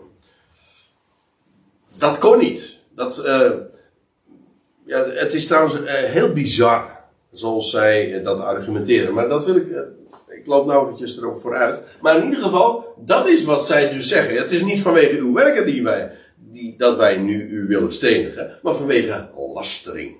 Dat 1.94 2.18
kon 2.18 2.38
niet. 2.38 2.78
Dat, 2.94 3.22
ja, 4.86 5.04
het 5.04 5.34
is 5.34 5.46
trouwens 5.46 5.78
heel 5.86 6.32
bizar 6.32 7.00
zoals 7.30 7.70
zij 7.70 8.22
dat 8.22 8.40
argumenteren. 8.40 9.14
Maar 9.14 9.28
dat 9.28 9.44
wil 9.44 9.56
ik 9.56 9.66
ik 10.44 10.50
loop 10.50 10.66
nou 10.66 10.84
eventjes 10.84 11.16
erop 11.16 11.40
vooruit. 11.40 11.82
Maar 12.00 12.16
in 12.16 12.24
ieder 12.24 12.42
geval, 12.42 12.94
dat 13.04 13.28
is 13.28 13.44
wat 13.44 13.66
zij 13.66 13.90
dus 13.90 14.08
zeggen. 14.08 14.36
Het 14.36 14.50
is 14.50 14.62
niet 14.62 14.80
vanwege 14.80 15.16
uw 15.16 15.32
werken 15.32 15.66
die 15.66 15.82
wij, 15.82 16.10
die, 16.36 16.74
dat 16.76 16.96
wij 16.96 17.16
nu 17.16 17.48
u 17.48 17.66
willen 17.66 17.92
stenigen, 17.92 18.58
maar 18.62 18.74
vanwege 18.74 19.28
lastering. 19.54 20.16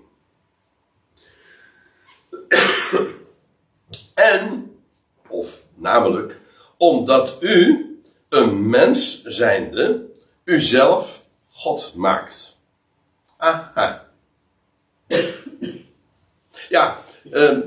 en, 4.14 4.72
of 5.28 5.62
namelijk, 5.74 6.40
omdat 6.76 7.36
u, 7.40 7.88
een 8.28 8.68
mens 8.70 9.22
zijnde, 9.22 10.04
uzelf 10.44 11.23
God 11.54 11.94
maakt. 11.94 12.58
Aha. 13.36 14.08
ja, 16.68 16.98
uh, 17.30 17.58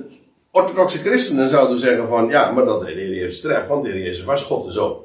orthodoxe 0.52 0.98
christenen 0.98 1.50
zouden 1.50 1.80
zeggen 1.80 2.08
van, 2.08 2.30
ja, 2.30 2.52
maar 2.52 2.66
dat 2.66 2.86
deed 2.86 2.96
de 2.96 3.02
Heer 3.02 3.16
Jezus 3.16 3.42
terecht, 3.42 3.68
want 3.68 3.86
de 3.86 3.92
Heer 3.92 4.24
was 4.26 4.44
God 4.44 4.66
de 4.66 4.72
Zoon. 4.72 5.02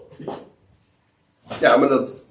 Ja, 1.60 1.76
maar 1.76 1.88
dat, 1.88 2.28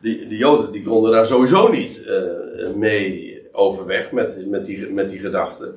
die, 0.00 0.28
de 0.28 0.36
Joden 0.36 0.72
die 0.72 0.82
konden 0.82 1.12
daar 1.12 1.26
sowieso 1.26 1.68
niet 1.68 2.02
uh, 2.06 2.74
mee 2.74 3.42
overweg 3.52 4.12
met, 4.12 4.46
met, 4.46 4.66
die, 4.66 4.86
met 4.86 5.08
die 5.08 5.18
gedachte. 5.18 5.74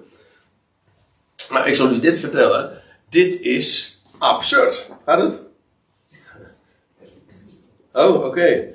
Maar 1.50 1.68
ik 1.68 1.76
zal 1.76 1.92
u 1.92 2.00
dit 2.00 2.20
vertellen, 2.20 2.82
dit 3.10 3.42
is 3.42 4.02
absurd. 4.18 4.90
Gaat 5.06 5.22
het? 5.22 5.42
Oh, 7.94 8.26
oké. 8.26 8.73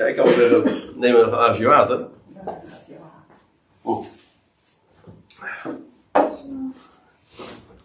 Ja, 0.00 0.06
ik 0.06 0.16
kan 0.16 0.24
wel 0.24 0.34
zeggen, 0.34 0.82
neem 0.94 1.14
een 1.14 1.24
glaasje 1.24 1.64
water. 1.64 2.08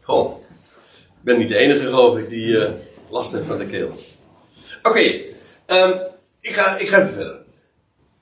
Oh. 0.05 0.35
ben 1.21 1.37
niet 1.37 1.49
de 1.49 1.57
enige, 1.57 1.87
geloof 1.87 2.17
ik, 2.17 2.29
die 2.29 2.47
uh, 2.47 2.71
last 3.09 3.31
heeft 3.31 3.45
van 3.45 3.57
de 3.57 3.65
keel. 3.65 3.91
Oké, 4.83 5.21
ehm, 5.65 5.97
ik, 6.39 6.53
ga, 6.53 6.77
ik 6.77 6.87
ga 6.87 6.97
even 6.97 7.13
verder. 7.13 7.41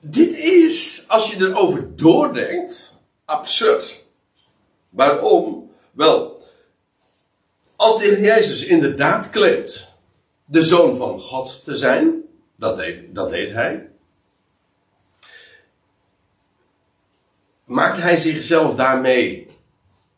Dit 0.00 0.36
is, 0.36 1.04
als 1.08 1.32
je 1.32 1.46
erover 1.46 1.96
doordenkt, 1.96 3.00
absurd. 3.24 4.04
Waarom? 4.88 5.70
Wel, 5.92 6.42
als 7.76 7.98
de 7.98 8.20
Jezus 8.20 8.64
inderdaad 8.64 9.30
claimt 9.30 9.94
de 10.44 10.62
zoon 10.62 10.96
van 10.96 11.20
God 11.20 11.64
te 11.64 11.76
zijn, 11.76 12.23
dat 12.64 12.76
deed, 12.76 13.14
dat 13.14 13.30
deed 13.30 13.52
hij. 13.52 13.88
Maakt 17.64 18.00
hij 18.00 18.16
zichzelf 18.16 18.74
daarmee 18.74 19.46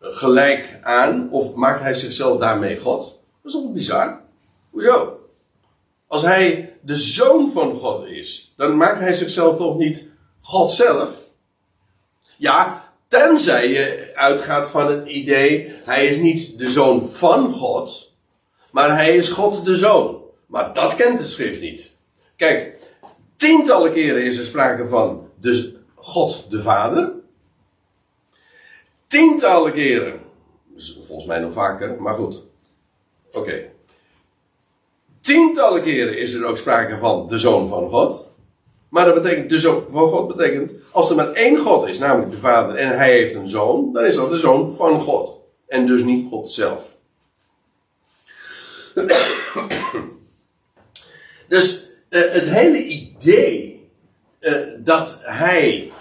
gelijk 0.01 0.79
aan, 0.83 1.31
of 1.31 1.55
maakt 1.55 1.81
hij 1.81 1.95
zichzelf 1.95 2.39
daarmee 2.39 2.79
God? 2.79 3.05
Dat 3.43 3.53
is 3.55 3.61
toch 3.61 3.73
bizar? 3.73 4.21
Hoezo? 4.71 5.21
Als 6.07 6.23
hij 6.23 6.77
de 6.81 6.97
zoon 6.97 7.53
van 7.53 7.77
God 7.77 8.07
is, 8.07 8.53
dan 8.57 8.77
maakt 8.77 8.99
hij 8.99 9.15
zichzelf 9.15 9.57
toch 9.57 9.77
niet 9.77 10.07
God 10.41 10.71
zelf? 10.71 11.15
Ja, 12.39 12.93
tenzij 13.09 13.69
je 13.69 14.11
uitgaat 14.15 14.69
van 14.69 14.91
het 14.91 15.09
idee, 15.09 15.73
hij 15.85 16.07
is 16.07 16.17
niet 16.17 16.59
de 16.59 16.69
zoon 16.69 17.09
van 17.09 17.53
God, 17.53 18.13
maar 18.71 18.95
hij 18.95 19.17
is 19.17 19.29
God 19.29 19.65
de 19.65 19.77
zoon. 19.77 20.25
Maar 20.47 20.75
dat 20.75 20.95
kent 20.95 21.19
de 21.19 21.25
schrift 21.25 21.61
niet. 21.61 21.96
Kijk, 22.37 22.79
tientallen 23.37 23.93
keren 23.93 24.25
is 24.25 24.39
er 24.39 24.45
sprake 24.45 24.89
van 24.89 25.31
dus 25.41 25.73
God 25.95 26.51
de 26.51 26.63
Vader. 26.63 27.13
Tientallen 29.07 29.73
keren, 29.73 30.21
volgens 30.77 31.27
mij 31.27 31.39
nog 31.39 31.53
vaker, 31.53 32.03
maar 32.03 32.15
goed. 32.15 32.43
Oké. 33.33 33.71
Tientallen 35.21 35.83
keren 35.83 36.19
is 36.19 36.33
er 36.33 36.47
ook 36.47 36.57
sprake 36.57 36.99
van 36.99 37.27
de 37.29 37.39
Zoon 37.39 37.69
van 37.69 37.91
God. 37.91 38.31
Maar 38.89 39.05
dat 39.05 39.23
betekent, 39.23 39.51
de 39.51 39.61
Zoon 39.61 39.85
van 39.89 40.09
God 40.09 40.37
betekent, 40.37 40.73
als 40.91 41.11
er 41.11 41.17
maar 41.17 41.33
één 41.33 41.59
God 41.59 41.89
is, 41.89 41.99
namelijk 41.99 42.31
de 42.31 42.37
Vader, 42.37 42.77
en 42.77 42.97
hij 42.97 43.13
heeft 43.13 43.35
een 43.35 43.49
zoon, 43.49 43.93
dan 43.93 44.05
is 44.05 44.15
dat 44.15 44.31
de 44.31 44.39
Zoon 44.39 44.75
van 44.75 45.01
God. 45.01 45.39
En 45.67 45.87
dus 45.87 46.03
niet 46.03 46.29
God 46.31 46.51
zelf. 46.51 46.97
Dus 51.49 51.86
uh, 52.09 52.33
het 52.33 52.49
hele 52.49 52.85
idee 52.85 53.89
uh, 54.41 54.57
dat 54.79 55.19
hij, 55.23 55.93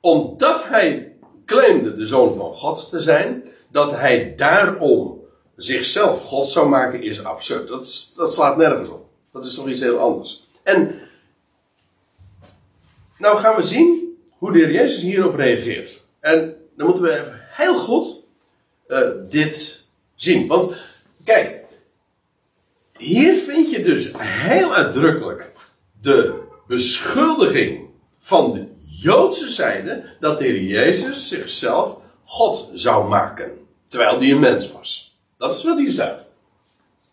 omdat 0.00 0.64
hij 0.64 1.12
claimde 1.44 1.96
de 1.96 2.06
zoon 2.06 2.34
van 2.34 2.54
God 2.54 2.88
te 2.90 3.00
zijn, 3.00 3.44
dat 3.70 3.90
hij 3.90 4.34
daarom 4.36 5.20
zichzelf 5.56 6.24
God 6.24 6.48
zou 6.48 6.68
maken, 6.68 7.02
is 7.02 7.24
absurd. 7.24 7.68
Dat, 7.68 8.12
dat 8.16 8.34
slaat 8.34 8.56
nergens 8.56 8.88
op. 8.88 9.06
Dat 9.32 9.44
is 9.44 9.54
toch 9.54 9.68
iets 9.68 9.80
heel 9.80 9.98
anders. 9.98 10.46
En 10.62 10.94
nou 13.18 13.38
gaan 13.38 13.56
we 13.56 13.62
zien 13.62 14.16
hoe 14.30 14.52
de 14.52 14.58
heer 14.58 14.72
Jezus 14.72 15.02
hierop 15.02 15.34
reageert. 15.34 16.04
En 16.20 16.56
dan 16.76 16.86
moeten 16.86 17.04
we 17.04 17.10
even 17.10 17.40
heel 17.50 17.78
goed 17.78 18.22
uh, 18.88 19.08
dit 19.28 19.84
zien. 20.14 20.46
Want 20.46 20.76
kijk, 21.24 21.64
hier 22.98 23.34
vind 23.34 23.70
je 23.70 23.80
dus 23.80 24.10
heel 24.16 24.74
uitdrukkelijk 24.74 25.52
de 26.00 26.42
beschuldiging 26.66 27.88
van 28.18 28.52
de 28.52 28.66
Joodse 28.82 29.50
zijde 29.50 30.16
dat 30.20 30.38
de 30.38 30.44
Heer 30.44 30.62
Jezus 30.62 31.28
zichzelf 31.28 31.98
God 32.22 32.70
zou 32.72 33.08
maken, 33.08 33.66
terwijl 33.88 34.18
hij 34.18 34.30
een 34.30 34.40
mens 34.40 34.72
was. 34.72 35.18
Dat 35.36 35.54
is 35.54 35.64
wat 35.64 35.78
hier 35.78 35.90
staat. 35.90 36.26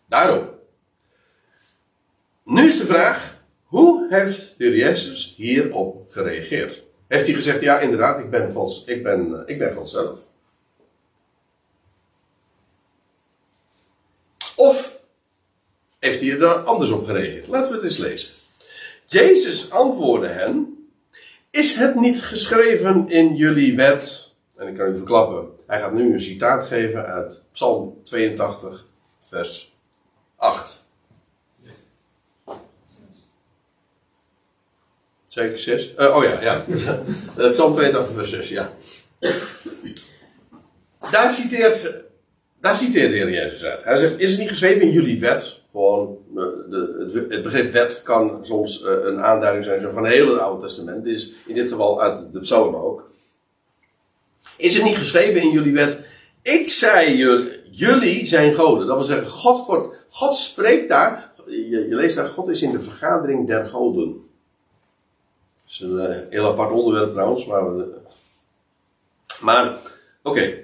Daarom. 0.06 0.48
Nu 2.44 2.66
is 2.66 2.78
de 2.78 2.86
vraag, 2.86 3.42
hoe 3.64 4.06
heeft 4.08 4.54
de 4.58 4.64
Heer 4.64 4.76
Jezus 4.76 5.34
hierop 5.36 6.10
gereageerd? 6.10 6.82
Heeft 7.08 7.26
hij 7.26 7.34
gezegd, 7.34 7.60
ja 7.60 7.78
inderdaad, 7.78 8.18
ik 8.18 8.30
ben 8.30 8.52
God, 8.52 8.82
ik 8.86 9.02
ben, 9.02 9.42
ik 9.46 9.58
ben 9.58 9.74
God 9.74 9.88
zelf? 9.88 10.20
Of 14.56 14.98
heeft 16.06 16.20
hij 16.20 16.30
er 16.30 16.54
anders 16.54 16.90
op 16.90 17.06
gereageerd? 17.06 17.46
Laten 17.46 17.70
we 17.70 17.74
het 17.74 17.84
eens 17.84 17.98
lezen. 17.98 18.28
Jezus 19.06 19.70
antwoordde 19.70 20.28
hen: 20.28 20.86
Is 21.50 21.74
het 21.74 21.94
niet 21.94 22.22
geschreven 22.22 23.08
in 23.08 23.36
jullie 23.36 23.76
wet? 23.76 24.32
En 24.56 24.66
ik 24.66 24.74
kan 24.74 24.88
u 24.88 24.96
verklappen, 24.96 25.48
hij 25.66 25.80
gaat 25.80 25.92
nu 25.92 26.12
een 26.12 26.20
citaat 26.20 26.66
geven 26.66 27.06
uit 27.06 27.42
Psalm 27.52 28.00
82, 28.04 28.86
vers 29.22 29.74
8. 30.36 30.84
Zeker 35.26 35.58
6? 35.58 35.92
Uh, 35.92 36.04
eh, 36.04 36.16
oh 36.16 36.22
ja, 36.22 36.40
ja. 36.40 36.64
Eh, 37.38 37.50
Psalm 37.50 37.72
82, 37.72 38.14
vers 38.14 38.30
6, 38.30 38.48
ja. 38.48 38.72
Daar 41.10 41.32
citeert, 41.32 41.92
daar 42.60 42.76
citeert 42.76 43.10
de 43.10 43.16
Heer 43.16 43.30
Jezus 43.30 43.64
uit. 43.64 43.84
Hij 43.84 43.96
zegt: 43.96 44.18
Is 44.18 44.30
het 44.30 44.38
niet 44.38 44.48
geschreven 44.48 44.80
in 44.80 44.90
jullie 44.90 45.20
wet? 45.20 45.62
Gewoon, 45.76 46.18
eh, 46.28 46.42
de, 46.70 47.26
het 47.28 47.42
begrip 47.42 47.72
wet 47.72 48.02
kan 48.02 48.38
soms 48.42 48.82
eh, 48.82 48.92
een 49.02 49.20
aanduiding 49.20 49.64
zijn 49.64 49.92
van 49.92 50.06
heel 50.06 50.28
het 50.28 50.40
Oude 50.40 50.66
Testament. 50.66 51.04
Dit 51.04 51.14
is 51.14 51.32
in 51.46 51.54
dit 51.54 51.68
geval 51.68 52.02
uit 52.02 52.32
de 52.32 52.40
psalmen 52.40 52.80
ook. 52.80 53.10
Is 54.56 54.74
het 54.74 54.84
niet 54.84 54.96
geschreven 54.96 55.42
in 55.42 55.50
jullie 55.50 55.72
wet? 55.72 56.06
Ik 56.42 56.70
zei 56.70 57.16
jullie, 57.16 57.60
jullie 57.70 58.26
zijn 58.26 58.54
goden. 58.54 58.86
Dat 58.86 58.96
wil 58.96 59.04
zeggen, 59.04 59.28
God, 59.28 59.86
God 60.08 60.34
spreekt 60.34 60.88
daar. 60.88 61.32
Je, 61.46 61.86
leest 61.88 62.16
daar, 62.16 62.28
God 62.28 62.48
is 62.48 62.62
in 62.62 62.72
de 62.72 62.80
vergadering 62.80 63.46
der 63.46 63.66
goden. 63.66 64.12
Dat 64.12 65.70
is 65.70 65.80
een 65.80 65.96
uh, 65.96 66.16
heel 66.30 66.48
apart 66.48 66.72
onderwerp 66.72 67.10
trouwens. 67.10 67.46
Maar, 67.46 67.64
maar 69.40 69.76
oké. 70.22 70.58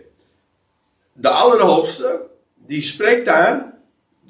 De 1.13 1.29
Allerhoogste, 1.29 2.27
die 2.67 2.83
spreekt 2.83 3.27
daar 3.27 3.72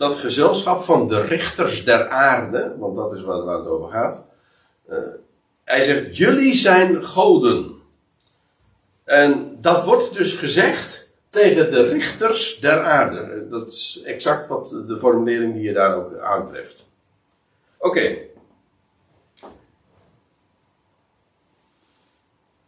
dat 0.02 0.14
gezelschap 0.14 0.82
van 0.82 1.08
de 1.08 1.20
richters 1.20 1.84
der 1.84 2.08
aarde, 2.08 2.74
want 2.78 2.96
dat 2.96 3.12
is 3.12 3.22
waar 3.22 3.58
het 3.58 3.66
over 3.66 3.90
gaat. 3.90 4.26
Uh, 4.88 4.98
hij 5.64 5.82
zegt, 5.82 6.16
jullie 6.16 6.54
zijn 6.54 7.04
goden. 7.04 7.80
En 9.04 9.56
dat 9.60 9.84
wordt 9.84 10.14
dus 10.14 10.36
gezegd 10.36 11.08
tegen 11.28 11.72
de 11.72 11.88
richters 11.88 12.58
der 12.60 12.80
aarde. 12.80 13.48
Dat 13.50 13.70
is 13.70 14.02
exact 14.04 14.48
wat 14.48 14.68
de 14.86 14.98
formulering 14.98 15.54
die 15.54 15.62
je 15.62 15.72
daar 15.72 15.94
ook 15.94 16.18
aantreft. 16.18 16.92
Oké. 17.78 18.16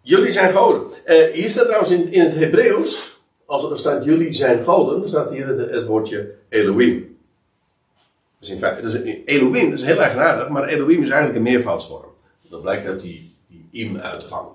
Jullie 0.01 0.31
zijn 0.31 0.53
goden. 0.53 0.91
Uh, 1.05 1.33
hier 1.33 1.51
staat 1.51 1.65
trouwens 1.65 1.91
in, 1.91 2.13
in 2.13 2.23
het 2.23 2.35
Hebreeuws, 2.35 3.21
als 3.47 3.71
er 3.71 3.79
staat 3.79 4.05
jullie 4.05 4.33
zijn 4.33 4.65
goden, 4.65 4.99
dan 4.99 5.09
staat 5.09 5.31
hier 5.31 5.47
het, 5.47 5.71
het 5.71 5.87
woordje 5.87 6.35
Elohim. 6.49 7.14
In 8.49 8.59
feite, 8.59 8.83
dus 8.83 8.95
Elohim, 9.25 9.71
dat 9.71 9.79
is 9.79 9.85
heel 9.85 10.01
eigenaardig, 10.01 10.49
maar 10.49 10.69
Elohim 10.69 11.03
is 11.03 11.11
eigenlijk 11.11 11.37
een 11.37 11.53
meervoudsvorm. 11.53 12.13
Dat 12.49 12.63
blijkt 12.63 12.87
uit 12.87 13.01
die, 13.01 13.37
die 13.49 13.69
im-uitgang. 13.73 14.49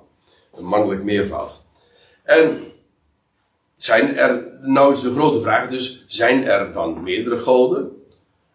Een 0.54 0.66
mannelijk 0.66 1.04
meervoud. 1.04 1.62
En 2.24 2.64
zijn 3.78 4.18
er, 4.18 4.44
nou 4.62 4.92
is 4.92 5.02
de 5.02 5.12
grote 5.12 5.42
vraag 5.42 5.70
dus, 5.70 6.04
zijn 6.08 6.44
er 6.44 6.74
dan 6.74 7.04
meerdere 7.04 7.38
goden? 7.38 7.92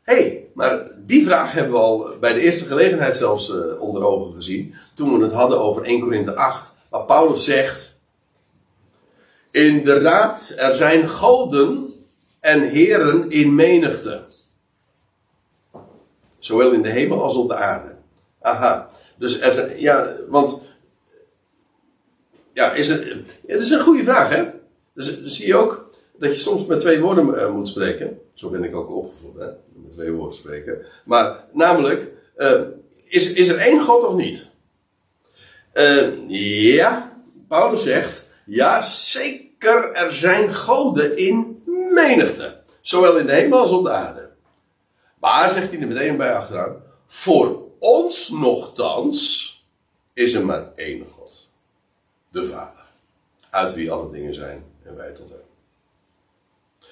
Hé, 0.02 0.14
hey, 0.14 0.46
maar 0.54 0.90
die 0.96 1.24
vraag 1.24 1.52
hebben 1.52 1.72
we 1.72 1.78
al 1.78 2.10
bij 2.20 2.32
de 2.32 2.40
eerste 2.40 2.64
gelegenheid 2.64 3.16
zelfs 3.16 3.48
uh, 3.48 3.80
onder 3.80 4.04
ogen 4.04 4.34
gezien. 4.34 4.74
Toen 4.94 5.18
we 5.18 5.24
het 5.24 5.32
hadden 5.32 5.60
over 5.60 5.82
1 5.82 6.00
Korinthe 6.00 6.36
8. 6.36 6.74
Waar 6.88 7.04
Paulus 7.04 7.44
zegt. 7.44 7.98
Inderdaad, 9.50 10.54
er 10.56 10.74
zijn 10.74 11.08
goden 11.08 11.92
en 12.40 12.62
heren 12.62 13.30
in 13.30 13.54
menigte. 13.54 14.24
Zowel 16.44 16.72
in 16.72 16.82
de 16.82 16.90
hemel 16.90 17.22
als 17.22 17.36
op 17.36 17.48
de 17.48 17.54
aarde. 17.54 17.94
Aha. 18.40 18.90
Dus 19.16 19.38
ja, 19.76 20.16
want. 20.28 20.62
Ja, 22.52 22.72
is 22.72 22.88
het, 22.88 23.04
het 23.46 23.62
is 23.62 23.70
een 23.70 23.80
goede 23.80 24.04
vraag, 24.04 24.28
hè? 24.28 24.44
Dus, 24.94 25.22
zie 25.22 25.46
je 25.46 25.56
ook 25.56 25.90
dat 26.18 26.34
je 26.34 26.40
soms 26.40 26.66
met 26.66 26.80
twee 26.80 27.00
woorden 27.00 27.28
uh, 27.28 27.50
moet 27.50 27.68
spreken. 27.68 28.18
Zo 28.34 28.50
ben 28.50 28.64
ik 28.64 28.76
ook 28.76 28.90
opgevoed, 28.90 29.34
hè? 29.38 29.46
Met 29.72 29.92
twee 29.92 30.12
woorden 30.12 30.34
spreken. 30.34 30.86
Maar 31.04 31.44
namelijk, 31.52 32.10
uh, 32.36 32.60
is, 33.08 33.32
is 33.32 33.48
er 33.48 33.58
één 33.58 33.82
God 33.82 34.06
of 34.06 34.14
niet? 34.14 34.48
Uh, 35.74 36.28
ja, 36.74 37.12
Paulus 37.48 37.82
zegt, 37.82 38.28
ja, 38.46 38.82
zeker, 38.82 39.92
er 39.92 40.12
zijn 40.12 40.54
goden 40.54 41.16
in 41.16 41.62
menigte. 41.90 42.56
Zowel 42.80 43.16
in 43.16 43.26
de 43.26 43.32
hemel 43.32 43.58
als 43.58 43.72
op 43.72 43.84
de 43.84 43.90
aarde. 43.90 44.23
Maar, 45.24 45.50
zegt 45.50 45.70
hij 45.70 45.80
er 45.80 45.86
meteen 45.86 46.16
bij 46.16 46.34
achteraan, 46.34 46.82
voor 47.06 47.62
ons 47.78 48.28
nogthans 48.28 49.50
is 50.12 50.34
er 50.34 50.44
maar 50.44 50.72
één 50.76 51.06
God. 51.06 51.50
De 52.30 52.46
Vader. 52.46 52.84
Uit 53.50 53.74
wie 53.74 53.90
alle 53.90 54.10
dingen 54.10 54.34
zijn 54.34 54.64
en 54.82 54.96
wij 54.96 55.12
tot 55.12 55.28
hem. 55.28 55.38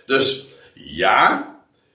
Dus 0.06 0.46
ja, 0.74 1.54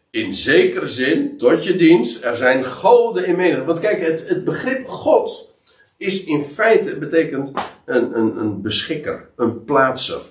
in 0.10 0.34
zekere 0.34 0.88
zin 0.88 1.38
tot 1.38 1.64
je 1.64 1.76
dienst. 1.76 2.24
Er 2.24 2.36
zijn 2.36 2.66
goden 2.66 3.26
in 3.26 3.36
menigte. 3.36 3.66
Want 3.66 3.80
kijk, 3.80 4.02
het, 4.02 4.28
het 4.28 4.44
begrip 4.44 4.88
God 4.88 5.54
is 5.98 6.24
in 6.24 6.44
feite 6.44 6.98
betekent 6.98 7.52
een, 7.86 8.18
een, 8.18 8.38
een 8.38 8.62
beschikker, 8.62 9.30
een 9.36 9.64
plaatser. 9.64 10.22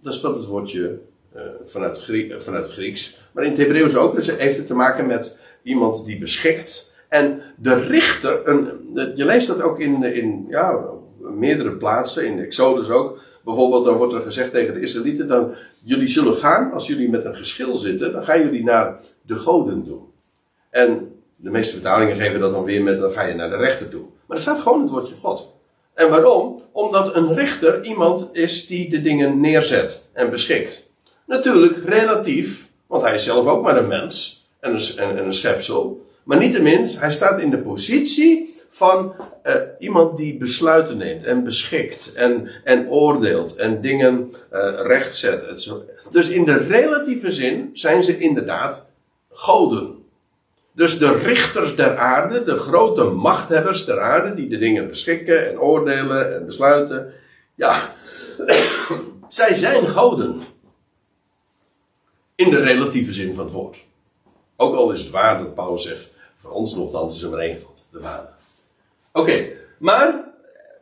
Dat 0.00 0.14
is 0.14 0.20
wat 0.20 0.36
het 0.36 0.46
woordje 0.46 1.00
uh, 1.36 1.42
vanuit, 1.64 1.98
Grie 1.98 2.38
vanuit 2.38 2.72
Grieks. 2.72 3.21
Maar 3.32 3.44
in 3.44 3.50
het 3.50 3.58
Hebreeuws 3.58 3.96
ook. 3.96 4.14
Dus 4.14 4.36
heeft 4.36 4.56
het 4.56 4.66
te 4.66 4.74
maken 4.74 5.06
met 5.06 5.36
iemand 5.62 6.04
die 6.04 6.18
beschikt. 6.18 6.90
En 7.08 7.42
de 7.56 7.74
richter, 7.74 8.48
een, 8.48 8.68
je 9.14 9.24
leest 9.24 9.46
dat 9.46 9.62
ook 9.62 9.80
in, 9.80 10.02
in 10.02 10.46
ja, 10.48 10.80
meerdere 11.18 11.70
plaatsen, 11.70 12.26
in 12.26 12.36
de 12.36 12.42
Exodus 12.42 12.90
ook. 12.90 13.20
Bijvoorbeeld, 13.44 13.84
dan 13.84 13.96
wordt 13.96 14.14
er 14.14 14.22
gezegd 14.22 14.50
tegen 14.50 14.74
de 14.74 14.80
Israëlieten: 14.80 15.28
dan, 15.28 15.54
jullie 15.82 16.08
zullen 16.08 16.34
gaan, 16.34 16.72
als 16.72 16.86
jullie 16.86 17.10
met 17.10 17.24
een 17.24 17.36
geschil 17.36 17.76
zitten, 17.76 18.12
dan 18.12 18.24
gaan 18.24 18.40
jullie 18.40 18.64
naar 18.64 19.00
de 19.22 19.34
goden 19.34 19.84
toe. 19.84 20.00
En 20.70 21.12
de 21.36 21.50
meeste 21.50 21.72
vertalingen 21.72 22.16
geven 22.16 22.40
dat 22.40 22.52
dan 22.52 22.64
weer 22.64 22.82
met: 22.82 23.00
dan 23.00 23.12
ga 23.12 23.22
je 23.22 23.34
naar 23.34 23.50
de 23.50 23.56
rechter 23.56 23.88
toe. 23.88 24.04
Maar 24.26 24.36
er 24.36 24.42
staat 24.42 24.58
gewoon 24.60 24.80
het 24.80 24.90
woordje 24.90 25.14
God. 25.14 25.54
En 25.94 26.10
waarom? 26.10 26.62
Omdat 26.72 27.14
een 27.14 27.34
rechter 27.34 27.84
iemand 27.84 28.28
is 28.32 28.66
die 28.66 28.90
de 28.90 29.02
dingen 29.02 29.40
neerzet 29.40 30.08
en 30.12 30.30
beschikt. 30.30 30.90
Natuurlijk 31.26 31.76
relatief, 31.84 32.70
want 32.92 33.04
hij 33.04 33.14
is 33.14 33.24
zelf 33.24 33.46
ook 33.46 33.62
maar 33.62 33.76
een 33.76 33.88
mens 33.88 34.46
en 34.60 34.74
een, 34.74 34.82
en, 34.96 35.18
en 35.18 35.24
een 35.24 35.32
schepsel. 35.32 36.06
Maar 36.22 36.38
niettemin, 36.38 36.88
hij 36.96 37.10
staat 37.10 37.40
in 37.40 37.50
de 37.50 37.58
positie 37.58 38.60
van 38.68 39.14
uh, 39.46 39.54
iemand 39.78 40.16
die 40.16 40.36
besluiten 40.36 40.96
neemt 40.96 41.24
en 41.24 41.44
beschikt 41.44 42.12
en, 42.12 42.50
en 42.64 42.88
oordeelt 42.88 43.56
en 43.56 43.80
dingen 43.80 44.32
uh, 44.52 44.70
rechtzet. 44.82 45.70
Dus 46.10 46.28
in 46.28 46.44
de 46.44 46.56
relatieve 46.56 47.30
zin 47.30 47.70
zijn 47.72 48.02
ze 48.02 48.18
inderdaad 48.18 48.86
goden. 49.30 50.04
Dus 50.72 50.98
de 50.98 51.18
richters 51.18 51.76
der 51.76 51.96
aarde, 51.96 52.44
de 52.44 52.56
grote 52.56 53.04
machthebbers 53.04 53.84
der 53.84 54.00
aarde, 54.00 54.34
die 54.34 54.48
de 54.48 54.58
dingen 54.58 54.88
beschikken 54.88 55.48
en 55.48 55.60
oordelen 55.60 56.34
en 56.34 56.46
besluiten. 56.46 57.12
Ja, 57.54 57.94
zij 59.28 59.54
zijn 59.54 59.88
goden. 59.88 60.40
In 62.42 62.50
de 62.50 62.62
relatieve 62.62 63.12
zin 63.12 63.34
van 63.34 63.44
het 63.44 63.54
woord. 63.54 63.86
Ook 64.56 64.74
al 64.74 64.90
is 64.90 65.00
het 65.00 65.10
waar 65.10 65.38
dat 65.38 65.54
Paulus 65.54 65.82
zegt, 65.82 66.10
voor 66.34 66.50
ons 66.50 66.74
nogthans 66.74 67.16
is 67.16 67.22
er 67.22 67.30
maar 67.30 67.38
één 67.38 67.60
God, 67.60 67.86
de 67.90 68.00
Vader. 68.00 68.32
Oké, 69.12 69.48
maar 69.78 70.24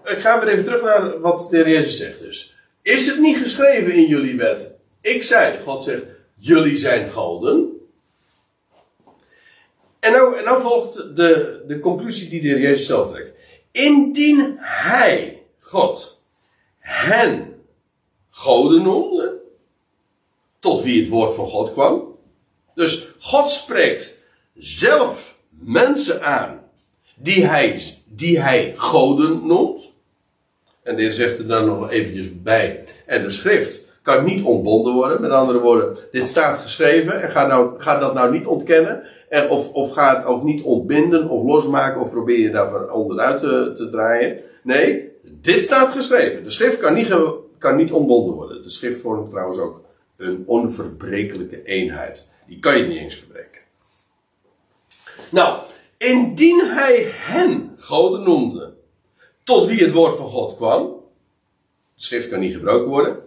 ik 0.05 0.19
ga 0.19 0.41
weer 0.41 0.49
even 0.49 0.65
terug 0.65 0.83
naar 0.83 1.21
wat 1.21 1.47
de 1.51 1.57
Heer 1.57 1.69
Jezus 1.69 1.99
zegt 1.99 2.21
dus. 2.21 2.57
Is 2.83 3.07
het 3.07 3.19
niet 3.19 3.39
geschreven 3.39 3.93
in 3.93 4.07
jullie 4.07 4.37
wet? 4.37 4.75
Ik 5.01 5.23
zei, 5.23 5.59
God 5.59 5.85
zegt, 5.85 6.03
jullie 6.35 6.77
zijn 6.77 7.11
goden. 7.11 7.81
En 9.99 10.13
nou, 10.13 10.43
nou 10.45 10.61
volgt 10.61 11.17
de, 11.17 11.63
de 11.67 11.79
conclusie 11.79 12.29
die 12.29 12.41
de 12.41 12.49
Heer 12.49 12.61
Jezus 12.61 12.87
zelf 12.87 13.11
trekt. 13.11 13.33
Indien 13.71 14.57
Hij, 14.61 15.43
God, 15.59 16.23
hen 16.79 17.65
goden 18.29 18.83
noemde, 18.83 19.40
tot 20.61 20.83
wie 20.83 21.01
het 21.01 21.11
woord 21.11 21.35
van 21.35 21.47
God 21.47 21.73
kwam. 21.73 22.17
Dus 22.75 23.09
God 23.19 23.49
spreekt 23.49 24.19
zelf 24.55 25.39
mensen 25.51 26.23
aan 26.23 26.61
die 27.17 27.47
hij, 27.47 27.81
die 28.09 28.41
hij 28.41 28.73
goden 28.77 29.47
noemt. 29.47 29.93
En 30.83 30.97
de 30.97 31.03
Heer 31.03 31.13
zegt 31.13 31.39
er 31.39 31.47
dan 31.47 31.67
nog 31.67 31.91
eventjes 31.91 32.43
bij. 32.43 32.85
En 33.07 33.23
de 33.23 33.31
schrift 33.31 33.85
kan 34.03 34.25
niet 34.25 34.45
ontbonden 34.45 34.95
worden. 34.95 35.21
Met 35.21 35.31
andere 35.31 35.61
woorden, 35.61 35.97
dit 36.13 36.29
staat 36.29 36.59
geschreven. 36.59 37.23
En 37.23 37.31
ga, 37.31 37.47
nou, 37.47 37.75
ga 37.79 37.99
dat 37.99 38.15
nou 38.15 38.33
niet 38.33 38.47
ontkennen. 38.47 39.03
En 39.29 39.49
of, 39.49 39.73
of 39.73 39.93
ga 39.93 40.17
het 40.17 40.25
ook 40.25 40.43
niet 40.43 40.63
ontbinden 40.63 41.29
of 41.29 41.45
losmaken. 41.45 42.01
Of 42.01 42.11
probeer 42.11 42.39
je 42.39 42.51
daarvan 42.51 42.91
onderuit 42.91 43.39
te, 43.39 43.73
te 43.77 43.91
draaien. 43.91 44.39
Nee, 44.63 45.09
dit 45.41 45.65
staat 45.65 45.93
geschreven. 45.93 46.45
De 46.45 46.51
schrift 46.51 46.79
kan 46.79 46.95
niet, 46.95 47.15
kan 47.59 47.77
niet 47.77 47.93
ontbonden 47.93 48.35
worden. 48.35 48.63
De 48.63 48.71
schrift 48.71 49.01
vormt 49.01 49.31
trouwens 49.31 49.59
ook 49.59 49.83
een 50.21 50.43
onverbrekelijke 50.47 51.63
eenheid. 51.63 52.29
Die 52.47 52.59
kan 52.59 52.79
je 52.79 52.87
niet 52.87 52.99
eens 52.99 53.17
verbreken. 53.17 53.61
Nou, 55.31 55.63
indien 55.97 56.61
hij 56.61 57.13
hen 57.13 57.75
goden 57.77 58.23
noemde, 58.23 58.73
tot 59.45 59.67
wie 59.67 59.85
het 59.85 59.93
woord 59.93 60.17
van 60.17 60.29
God 60.29 60.57
kwam, 60.57 60.87
de 61.95 62.03
schrift 62.03 62.29
kan 62.29 62.41
niet 62.41 62.55
gebroken 62.55 62.89
worden, 62.89 63.19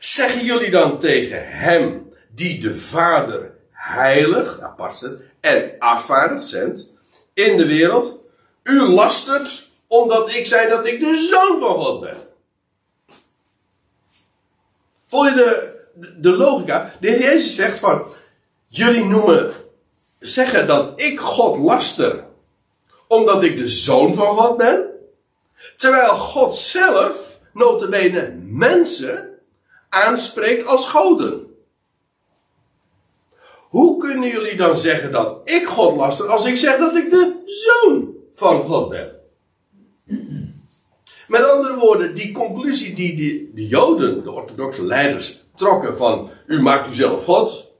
zeggen 0.00 0.44
jullie 0.44 0.70
dan 0.70 0.98
tegen 0.98 1.48
hem 1.48 2.12
die 2.30 2.60
de 2.60 2.74
Vader 2.74 3.54
heilig, 3.70 4.60
apart 4.60 5.18
en 5.40 5.74
afvaardigd 5.78 6.46
zendt 6.46 6.92
in 7.34 7.56
de 7.56 7.66
wereld, 7.66 8.20
u 8.62 8.82
lastert 8.82 9.70
omdat 9.86 10.34
ik 10.34 10.46
zei 10.46 10.68
dat 10.68 10.86
ik 10.86 11.00
de 11.00 11.14
zoon 11.14 11.58
van 11.58 11.74
God 11.74 12.00
ben. 12.00 12.16
Voel 15.06 15.26
je 15.26 15.34
de, 15.34 15.75
de 16.16 16.30
logica? 16.30 16.92
De 17.00 17.08
Heer 17.08 17.20
Jezus 17.20 17.54
zegt 17.54 17.78
van, 17.78 18.06
jullie 18.68 19.04
noemen, 19.04 19.52
zeggen 20.18 20.66
dat 20.66 20.92
ik 21.00 21.20
God 21.20 21.58
laster, 21.58 22.24
omdat 23.08 23.42
ik 23.42 23.56
de 23.56 23.68
zoon 23.68 24.14
van 24.14 24.36
God 24.36 24.56
ben. 24.56 24.90
Terwijl 25.76 26.14
God 26.14 26.54
zelf, 26.54 27.38
notabene 27.52 28.34
mensen, 28.44 29.38
aanspreekt 29.88 30.66
als 30.66 30.88
goden. 30.88 31.46
Hoe 33.68 33.98
kunnen 33.98 34.28
jullie 34.28 34.56
dan 34.56 34.78
zeggen 34.78 35.12
dat 35.12 35.40
ik 35.44 35.66
God 35.66 35.96
laster 35.96 36.28
als 36.28 36.46
ik 36.46 36.56
zeg 36.56 36.78
dat 36.78 36.96
ik 36.96 37.10
de 37.10 37.42
zoon 37.44 38.14
van 38.34 38.62
God 38.62 38.88
ben? 38.88 39.15
Met 41.28 41.50
andere 41.50 41.74
woorden, 41.74 42.14
die 42.14 42.32
conclusie 42.32 42.94
die 42.94 43.16
de, 43.16 43.50
de 43.54 43.66
Joden, 43.66 44.22
de 44.22 44.30
orthodoxe 44.30 44.86
leiders, 44.86 45.44
trokken 45.54 45.96
van 45.96 46.30
u 46.46 46.62
maakt 46.62 46.88
u 46.88 46.94
zelf 46.94 47.24
God, 47.24 47.72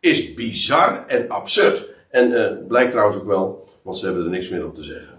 is 0.00 0.34
bizar 0.34 1.04
en 1.06 1.28
absurd. 1.28 1.92
En 2.10 2.30
uh, 2.30 2.50
blijkt 2.68 2.90
trouwens 2.90 3.16
ook 3.16 3.26
wel, 3.26 3.68
want 3.82 3.98
ze 3.98 4.04
hebben 4.04 4.24
er 4.24 4.30
niks 4.30 4.48
meer 4.48 4.66
op 4.66 4.74
te 4.74 4.82
zeggen. 4.82 5.14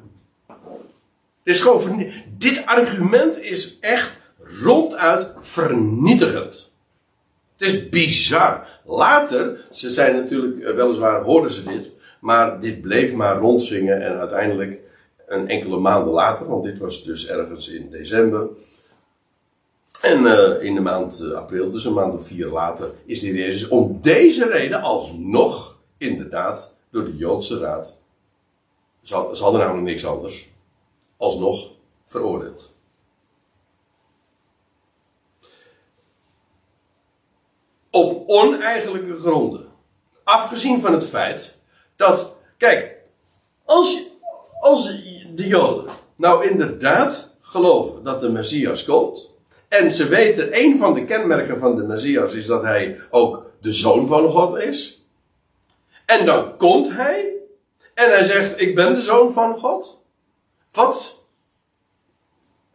Het 1.44 1.56
is 1.56 1.62
gewoon 1.62 2.12
dit 2.38 2.66
argument 2.66 3.42
is 3.42 3.80
echt 3.80 4.20
ronduit 4.64 5.32
vernietigend. 5.40 6.74
Het 7.58 7.68
is 7.68 7.90
bizar. 7.90 8.68
Later, 8.86 9.66
ze 9.72 9.92
zijn 9.92 10.16
natuurlijk, 10.16 10.60
eh, 10.60 10.76
weliswaar 10.76 11.22
hoorden 11.22 11.52
ze 11.52 11.64
dit, 11.64 11.92
maar 12.20 12.60
dit 12.60 12.82
bleef 12.82 13.14
maar 13.14 13.38
rondzingen 13.38 14.02
en 14.02 14.18
uiteindelijk 14.20 14.82
een 15.28 15.48
enkele 15.48 15.78
maanden 15.78 16.14
later, 16.14 16.48
want 16.48 16.64
dit 16.64 16.78
was 16.78 17.04
dus 17.04 17.28
ergens 17.28 17.68
in 17.68 17.90
december. 17.90 18.48
En 20.02 20.22
uh, 20.22 20.64
in 20.64 20.74
de 20.74 20.82
maand 20.82 21.22
uh, 21.22 21.32
april, 21.32 21.72
dus 21.72 21.86
een 21.86 21.94
maand 21.94 22.14
of 22.14 22.28
vier 22.28 22.48
later, 22.48 22.92
is 23.06 23.20
de 23.20 23.26
Heer 23.26 23.36
Jezus 23.36 23.68
om 23.68 24.00
deze 24.02 24.46
reden 24.46 24.82
alsnog 24.82 25.76
inderdaad 25.98 26.76
door 26.90 27.06
de 27.06 27.16
Joodse 27.16 27.60
Raad, 27.60 27.98
ze, 29.02 29.16
hadden 29.16 29.60
namelijk 29.60 29.88
niks 29.88 30.06
anders, 30.06 30.50
alsnog 31.18 31.70
veroordeeld. 32.06 32.74
Op 37.90 38.24
oneigenlijke 38.28 39.18
gronden. 39.18 39.68
Afgezien 40.24 40.82
van 40.82 40.94
het 40.94 41.06
feit 41.06 41.58
dat, 41.96 42.36
kijk, 42.58 42.98
als, 43.66 44.04
als 44.60 45.04
de 45.36 45.48
Joden 45.48 45.90
nou 46.16 46.50
inderdaad 46.50 47.36
geloven 47.40 48.04
dat 48.04 48.22
de 48.22 48.30
Messias 48.30 48.84
komt, 48.84 49.36
en 49.68 49.92
ze 49.92 50.08
weten, 50.08 50.50
een 50.52 50.78
van 50.78 50.94
de 50.94 51.06
kenmerken 51.06 51.60
van 51.60 51.76
de 51.76 51.84
Messias 51.84 52.34
is 52.34 52.46
dat 52.46 52.64
hij 52.64 53.00
ook 53.10 53.46
de 53.62 53.72
zoon 53.72 54.08
van 54.08 54.30
God 54.30 54.58
is. 54.58 55.06
En 56.06 56.26
dan 56.26 56.58
komt 56.58 56.92
hij, 56.92 57.34
en 57.94 58.10
hij 58.10 58.24
zegt, 58.24 58.62
ik 58.62 58.76
ben 58.76 58.94
de 58.94 59.02
zoon 59.02 59.32
van 59.32 59.58
God. 59.58 60.02
Wat, 60.72 61.24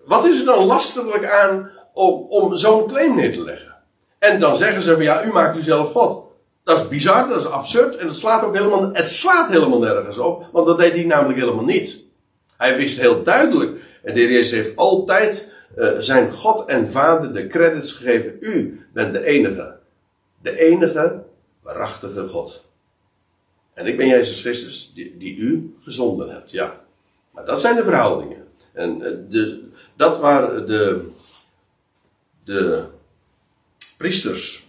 wat 0.04 0.24
is 0.24 0.38
er 0.38 0.44
dan 0.44 0.64
lastelijk 0.64 1.26
aan 1.30 1.70
om, 1.94 2.26
om 2.28 2.56
zo'n 2.56 2.86
claim 2.86 3.14
neer 3.14 3.32
te 3.32 3.44
leggen? 3.44 3.76
En 4.18 4.40
dan 4.40 4.56
zeggen 4.56 4.82
ze 4.82 4.94
van 4.94 5.02
ja, 5.02 5.24
u 5.24 5.32
maakt 5.32 5.56
u 5.56 5.62
zelf 5.62 5.92
God. 5.92 6.24
Dat 6.64 6.76
is 6.76 6.88
bizar, 6.88 7.28
dat 7.28 7.40
is 7.40 7.46
absurd 7.46 7.96
en 7.96 8.06
dat 8.06 8.16
slaat 8.16 8.44
ook 8.44 8.54
helemaal, 8.54 8.90
het 8.92 9.08
slaat 9.08 9.50
helemaal 9.50 9.78
nergens 9.78 10.18
op, 10.18 10.48
want 10.52 10.66
dat 10.66 10.78
deed 10.78 10.92
hij 10.92 11.04
namelijk 11.04 11.38
helemaal 11.38 11.64
niet. 11.64 12.09
Hij 12.60 12.76
wist 12.76 13.00
heel 13.00 13.22
duidelijk, 13.22 13.80
en 14.02 14.14
de 14.14 14.20
Heer 14.20 14.30
Jezus 14.30 14.50
heeft 14.50 14.76
altijd 14.76 15.52
uh, 15.76 15.98
zijn 15.98 16.32
God 16.32 16.68
en 16.68 16.88
Vader 16.88 17.32
de 17.32 17.46
credits 17.46 17.92
gegeven. 17.92 18.36
U 18.40 18.80
bent 18.92 19.12
de 19.12 19.24
enige, 19.24 19.76
de 20.42 20.58
enige 20.58 21.22
waarachtige 21.62 22.26
God. 22.26 22.64
En 23.74 23.86
ik 23.86 23.96
ben 23.96 24.06
Jezus 24.06 24.40
Christus 24.40 24.92
die, 24.94 25.16
die 25.18 25.36
u 25.36 25.74
gezonden 25.80 26.30
hebt, 26.30 26.50
ja. 26.50 26.84
Maar 27.30 27.44
dat 27.44 27.60
zijn 27.60 27.76
de 27.76 27.84
verhoudingen. 27.84 28.46
En 28.72 29.00
uh, 29.00 29.16
de, 29.28 29.62
dat 29.96 30.18
waren 30.18 30.66
de, 30.66 31.04
de 32.44 32.84
priesters 33.96 34.66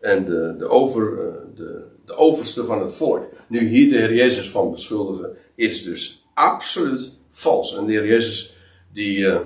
en 0.00 0.24
de, 0.24 0.54
de 0.58 0.68
over, 0.68 1.12
uh, 1.12 1.34
de, 1.56 1.84
de 2.04 2.14
overste 2.14 2.64
van 2.64 2.82
het 2.82 2.94
volk, 2.94 3.24
nu 3.46 3.58
hier 3.58 3.90
de 3.90 3.96
Heer 3.96 4.14
Jezus 4.14 4.50
van 4.50 4.70
beschuldigen, 4.70 5.36
is 5.54 5.82
dus 5.82 6.26
absoluut 6.34 7.18
vals. 7.30 7.76
En 7.76 7.86
de 7.86 7.92
Heer 7.92 8.06
Jezus, 8.06 8.56
die 8.92 9.18
uh, 9.18 9.40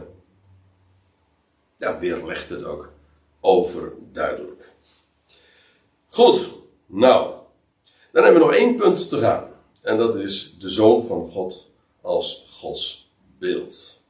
ja, 1.76 1.98
weerlegt 1.98 2.48
het 2.48 2.64
ook 2.64 2.92
overduidelijk. 3.40 4.72
Goed, 6.06 6.52
nou, 6.86 7.34
dan 8.12 8.24
hebben 8.24 8.40
we 8.40 8.46
nog 8.46 8.56
één 8.56 8.76
punt 8.76 9.08
te 9.08 9.18
gaan. 9.18 9.50
En 9.82 9.98
dat 9.98 10.16
is 10.16 10.56
de 10.58 10.68
Zoon 10.68 11.04
van 11.04 11.28
God 11.28 11.70
als 12.00 12.46
Gods 12.60 13.12
beeld. 13.38 14.02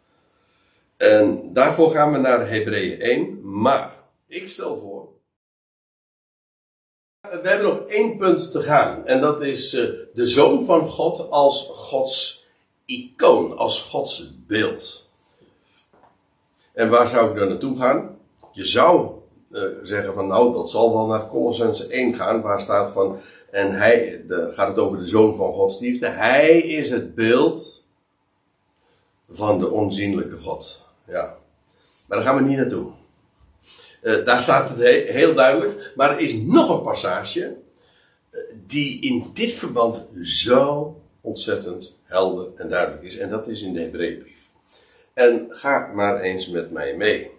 En 0.96 1.52
daarvoor 1.52 1.90
gaan 1.90 2.12
we 2.12 2.18
naar 2.18 2.48
Hebreeën 2.48 3.00
1. 3.00 3.50
Maar 3.60 3.96
ik 4.26 4.48
stel 4.48 4.78
voor. 4.78 5.08
We 7.20 7.48
hebben 7.48 7.68
nog 7.68 7.86
één 7.86 8.16
punt 8.16 8.52
te 8.52 8.62
gaan. 8.62 9.06
En 9.06 9.20
dat 9.20 9.42
is 9.42 9.74
uh, 9.74 9.90
de 10.14 10.26
Zoon 10.26 10.64
van 10.64 10.88
God 10.88 11.30
als 11.30 11.66
Gods 11.66 12.43
icoon, 12.84 13.56
als 13.56 13.80
Gods 13.80 14.32
beeld. 14.46 15.10
En 16.72 16.90
waar 16.90 17.08
zou 17.08 17.30
ik 17.30 17.36
dan 17.36 17.48
naartoe 17.48 17.76
gaan? 17.76 18.18
Je 18.52 18.64
zou 18.64 19.10
uh, 19.50 19.62
zeggen 19.82 20.14
van 20.14 20.26
nou, 20.26 20.52
dat 20.52 20.70
zal 20.70 20.92
wel 20.92 21.06
naar 21.06 21.28
Colossense 21.28 21.86
1 21.86 22.14
gaan, 22.14 22.40
waar 22.40 22.60
staat 22.60 22.90
van. 22.90 23.18
En 23.50 23.72
hij, 23.78 24.24
de, 24.28 24.50
gaat 24.52 24.68
het 24.68 24.78
over 24.78 24.98
de 24.98 25.06
Zoon 25.06 25.36
van 25.36 25.52
Gods 25.52 25.78
liefde. 25.78 26.08
Hij 26.08 26.58
is 26.58 26.90
het 26.90 27.14
beeld 27.14 27.86
van 29.28 29.58
de 29.58 29.70
onzienlijke 29.70 30.36
God. 30.36 30.88
Ja. 31.06 31.36
Maar 32.06 32.18
daar 32.18 32.26
gaan 32.26 32.36
we 32.36 32.48
niet 32.48 32.56
naartoe. 32.56 32.90
Uh, 34.02 34.24
daar 34.24 34.40
staat 34.40 34.68
het 34.68 34.78
he 34.78 35.04
heel 35.12 35.34
duidelijk. 35.34 35.92
Maar 35.96 36.10
er 36.10 36.20
is 36.20 36.34
nog 36.34 36.70
een 36.70 36.82
passage. 36.82 37.56
Uh, 38.30 38.40
die 38.66 39.00
in 39.00 39.30
dit 39.34 39.52
verband 39.52 40.06
zo 40.22 40.96
ontzettend 41.20 41.93
helder 42.04 42.48
en 42.56 42.68
duidelijk 42.68 43.02
is. 43.02 43.16
En 43.16 43.30
dat 43.30 43.48
is 43.48 43.62
in 43.62 43.72
de 43.72 43.80
Hebreeënbrief. 43.80 44.48
En 45.14 45.46
ga 45.50 45.90
maar 45.94 46.20
eens 46.20 46.48
met 46.48 46.70
mij 46.70 46.96
mee. 46.96 47.30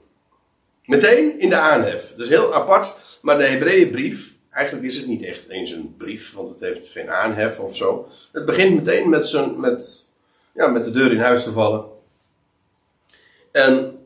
Meteen 0.86 1.40
in 1.40 1.50
de 1.50 1.56
aanhef. 1.56 2.10
Dat 2.10 2.20
is 2.20 2.30
heel 2.30 2.54
apart. 2.54 3.20
Maar 3.22 3.38
de 3.38 3.44
Hebreeënbrief. 3.44 4.34
Eigenlijk 4.50 4.86
is 4.88 4.98
het 4.98 5.08
niet 5.08 5.24
echt 5.24 5.48
eens 5.50 5.72
een 5.72 5.96
brief. 5.98 6.34
Want 6.34 6.50
het 6.50 6.60
heeft 6.60 6.88
geen 6.88 7.10
aanhef 7.10 7.60
of 7.60 7.76
zo. 7.76 8.10
Het 8.32 8.46
begint 8.46 8.76
meteen 8.76 9.10
met, 9.10 9.28
zijn, 9.28 9.60
met, 9.60 10.10
ja, 10.54 10.68
met 10.68 10.86
de 10.86 10.92
deur 10.92 11.12
in 11.12 11.20
huis 11.20 11.44
te 11.44 11.52
vallen. 11.52 11.86
En 13.52 14.00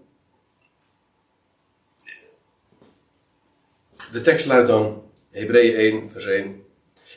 de 4.11 4.21
tekst 4.21 4.45
luidt 4.45 4.67
dan, 4.67 5.03
Hebreeën 5.31 5.75
1, 5.75 6.09
vers 6.11 6.25
1. 6.25 6.63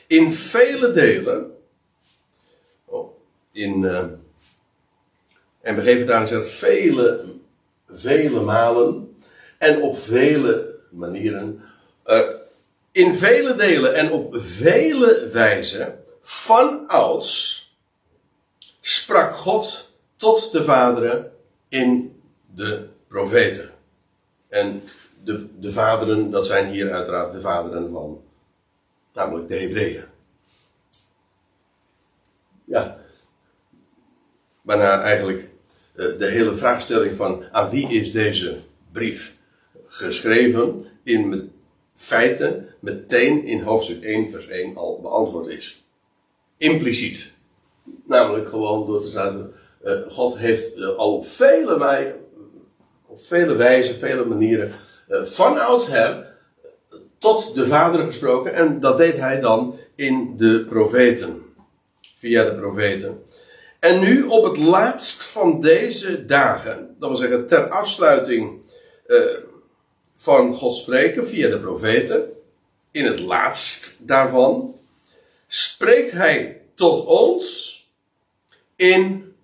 In 0.07 0.33
vele 0.33 0.91
delen, 0.91 1.52
in, 3.53 3.81
uh, 3.81 3.97
en 5.61 5.75
we 5.75 5.81
geven 5.81 6.01
het 6.01 6.11
aan 6.11 6.27
zegt 6.27 6.49
vele, 6.49 7.25
vele 7.87 8.41
malen 8.41 9.17
en 9.57 9.81
op 9.81 9.97
vele 9.97 10.75
manieren, 10.91 11.61
uh, 12.05 12.29
in 12.91 13.15
vele 13.15 13.55
delen 13.55 13.95
en 13.95 14.11
op 14.11 14.35
vele 14.37 15.29
wijzen, 15.31 16.03
van 16.21 16.87
ouds, 16.87 17.61
sprak 18.79 19.35
God 19.35 19.91
tot 20.15 20.51
de 20.51 20.63
vaderen 20.63 21.31
in 21.67 22.21
de 22.55 22.87
profeten. 23.07 23.71
En 24.49 24.83
de, 25.23 25.59
de 25.59 25.71
vaderen, 25.71 26.31
dat 26.31 26.45
zijn 26.45 26.69
hier 26.69 26.93
uiteraard 26.93 27.33
de 27.33 27.41
vaderen 27.41 27.91
van, 27.91 28.23
namelijk 29.13 29.47
de 29.47 29.55
Hebreeën. 29.55 30.05
Ja. 32.65 33.02
Waarna 34.63 35.01
eigenlijk 35.01 35.49
eh, 35.95 36.05
de 36.17 36.25
hele 36.25 36.55
vraagstelling 36.55 37.15
van 37.15 37.43
aan 37.51 37.69
wie 37.69 37.87
is 37.87 38.11
deze 38.11 38.57
brief 38.91 39.35
geschreven 39.87 40.85
in 41.03 41.51
feite 41.95 42.65
meteen 42.79 43.45
in 43.45 43.61
hoofdstuk 43.61 44.03
1 44.03 44.31
vers 44.31 44.47
1 44.47 44.77
al 44.77 44.99
beantwoord 45.01 45.47
is. 45.47 45.85
Impliciet. 46.57 47.31
Namelijk 48.05 48.49
gewoon 48.49 48.85
door 48.85 49.01
te 49.01 49.09
zeggen, 49.09 49.53
uh, 49.83 49.99
God 50.07 50.37
heeft 50.37 50.77
uh, 50.77 50.87
al 50.87 51.17
op 51.17 51.27
vele 51.27 52.15
op 53.05 53.21
vele 53.21 53.55
wijzen, 53.55 53.95
vele 53.95 54.25
manieren, 54.25 54.71
uh, 55.09 55.23
van 55.23 55.57
tot 57.17 57.55
de 57.55 57.67
Vader 57.67 58.05
gesproken. 58.05 58.53
En 58.53 58.79
dat 58.79 58.97
deed 58.97 59.17
hij 59.17 59.39
dan 59.39 59.79
in 59.95 60.33
de 60.37 60.65
profeten. 60.69 61.41
Via 62.15 62.43
de 62.43 62.55
profeten. 62.55 63.23
En 63.83 63.99
nu 63.99 64.23
op 64.23 64.43
het 64.43 64.57
laatst 64.57 65.23
van 65.23 65.61
deze 65.61 66.25
dagen, 66.25 66.95
dat 66.99 67.09
wil 67.09 67.17
zeggen 67.17 67.47
ter 67.47 67.69
afsluiting 67.69 68.61
uh, 69.07 69.37
van 70.15 70.53
God 70.53 70.75
spreken 70.75 71.27
via 71.27 71.49
de 71.49 71.59
profeten, 71.59 72.31
in 72.91 73.05
het 73.05 73.19
laatst 73.19 74.07
daarvan, 74.07 74.79
spreekt 75.47 76.11
hij 76.11 76.61
tot 76.73 77.05
ons 77.05 77.77
in 78.75 79.35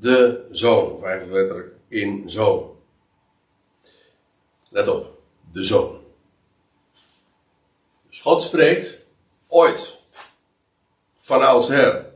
de 0.00 0.46
zoon, 0.50 0.92
of 0.92 1.02
letterlijk 1.02 1.72
in 1.88 2.30
zoon. 2.30 2.76
Let 4.68 4.88
op, 4.88 5.18
de 5.52 5.64
zoon. 5.64 6.00
Dus 8.08 8.20
God 8.20 8.42
spreekt 8.42 9.04
ooit 9.46 9.96
van 11.16 11.46
oudsher 11.46 12.07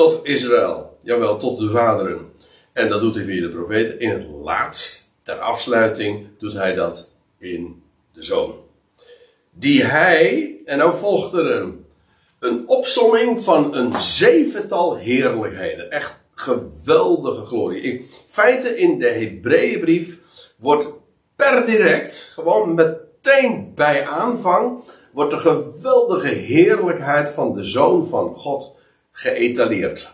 tot 0.00 0.20
Israël, 0.22 0.98
jawel, 1.02 1.38
tot 1.38 1.58
de 1.58 1.70
vaderen. 1.70 2.32
En 2.72 2.88
dat 2.88 3.00
doet 3.00 3.14
hij 3.14 3.24
via 3.24 3.40
de 3.40 3.48
profeten. 3.48 4.00
In 4.00 4.10
het 4.10 4.26
laatst, 4.42 5.16
ter 5.22 5.34
afsluiting, 5.34 6.26
doet 6.38 6.52
hij 6.52 6.74
dat 6.74 7.10
in 7.38 7.82
de 8.12 8.22
zoon. 8.22 8.54
Die 9.50 9.84
hij, 9.84 10.56
en 10.64 10.78
nou 10.78 10.94
volgt 10.94 11.32
er 11.32 11.50
een, 11.50 11.84
een 12.38 12.68
opsomming 12.68 13.40
van 13.40 13.76
een 13.76 14.00
zevental 14.00 14.96
heerlijkheden. 14.96 15.90
Echt 15.90 16.20
geweldige 16.34 17.44
glorie. 17.44 17.82
In 17.82 18.04
feite 18.26 18.76
in 18.76 18.98
de 18.98 19.08
Hebreeënbrief 19.08 20.18
wordt 20.56 20.88
per 21.36 21.66
direct, 21.66 22.30
gewoon 22.34 22.74
meteen 22.74 23.72
bij 23.74 24.06
aanvang, 24.06 24.80
wordt 25.12 25.30
de 25.30 25.38
geweldige 25.38 26.34
heerlijkheid 26.34 27.30
van 27.30 27.54
de 27.54 27.64
Zoon 27.64 28.06
van 28.06 28.34
God 28.36 28.78
geëtaleerd 29.12 30.12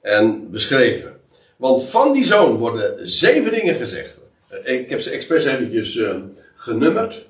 en 0.00 0.50
beschreven. 0.50 1.20
Want 1.56 1.84
van 1.84 2.12
die 2.12 2.24
Zoon 2.24 2.56
worden 2.56 3.08
zeven 3.08 3.52
dingen 3.52 3.76
gezegd. 3.76 4.18
Ik 4.64 4.88
heb 4.88 5.00
ze 5.00 5.10
expres 5.10 5.44
eventjes 5.44 5.94
uh, 5.94 6.16
genummerd. 6.56 7.26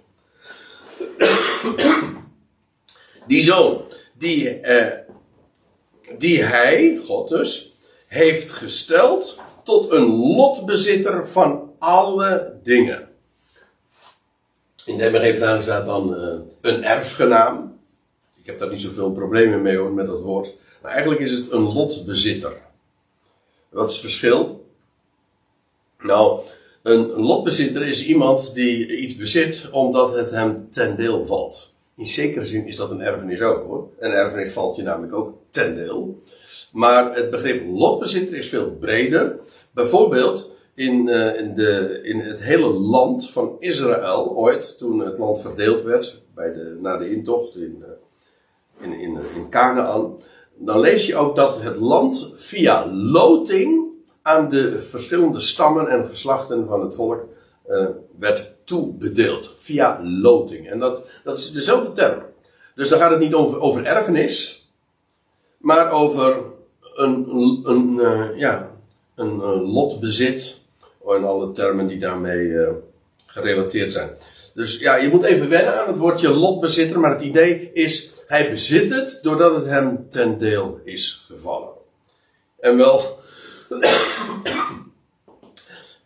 die 3.27 3.43
Zoon, 3.43 3.83
die, 4.13 4.61
uh, 4.61 4.93
die 6.19 6.43
Hij, 6.43 7.01
God 7.05 7.29
dus, 7.29 7.75
heeft 8.07 8.51
gesteld 8.51 9.39
tot 9.65 9.91
een 9.91 10.07
lotbezitter 10.07 11.29
van 11.29 11.73
alle 11.79 12.59
dingen. 12.63 13.09
In 14.85 14.99
de 14.99 15.11
MRG 15.11 15.63
staat 15.63 15.87
dan 15.87 16.15
uh, 16.15 16.41
een 16.61 16.85
erfgenaam. 16.85 17.79
Ik 18.37 18.47
heb 18.47 18.59
daar 18.59 18.71
niet 18.71 18.81
zoveel 18.81 19.13
problemen 19.13 19.63
mee 19.63 19.77
hoor, 19.77 19.93
met 19.93 20.07
dat 20.07 20.21
woord. 20.21 20.57
Maar 20.85 20.93
eigenlijk 20.93 21.23
is 21.23 21.31
het 21.31 21.53
een 21.53 21.73
lotbezitter. 21.73 22.53
Wat 23.69 23.89
is 23.89 23.93
het 23.93 24.01
verschil? 24.01 24.67
Nou, 25.99 26.41
een 26.83 27.07
lotbezitter 27.07 27.87
is 27.87 28.07
iemand 28.07 28.55
die 28.55 28.97
iets 28.97 29.17
bezit 29.17 29.69
omdat 29.71 30.15
het 30.15 30.31
hem 30.31 30.71
ten 30.71 30.97
deel 30.97 31.25
valt. 31.27 31.73
In 31.97 32.07
zekere 32.07 32.47
zin 32.47 32.67
is 32.67 32.77
dat 32.77 32.91
een 32.91 33.01
erfenis 33.01 33.41
ook 33.41 33.67
hoor. 33.67 33.89
Een 33.99 34.11
erfenis 34.11 34.53
valt 34.53 34.77
je 34.77 34.83
namelijk 34.83 35.15
ook 35.15 35.35
ten 35.51 35.75
deel. 35.75 36.21
Maar 36.73 37.15
het 37.15 37.31
begrip 37.31 37.67
lotbezitter 37.67 38.37
is 38.37 38.49
veel 38.49 38.71
breder. 38.71 39.39
Bijvoorbeeld, 39.71 40.51
in, 40.75 41.09
uh, 41.09 41.39
in, 41.39 41.55
de, 41.55 42.01
in 42.03 42.21
het 42.21 42.43
hele 42.43 42.69
land 42.69 43.31
van 43.31 43.57
Israël 43.59 44.31
ooit, 44.37 44.79
toen 44.79 44.99
het 44.99 45.19
land 45.19 45.41
verdeeld 45.41 45.83
werd, 45.83 46.23
bij 46.35 46.53
de, 46.53 46.79
na 46.81 46.97
de 46.97 47.11
intocht 47.11 47.57
in, 47.57 47.83
uh, 47.83 47.87
in, 48.81 49.01
in, 49.01 49.19
in 49.35 49.49
Canaan, 49.51 50.17
dan 50.57 50.81
lees 50.81 51.07
je 51.07 51.17
ook 51.17 51.37
dat 51.37 51.63
het 51.63 51.77
land 51.77 52.33
via 52.37 52.87
loting 52.93 53.89
aan 54.23 54.51
de 54.51 54.81
verschillende 54.81 55.41
stammen 55.41 55.89
en 55.89 56.09
geslachten 56.09 56.67
van 56.67 56.81
het 56.81 56.95
volk 56.95 57.25
uh, 57.69 57.87
werd 58.19 58.53
toebedeeld. 58.65 59.55
Via 59.57 60.01
loting. 60.03 60.71
En 60.71 60.79
dat, 60.79 61.03
dat 61.25 61.39
is 61.39 61.53
dezelfde 61.53 61.93
term. 61.93 62.23
Dus 62.75 62.89
dan 62.89 62.99
gaat 62.99 63.11
het 63.11 63.21
niet 63.21 63.35
over, 63.35 63.61
over 63.61 63.85
erfenis, 63.85 64.69
maar 65.59 65.93
over 65.93 66.37
een, 66.95 67.29
een, 67.29 67.61
een 67.65 68.01
ja, 68.37 68.71
een, 69.15 69.41
een 69.41 69.63
lotbezit 69.63 70.61
en 71.07 71.25
alle 71.25 71.53
termen 71.53 71.87
die 71.87 71.99
daarmee 71.99 72.47
uh, 72.47 72.69
gerelateerd 73.27 73.93
zijn. 73.93 74.11
Dus 74.55 74.79
ja, 74.79 74.97
je 74.97 75.09
moet 75.09 75.23
even 75.23 75.49
wennen 75.49 75.81
aan 75.81 75.89
het 75.89 75.99
woordje 75.99 76.29
lotbezitter, 76.29 77.01
maar 77.01 77.11
het 77.11 77.23
idee 77.23 77.71
is 77.73 78.14
Hij 78.27 78.51
bezit 78.51 78.91
het 78.91 79.19
doordat 79.23 79.55
het 79.55 79.67
hem 79.67 80.09
ten 80.09 80.39
deel 80.39 80.81
is 80.85 81.25
gevallen. 81.27 81.73
En 82.59 82.77
wel, 82.77 82.99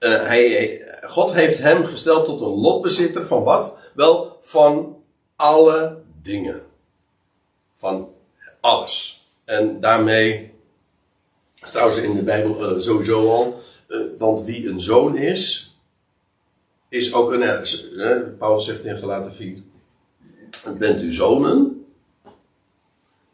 uh, 0.01 0.23
hij, 0.23 0.83
God 1.01 1.33
heeft 1.33 1.59
hem 1.59 1.85
gesteld 1.85 2.27
tot 2.27 2.41
een 2.41 2.61
lotbezitter 2.61 3.27
van 3.27 3.43
wat? 3.43 3.77
Wel, 3.95 4.39
van 4.41 5.03
alle 5.37 6.03
dingen. 6.23 6.63
Van 7.75 8.13
alles. 8.61 9.27
En 9.45 9.81
daarmee, 9.81 10.55
is 11.63 11.71
trouwens 11.71 12.01
in 12.01 12.15
de 12.15 12.23
Bijbel 12.23 12.77
uh, 12.77 12.81
sowieso 12.81 13.29
al, 13.31 13.61
uh, 13.89 14.07
want 14.19 14.45
wie 14.45 14.69
een 14.69 14.81
zoon 14.81 15.17
is, 15.17 15.73
is 16.89 17.15
ook 17.15 17.33
een 17.33 17.43
erfgenaam. 17.43 18.37
Paulus 18.39 18.65
zegt 18.65 18.85
in 18.85 18.99
Galaten 18.99 19.35
4, 19.35 19.63
bent 20.79 21.03
u 21.03 21.13
zonen, 21.13 21.78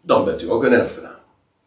dan 0.07 0.25
bent 0.25 0.43
u 0.43 0.51
ook 0.51 0.65
een 0.65 0.73
erfgenaam. 0.73 1.13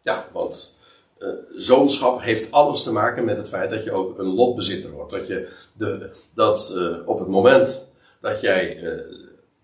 Ja, 0.02 0.28
want 0.32 0.74
uh, 1.18 1.28
zoonschap 1.56 2.20
heeft 2.20 2.52
alles 2.52 2.82
te 2.82 2.92
maken 2.92 3.24
met 3.24 3.36
het 3.36 3.48
feit 3.48 3.70
dat 3.70 3.84
je 3.84 3.92
ook 3.92 4.18
een 4.18 4.34
lotbezitter 4.34 4.90
wordt. 4.90 5.12
Dat 5.12 5.26
je 5.26 5.48
de, 5.76 6.10
dat 6.34 6.72
uh, 6.76 6.96
op 7.08 7.18
het 7.18 7.28
moment 7.28 7.86
dat 8.20 8.40
jij 8.40 8.76
uh, 8.76 8.82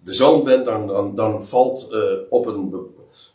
de 0.05 0.13
zoon 0.13 0.45
bent, 0.45 0.65
dan, 0.65 0.87
dan, 0.87 1.15
dan 1.15 1.45
valt 1.45 1.89
op 2.29 2.47
een 2.47 2.75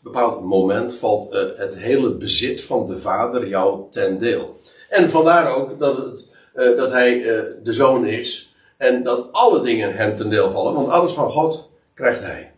bepaald 0.01 0.43
moment 0.43 0.95
valt 0.95 1.33
het 1.55 1.77
hele 1.77 2.11
bezit 2.11 2.63
van 2.63 2.87
de 2.87 2.97
vader 2.97 3.47
jou 3.47 3.81
ten 3.89 4.19
deel. 4.19 4.57
En 4.89 5.09
vandaar 5.09 5.55
ook 5.55 5.79
dat, 5.79 5.97
het, 5.97 6.27
dat 6.53 6.91
hij 6.91 7.21
de 7.63 7.73
zoon 7.73 8.05
is 8.05 8.53
en 8.77 9.03
dat 9.03 9.27
alle 9.31 9.61
dingen 9.61 9.95
hem 9.95 10.15
ten 10.15 10.29
deel 10.29 10.51
vallen, 10.51 10.73
want 10.73 10.89
alles 10.89 11.13
van 11.13 11.31
God 11.31 11.69
krijgt 11.93 12.21
hij. 12.21 12.49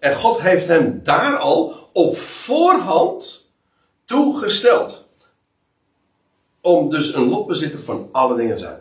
En 0.00 0.14
God 0.14 0.40
heeft 0.40 0.66
hem 0.66 1.00
daar 1.02 1.36
al 1.36 1.90
op 1.92 2.16
voorhand 2.16 3.50
toegesteld. 4.04 5.08
Om 6.60 6.90
dus 6.90 7.14
een 7.14 7.28
lotbezitter 7.28 7.80
van 7.80 8.08
alle 8.12 8.36
dingen 8.36 8.56
te 8.56 8.62
zijn. 8.62 8.80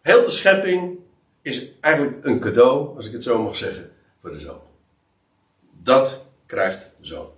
Heel 0.00 0.24
de 0.24 0.30
schepping 0.30 0.98
is 1.42 1.66
eigenlijk 1.80 2.24
een 2.24 2.40
cadeau, 2.40 2.96
als 2.96 3.06
ik 3.06 3.12
het 3.12 3.24
zo 3.24 3.42
mag 3.42 3.56
zeggen, 3.56 3.92
voor 4.20 4.30
de 4.30 4.40
zoon. 4.40 4.60
Dat 5.82 6.24
krijgt 6.46 6.90
de 7.00 7.06
zoon. 7.06 7.28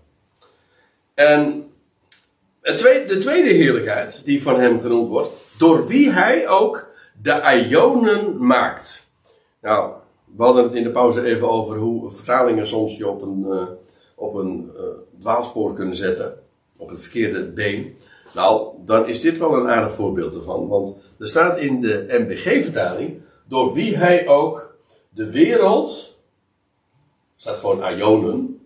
En 1.14 1.72
de 2.60 3.18
tweede 3.20 3.48
heerlijkheid 3.48 4.24
die 4.24 4.42
van 4.42 4.60
hem 4.60 4.80
genoemd 4.80 5.08
wordt, 5.08 5.58
door 5.58 5.86
wie 5.86 6.10
hij 6.10 6.48
ook 6.48 6.90
de 7.22 7.66
ionen 7.68 8.46
maakt. 8.46 9.08
Nou, 9.60 9.99
we 10.36 10.42
hadden 10.42 10.64
het 10.64 10.74
in 10.74 10.82
de 10.82 10.90
pauze 10.90 11.24
even 11.24 11.50
over 11.50 11.76
hoe 11.76 12.10
vertalingen 12.10 12.66
soms 12.66 12.96
je 12.96 13.08
op 13.08 13.22
een, 13.22 13.44
uh, 13.48 13.62
op 14.14 14.34
een 14.34 14.70
uh, 14.76 14.82
dwaalspoor 15.20 15.74
kunnen 15.74 15.96
zetten. 15.96 16.34
Op 16.76 16.88
het 16.88 17.00
verkeerde 17.00 17.44
been. 17.44 17.96
Nou, 18.34 18.68
dan 18.84 19.08
is 19.08 19.20
dit 19.20 19.38
wel 19.38 19.56
een 19.56 19.68
aardig 19.68 19.94
voorbeeld 19.94 20.34
ervan. 20.34 20.68
Want 20.68 20.96
er 21.18 21.28
staat 21.28 21.58
in 21.58 21.80
de 21.80 22.04
MBG-vertaling. 22.08 23.20
Door 23.48 23.72
wie 23.72 23.96
hij 23.96 24.28
ook 24.28 24.76
de 25.08 25.30
wereld. 25.30 26.18
staat 27.36 27.56
gewoon 27.56 27.96
Ionen. 27.96 28.60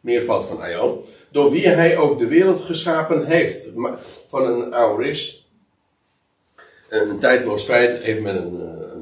Meervoud 0.00 0.44
van 0.44 0.64
Ion. 0.64 1.00
Door 1.30 1.50
wie 1.50 1.68
hij 1.68 1.96
ook 1.96 2.18
de 2.18 2.26
wereld 2.26 2.60
geschapen 2.60 3.24
heeft. 3.24 3.68
Van 4.28 4.46
een 4.46 4.74
aorist. 4.74 5.44
Een 6.88 7.18
tijdloos 7.18 7.64
feit 7.64 8.02
heeft 8.02 8.22
men 8.22 8.36
een, 8.36 8.60
eh, 8.60 8.99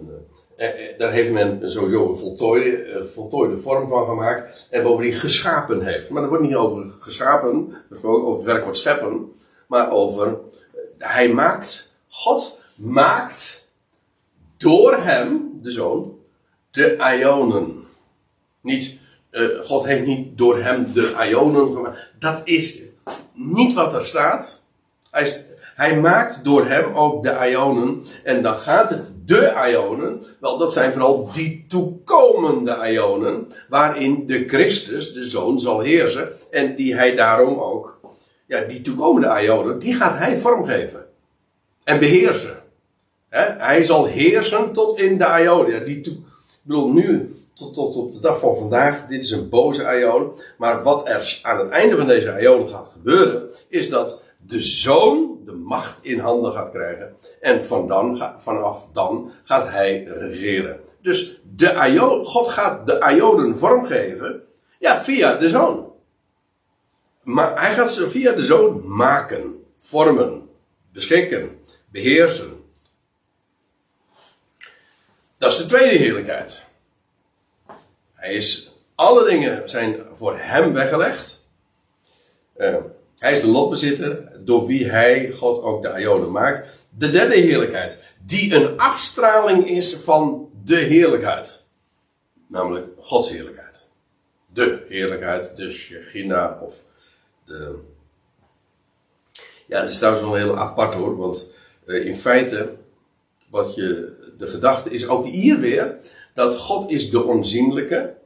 daar 0.98 1.12
heeft 1.12 1.32
men 1.32 1.70
sowieso 1.72 2.09
een 2.09 2.16
voltooide, 2.16 2.76
eh, 2.76 3.04
voltooide 3.04 3.59
vorm 3.59 3.88
van 3.88 4.06
gemaakt. 4.06 4.66
En 4.70 4.82
bovendien 4.82 5.14
geschapen 5.14 5.82
heeft. 5.82 6.11
Maar 6.11 6.22
er 6.22 6.28
wordt 6.28 6.44
niet 6.44 6.54
over 6.54 6.94
geschapen 6.98 7.74
gesproken, 7.88 8.26
over 8.26 8.42
het 8.42 8.52
werkwoord 8.52 8.76
scheppen. 8.76 9.32
Maar 9.66 9.90
over, 9.90 10.38
hij 10.98 11.32
maakt, 11.32 11.92
God 12.09 12.61
maakt 12.74 13.68
door 14.56 14.94
hem, 14.94 15.59
de 15.62 15.70
zoon, 15.70 16.18
de 16.70 16.96
ionen. 17.18 17.84
Niet, 18.61 18.98
God 19.61 19.84
heeft 19.84 20.06
niet 20.06 20.38
door 20.38 20.59
hem 20.59 20.92
de 20.92 21.26
ionen 21.28 21.74
gemaakt. 21.74 21.98
Dat 22.18 22.40
is 22.44 22.82
niet 23.32 23.74
wat 23.74 23.94
er 23.94 24.06
staat. 24.06 24.62
Hij, 25.11 25.47
hij 25.79 26.01
maakt 26.01 26.45
door 26.45 26.66
hem 26.66 26.95
ook 26.95 27.22
de 27.24 27.49
ionen. 27.51 28.03
En 28.24 28.43
dan 28.43 28.57
gaat 28.57 28.91
het 28.91 29.12
de 29.24 29.68
ionen. 29.70 30.22
Wel, 30.41 30.59
dat 30.59 30.72
zijn 30.72 30.93
vooral 30.93 31.31
die 31.33 31.64
toekomende 31.68 32.91
ionen. 32.91 33.53
Waarin 33.68 34.26
de 34.26 34.49
Christus, 34.49 35.12
de 35.12 35.24
zoon, 35.24 35.61
zal 35.61 35.81
heersen. 35.81 36.29
En 36.51 36.76
die 36.76 36.95
hij 36.95 37.14
daarom 37.14 37.59
ook. 37.59 38.01
Ja, 38.47 38.61
die 38.61 38.81
toekomende 38.81 39.43
ionen, 39.43 39.79
die 39.79 39.95
gaat 39.95 40.18
hij 40.18 40.37
vormgeven. 40.37 41.07
En 41.85 41.99
beheersen. 41.99 42.62
hij 43.59 43.83
zal 43.83 44.05
heersen 44.07 44.72
tot 44.72 45.01
in 45.01 45.18
de 45.18 45.39
ionen. 45.43 45.85
Die 45.85 45.97
ik 45.97 46.16
bedoel, 46.62 46.93
nu 46.93 47.31
tot, 47.55 47.74
tot 47.74 47.97
op 47.97 48.12
de 48.12 48.20
dag 48.20 48.39
van 48.39 48.57
vandaag, 48.57 49.07
dit 49.07 49.24
is 49.24 49.31
een 49.31 49.49
boze 49.49 49.99
ion. 49.99 50.33
Maar 50.57 50.83
wat 50.83 51.09
er 51.09 51.41
aan 51.43 51.59
het 51.59 51.68
einde 51.68 51.97
van 51.97 52.07
deze 52.07 52.41
ion 52.41 52.68
gaat 52.68 52.91
gebeuren, 52.93 53.51
is 53.68 53.89
dat 53.89 54.26
de 54.49 54.61
zoon 54.61 55.40
de 55.44 55.53
macht 55.53 56.05
in 56.05 56.18
handen 56.18 56.53
gaat 56.53 56.70
krijgen. 56.70 57.16
En 57.40 57.64
van 57.64 57.88
dan, 57.88 58.32
vanaf 58.36 58.88
dan 58.92 59.32
gaat 59.44 59.68
hij 59.68 60.05
regeren. 60.05 60.80
Dus 61.01 61.40
de 61.57 61.88
Ion, 61.88 62.24
God 62.24 62.49
gaat 62.49 62.86
de 62.86 63.14
Ionen 63.14 63.59
vormgeven. 63.59 64.42
Ja, 64.78 65.03
via 65.03 65.34
de 65.34 65.49
zoon. 65.49 65.92
Maar 67.22 67.61
hij 67.61 67.74
gaat 67.74 67.92
ze 67.92 68.11
via 68.11 68.32
de 68.32 68.44
zoon 68.44 68.96
maken, 68.96 69.64
vormen, 69.76 70.49
beschikken, 70.92 71.64
beheersen. 71.90 72.64
Dat 75.38 75.53
is 75.53 75.59
de 75.59 75.64
tweede 75.64 75.96
heerlijkheid. 75.96 76.64
Hij 78.14 78.34
is, 78.34 78.74
alle 78.94 79.24
dingen 79.28 79.68
zijn 79.68 79.96
voor 80.12 80.38
hem 80.38 80.72
weggelegd. 80.72 81.46
Uh, 82.57 82.76
hij 83.18 83.32
is 83.32 83.40
de 83.40 83.46
lotbezitter 83.46 84.32
door 84.44 84.66
wie 84.66 84.90
hij, 84.90 85.32
God, 85.32 85.62
ook 85.62 85.82
de 85.82 86.00
Ionen 86.00 86.30
maakt. 86.30 86.66
De 86.90 87.10
derde 87.10 87.34
heerlijkheid, 87.34 87.98
die 88.26 88.54
een 88.54 88.78
afstraling 88.78 89.68
is 89.68 89.94
van 89.94 90.50
de 90.64 90.76
heerlijkheid. 90.76 91.64
Namelijk 92.46 92.86
Gods 92.98 93.30
heerlijkheid. 93.30 93.86
De 94.52 94.84
heerlijkheid, 94.88 95.56
de 95.56 95.70
Shechina 95.70 96.58
of 96.62 96.84
de... 97.44 97.78
Ja, 99.66 99.80
het 99.80 99.90
is 99.90 99.98
trouwens 99.98 100.24
wel 100.24 100.34
heel 100.34 100.58
apart 100.58 100.94
hoor, 100.94 101.16
want 101.16 101.50
uh, 101.86 102.06
in 102.06 102.16
feite, 102.16 102.76
wat 103.50 103.74
je, 103.74 104.16
de 104.38 104.46
gedachte 104.46 104.90
is 104.90 105.08
ook 105.08 105.26
hier 105.26 105.60
weer, 105.60 105.96
dat 106.34 106.58
God 106.58 106.90
is 106.90 107.10
de 107.10 107.24
onzienlijke. 107.24 108.16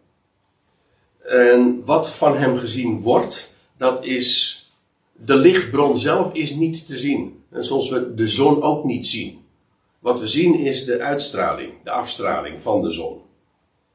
En 1.23 1.85
wat 1.85 2.11
van 2.11 2.37
hem 2.37 2.57
gezien 2.57 3.01
wordt, 3.01 3.55
dat 3.77 4.05
is 4.05 4.62
de 5.25 5.37
lichtbron 5.37 5.99
zelf 5.99 6.33
is 6.35 6.51
niet 6.51 6.87
te 6.87 6.99
zien. 6.99 7.43
En 7.51 7.65
zoals 7.65 7.89
we 7.89 8.15
de 8.15 8.27
zon 8.27 8.63
ook 8.63 8.85
niet 8.85 9.07
zien. 9.07 9.41
Wat 9.99 10.21
we 10.21 10.27
zien 10.27 10.55
is 10.55 10.85
de 10.85 11.01
uitstraling, 11.01 11.73
de 11.85 11.91
afstraling 11.91 12.63
van 12.63 12.83
de 12.83 12.91
zon. 12.91 13.21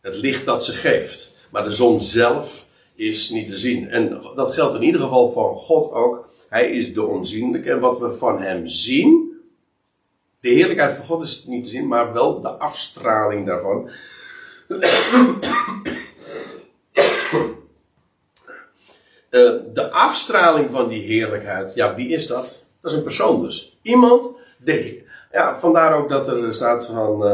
Het 0.02 0.16
licht 0.16 0.46
dat 0.46 0.66
ze 0.66 0.72
geeft. 0.72 1.36
Maar 1.52 1.64
de 1.64 1.72
zon 1.72 2.00
zelf 2.00 2.68
is 2.96 3.30
niet 3.30 3.48
te 3.48 3.58
zien. 3.58 3.90
En 3.90 4.22
dat 4.36 4.54
geldt 4.54 4.76
in 4.76 4.84
ieder 4.84 5.02
geval 5.02 5.32
van 5.32 5.56
God 5.56 5.92
ook. 5.92 6.30
Hij 6.50 6.72
is 6.72 6.94
de 6.94 7.04
onzienlijke. 7.04 7.72
En 7.72 7.80
wat 7.80 8.00
we 8.00 8.12
van 8.12 8.42
hem 8.42 8.68
zien. 8.68 9.32
De 10.40 10.50
heerlijkheid 10.50 10.96
van 10.96 11.06
God 11.06 11.22
is 11.22 11.44
niet 11.46 11.64
te 11.64 11.70
zien, 11.70 11.88
maar 11.88 12.14
wel 12.14 12.42
de 12.42 12.50
afstraling 12.50 13.46
daarvan. 13.46 13.90
Uh, 19.30 19.52
de 19.74 19.92
afstraling 19.92 20.72
van 20.72 20.90
die 20.90 21.02
heerlijkheid, 21.02 21.74
ja, 21.76 21.96
wie 21.96 22.10
is 22.10 22.28
dat? 22.28 22.66
Dat 22.82 22.92
is 22.92 22.98
een 22.98 23.04
persoon 23.04 23.44
dus. 23.44 23.78
Iemand, 23.82 24.32
de, 24.58 25.04
ja, 25.32 25.60
vandaar 25.60 25.98
ook 25.98 26.10
dat 26.10 26.28
er 26.28 26.54
staat 26.54 26.86
van 26.86 27.26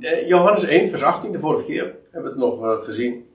uh, 0.00 0.28
Johannes 0.28 0.64
1, 0.64 0.88
vers 0.88 1.02
18, 1.02 1.32
de 1.32 1.38
vorige 1.38 1.66
keer 1.66 1.96
hebben 2.10 2.34
we 2.36 2.44
het 2.44 2.60
nog 2.60 2.84
gezien. 2.84 3.28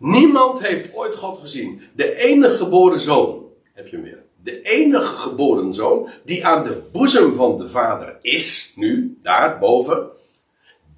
Niemand 0.00 0.66
heeft 0.66 0.94
ooit 0.94 1.14
God 1.14 1.38
gezien. 1.38 1.80
De 1.92 2.16
enige 2.16 2.54
geboren 2.54 3.00
zoon, 3.00 3.44
heb 3.72 3.86
je 3.86 3.96
hem 3.96 4.04
weer. 4.04 4.22
De 4.42 4.62
enige 4.62 5.16
geboren 5.16 5.74
zoon, 5.74 6.08
die 6.24 6.46
aan 6.46 6.64
de 6.64 6.82
boezem 6.92 7.34
van 7.34 7.58
de 7.58 7.68
Vader 7.68 8.18
is, 8.22 8.72
nu, 8.76 9.18
daar 9.22 9.58
boven, 9.58 10.08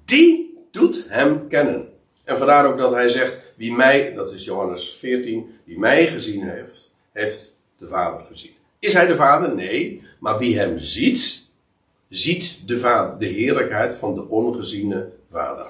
die 0.05 0.57
doet 0.71 1.05
hem 1.07 1.47
kennen. 1.47 1.87
En 2.23 2.37
vandaar 2.37 2.65
ook 2.65 2.77
dat 2.77 2.91
hij 2.91 3.09
zegt, 3.09 3.37
wie 3.63 3.73
mij, 3.73 4.13
dat 4.13 4.31
is 4.31 4.45
Johannes 4.45 4.93
14, 4.93 5.59
wie 5.63 5.79
mij 5.79 6.07
gezien 6.07 6.49
heeft, 6.49 6.93
heeft 7.11 7.57
de 7.77 7.87
Vader 7.87 8.25
gezien. 8.25 8.51
Is 8.79 8.93
hij 8.93 9.05
de 9.05 9.15
Vader? 9.15 9.55
Nee. 9.55 10.03
Maar 10.19 10.37
wie 10.37 10.57
hem 10.57 10.77
ziet, 10.77 11.49
ziet 12.09 12.67
de, 12.67 12.79
vader, 12.79 13.19
de 13.19 13.25
heerlijkheid 13.25 13.95
van 13.95 14.15
de 14.15 14.27
ongeziene 14.27 15.09
Vader. 15.29 15.67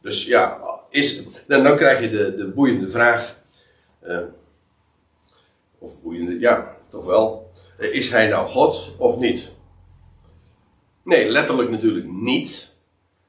Dus 0.00 0.24
ja, 0.24 0.58
is, 0.90 1.22
dan, 1.46 1.62
dan 1.62 1.76
krijg 1.76 2.00
je 2.00 2.10
de, 2.10 2.34
de 2.34 2.48
boeiende 2.48 2.90
vraag. 2.90 3.38
eh, 4.00 4.20
of 5.78 6.02
boeiende, 6.02 6.38
ja, 6.38 6.76
toch 6.90 7.04
wel. 7.04 7.52
Eh, 7.78 7.94
is 7.94 8.10
hij 8.10 8.28
nou 8.28 8.48
God 8.48 8.92
of 8.98 9.18
niet? 9.18 9.52
Nee, 11.04 11.28
letterlijk 11.30 11.70
natuurlijk 11.70 12.06
niet. 12.06 12.76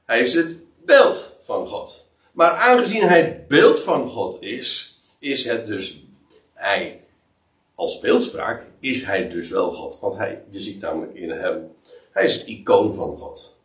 Hij 0.06 0.20
is 0.20 0.34
het 0.34 0.58
beeld 0.86 1.38
van 1.42 1.68
God. 1.68 2.05
Maar 2.36 2.52
aangezien 2.52 3.02
hij 3.02 3.46
beeld 3.48 3.80
van 3.80 4.10
God 4.10 4.42
is, 4.42 5.00
is 5.20 5.46
het 5.46 5.68
dus 5.68 6.04
hij 6.54 7.02
als 7.76 8.00
beeldspraak 8.00 8.66
is 8.80 9.04
hij 9.04 9.30
dus 9.30 9.50
wel 9.50 9.72
God. 9.72 10.00
Want 10.02 10.18
hij, 10.18 10.44
je 10.50 10.62
ziet 10.62 10.82
namelijk 10.82 11.16
in 11.16 11.30
hem, 11.30 11.72
hij 12.12 12.26
is 12.26 12.34
het 12.34 12.48
icoon 12.48 12.94
van 12.94 13.18
God. 13.18 13.58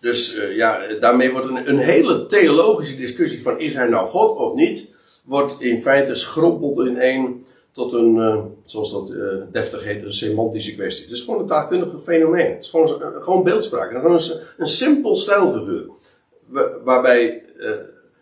Dus 0.00 0.34
eh, 0.34 0.56
ja, 0.56 0.94
daarmee 1.00 1.32
wordt 1.32 1.46
een, 1.46 1.68
een 1.68 1.78
hele 1.78 2.26
theologische 2.26 2.96
discussie 2.96 3.42
van 3.42 3.60
is 3.60 3.74
hij 3.74 3.88
nou 3.88 4.08
God 4.08 4.38
of 4.38 4.54
niet, 4.54 4.90
wordt 5.24 5.60
in 5.60 5.82
feite 5.82 6.14
schrompeld 6.14 6.86
in 6.86 6.98
één 6.98 7.44
tot 7.72 7.92
een, 7.92 8.18
eh, 8.18 8.44
zoals 8.64 8.92
dat 8.92 9.10
eh, 9.10 9.36
deftig 9.52 9.84
heet, 9.84 10.02
een 10.02 10.12
semantische 10.12 10.74
kwestie. 10.74 11.04
Het 11.04 11.14
is 11.14 11.20
gewoon 11.20 11.40
een 11.40 11.46
taalkundige 11.46 11.98
fenomeen. 11.98 12.50
Het 12.50 12.62
is 12.62 12.68
gewoon, 12.68 13.02
gewoon 13.22 13.44
beeldspraak. 13.44 13.92
Een, 13.92 14.20
een 14.58 14.66
simpel 14.66 15.16
stijlfiguur. 15.16 15.86
Wa- 16.46 16.80
Waarbij 16.84 17.42
eh, 17.58 17.70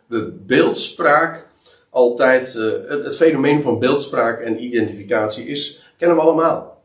we 0.06 0.32
beeldspraak 0.46 1.46
altijd, 1.90 2.56
eh, 2.56 2.64
het, 2.88 3.04
het 3.04 3.16
fenomeen 3.16 3.62
van 3.62 3.78
beeldspraak 3.78 4.40
en 4.40 4.62
identificatie 4.62 5.46
is, 5.46 5.92
kennen 5.96 6.16
we 6.16 6.22
allemaal. 6.22 6.82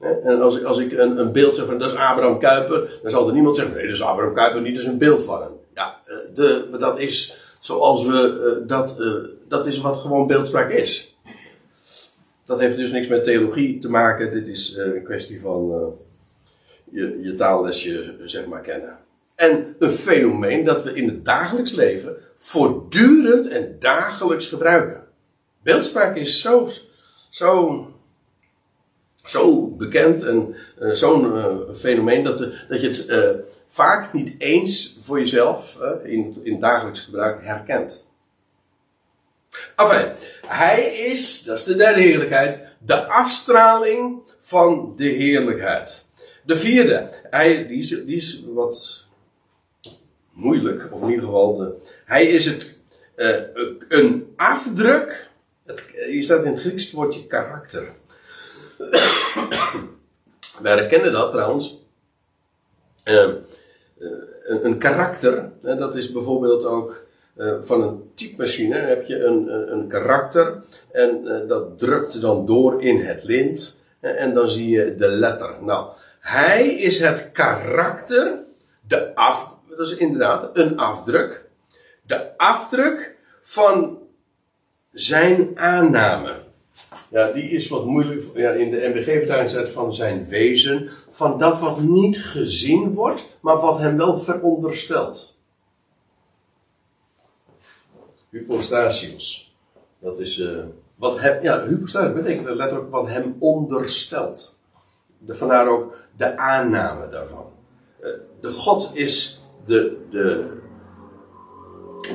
En 0.00 0.40
als 0.40 0.56
ik, 0.58 0.64
als 0.64 0.78
ik 0.78 0.92
een, 0.92 1.18
een 1.18 1.32
beeld 1.32 1.54
zeg 1.54 1.66
van 1.66 1.78
dat 1.78 1.90
is 1.90 1.96
Abraham 1.96 2.38
Kuyper, 2.38 2.98
dan 3.02 3.10
zal 3.10 3.26
er 3.28 3.32
niemand 3.34 3.56
zeggen, 3.56 3.74
nee, 3.74 3.86
dat 3.86 3.94
is 3.94 4.02
Abraham 4.02 4.34
Kuyper 4.34 4.60
niet, 4.60 4.76
dat 4.76 4.84
een 4.84 4.98
beeld 4.98 5.22
van 5.24 5.42
hem. 5.42 5.52
Ja, 5.74 6.00
eh, 6.04 6.16
de, 6.34 6.68
dat 6.78 6.98
is 6.98 7.36
zoals 7.60 8.04
we, 8.04 8.62
dat, 8.66 8.96
dat 9.48 9.66
is 9.66 9.80
wat 9.80 9.96
gewoon 9.96 10.26
beeldspraak 10.26 10.70
is. 10.70 11.16
Dat 12.44 12.60
heeft 12.60 12.76
dus 12.76 12.90
niks 12.90 13.08
met 13.08 13.24
theologie 13.24 13.78
te 13.78 13.90
maken, 13.90 14.32
dit 14.32 14.48
is 14.48 14.74
een 14.76 15.02
kwestie 15.04 15.40
van 15.40 15.94
je, 16.90 17.20
je 17.22 17.34
taallesje, 17.34 18.14
zeg 18.24 18.46
maar, 18.46 18.60
kennen. 18.60 18.98
En 19.36 19.76
een 19.78 19.90
fenomeen 19.90 20.64
dat 20.64 20.82
we 20.82 20.92
in 20.92 21.08
het 21.08 21.24
dagelijks 21.24 21.72
leven 21.72 22.16
voortdurend 22.36 23.48
en 23.48 23.76
dagelijks 23.78 24.46
gebruiken. 24.46 25.04
Beeldspraak 25.62 26.16
is 26.16 26.40
zo, 26.40 26.68
zo, 27.30 27.86
zo 29.24 29.70
bekend 29.70 30.22
en 30.22 30.56
eh, 30.78 30.90
zo'n 30.90 31.36
eh, 31.36 31.74
fenomeen 31.74 32.24
dat, 32.24 32.40
eh, 32.40 32.48
dat 32.68 32.80
je 32.80 32.88
het 32.88 33.56
vaak 33.68 34.12
niet 34.12 34.34
eens 34.38 34.96
voor 35.00 35.18
jezelf 35.18 35.78
in, 36.02 36.40
in 36.42 36.60
dagelijks 36.60 37.00
gebruik 37.00 37.44
herkent. 37.44 38.06
Enfin, 39.76 40.12
hij 40.46 40.82
is, 40.82 41.42
dat 41.42 41.58
is 41.58 41.64
de 41.64 41.76
derde 41.76 42.00
heerlijkheid, 42.00 42.60
de 42.78 43.06
afstraling 43.06 44.22
van 44.38 44.92
de 44.96 45.08
heerlijkheid. 45.08 46.06
De 46.44 46.58
vierde, 46.58 47.10
hij, 47.30 47.66
die 47.66 48.06
is 48.06 48.42
wat 48.46 49.05
moeilijk, 50.36 50.88
of 50.92 51.02
in 51.02 51.08
ieder 51.08 51.24
geval, 51.24 51.56
de, 51.56 51.74
hij 52.04 52.26
is 52.26 52.44
het, 52.44 52.74
eh, 53.14 53.40
een 53.88 54.32
afdruk. 54.36 55.30
Het, 55.64 55.90
hier 56.08 56.24
staat 56.24 56.44
in 56.44 56.50
het 56.50 56.60
Grieks 56.60 56.84
het 56.84 56.92
woordje 56.92 57.26
karakter. 57.26 57.88
Wij 60.62 60.76
herkennen 60.76 61.12
dat 61.12 61.32
trouwens. 61.32 61.84
Eh, 63.02 63.22
eh, 63.22 63.34
een, 64.44 64.64
een 64.64 64.78
karakter, 64.78 65.50
dat 65.62 65.96
is 65.96 66.12
bijvoorbeeld 66.12 66.64
ook 66.64 67.06
eh, 67.36 67.56
van 67.62 67.82
een 67.82 68.10
typemachine. 68.14 68.74
heb 68.74 69.04
je 69.04 69.24
een, 69.24 69.72
een, 69.72 69.88
karakter 69.88 70.60
en 70.92 71.26
eh, 71.26 71.48
dat 71.48 71.78
drukt 71.78 72.20
dan 72.20 72.46
door 72.46 72.82
in 72.82 73.00
het 73.00 73.24
lint. 73.24 73.76
en 74.00 74.34
dan 74.34 74.48
zie 74.48 74.70
je 74.70 74.96
de 74.96 75.08
letter. 75.08 75.62
Nou, 75.62 75.88
hij 76.20 76.68
is 76.68 77.00
het 77.00 77.30
karakter, 77.32 78.38
de 78.88 79.14
af, 79.14 79.55
dat 79.76 79.86
is 79.86 79.96
inderdaad 79.96 80.56
een 80.58 80.78
afdruk. 80.78 81.48
De 82.02 82.38
afdruk 82.38 83.16
van 83.40 83.98
zijn 84.92 85.58
aanname. 85.58 86.44
Ja, 87.10 87.32
die 87.32 87.50
is 87.50 87.68
wat 87.68 87.84
moeilijk. 87.84 88.24
Ja, 88.34 88.50
in 88.50 88.70
de 88.70 88.92
MBG-vertaling 88.94 89.50
staat 89.50 89.68
van 89.68 89.94
zijn 89.94 90.26
wezen. 90.26 90.90
Van 91.10 91.38
dat 91.38 91.58
wat 91.58 91.80
niet 91.80 92.18
gezien 92.24 92.94
wordt, 92.94 93.36
maar 93.40 93.60
wat 93.60 93.78
hem 93.78 93.96
wel 93.96 94.18
veronderstelt. 94.18 95.38
Hypostasios. 98.30 99.54
Dat 99.98 100.18
is. 100.18 100.38
eh, 100.38 100.64
wat 100.94 101.20
hem, 101.20 101.42
ja, 101.42 101.66
hypostasios 101.66 102.12
betekent 102.14 102.48
letterlijk 102.48 102.90
wat 102.90 103.08
hem 103.08 103.36
onderstelt. 103.38 104.58
De, 105.18 105.34
vandaar 105.34 105.68
ook 105.68 105.96
de 106.16 106.36
aanname 106.38 107.08
daarvan. 107.08 107.52
Eh, 108.00 108.10
de 108.40 108.52
God 108.52 108.90
is 108.94 109.35
de, 109.66 110.06
de, 110.10 110.56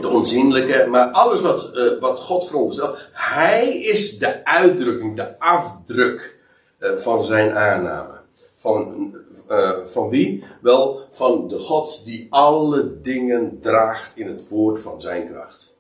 de 0.01 0.07
onzienlijke, 0.07 0.87
maar 0.89 1.07
alles 1.07 1.41
wat, 1.41 1.71
eh, 1.71 1.99
wat 1.99 2.19
God 2.19 2.47
veronderstelt, 2.47 3.09
hij 3.11 3.77
is 3.77 4.17
de 4.17 4.45
uitdrukking, 4.45 5.15
de 5.15 5.39
afdruk 5.39 6.39
eh, 6.77 6.95
van 6.95 7.23
zijn 7.23 7.51
aanname. 7.51 8.19
Van, 8.55 9.15
eh, 9.47 9.71
van 9.85 10.09
wie? 10.09 10.43
Wel, 10.61 11.01
van 11.11 11.47
de 11.47 11.59
God 11.59 12.01
die 12.05 12.27
alle 12.29 13.01
dingen 13.01 13.59
draagt 13.61 14.17
in 14.17 14.27
het 14.27 14.47
woord 14.47 14.81
van 14.81 15.01
zijn 15.01 15.27
kracht. 15.27 15.75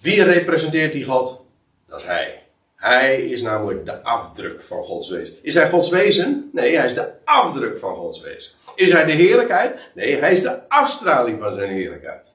Wie 0.00 0.22
representeert 0.22 0.92
die 0.92 1.04
God? 1.04 1.44
Dat 1.86 1.98
is 1.98 2.06
hij. 2.06 2.41
Hij 2.82 3.22
is 3.22 3.42
namelijk 3.42 3.86
de 3.86 4.02
afdruk 4.02 4.62
van 4.62 4.84
Gods 4.84 5.08
wezen. 5.08 5.34
Is 5.42 5.54
hij 5.54 5.68
Gods 5.68 5.90
wezen? 5.90 6.50
Nee, 6.52 6.76
hij 6.76 6.86
is 6.86 6.94
de 6.94 7.10
afdruk 7.24 7.78
van 7.78 7.94
Gods 7.94 8.20
wezen. 8.20 8.52
Is 8.74 8.92
hij 8.92 9.04
de 9.04 9.12
heerlijkheid? 9.12 9.74
Nee, 9.94 10.16
hij 10.16 10.32
is 10.32 10.42
de 10.42 10.68
afstraling 10.68 11.40
van 11.40 11.54
zijn 11.54 11.70
heerlijkheid. 11.70 12.34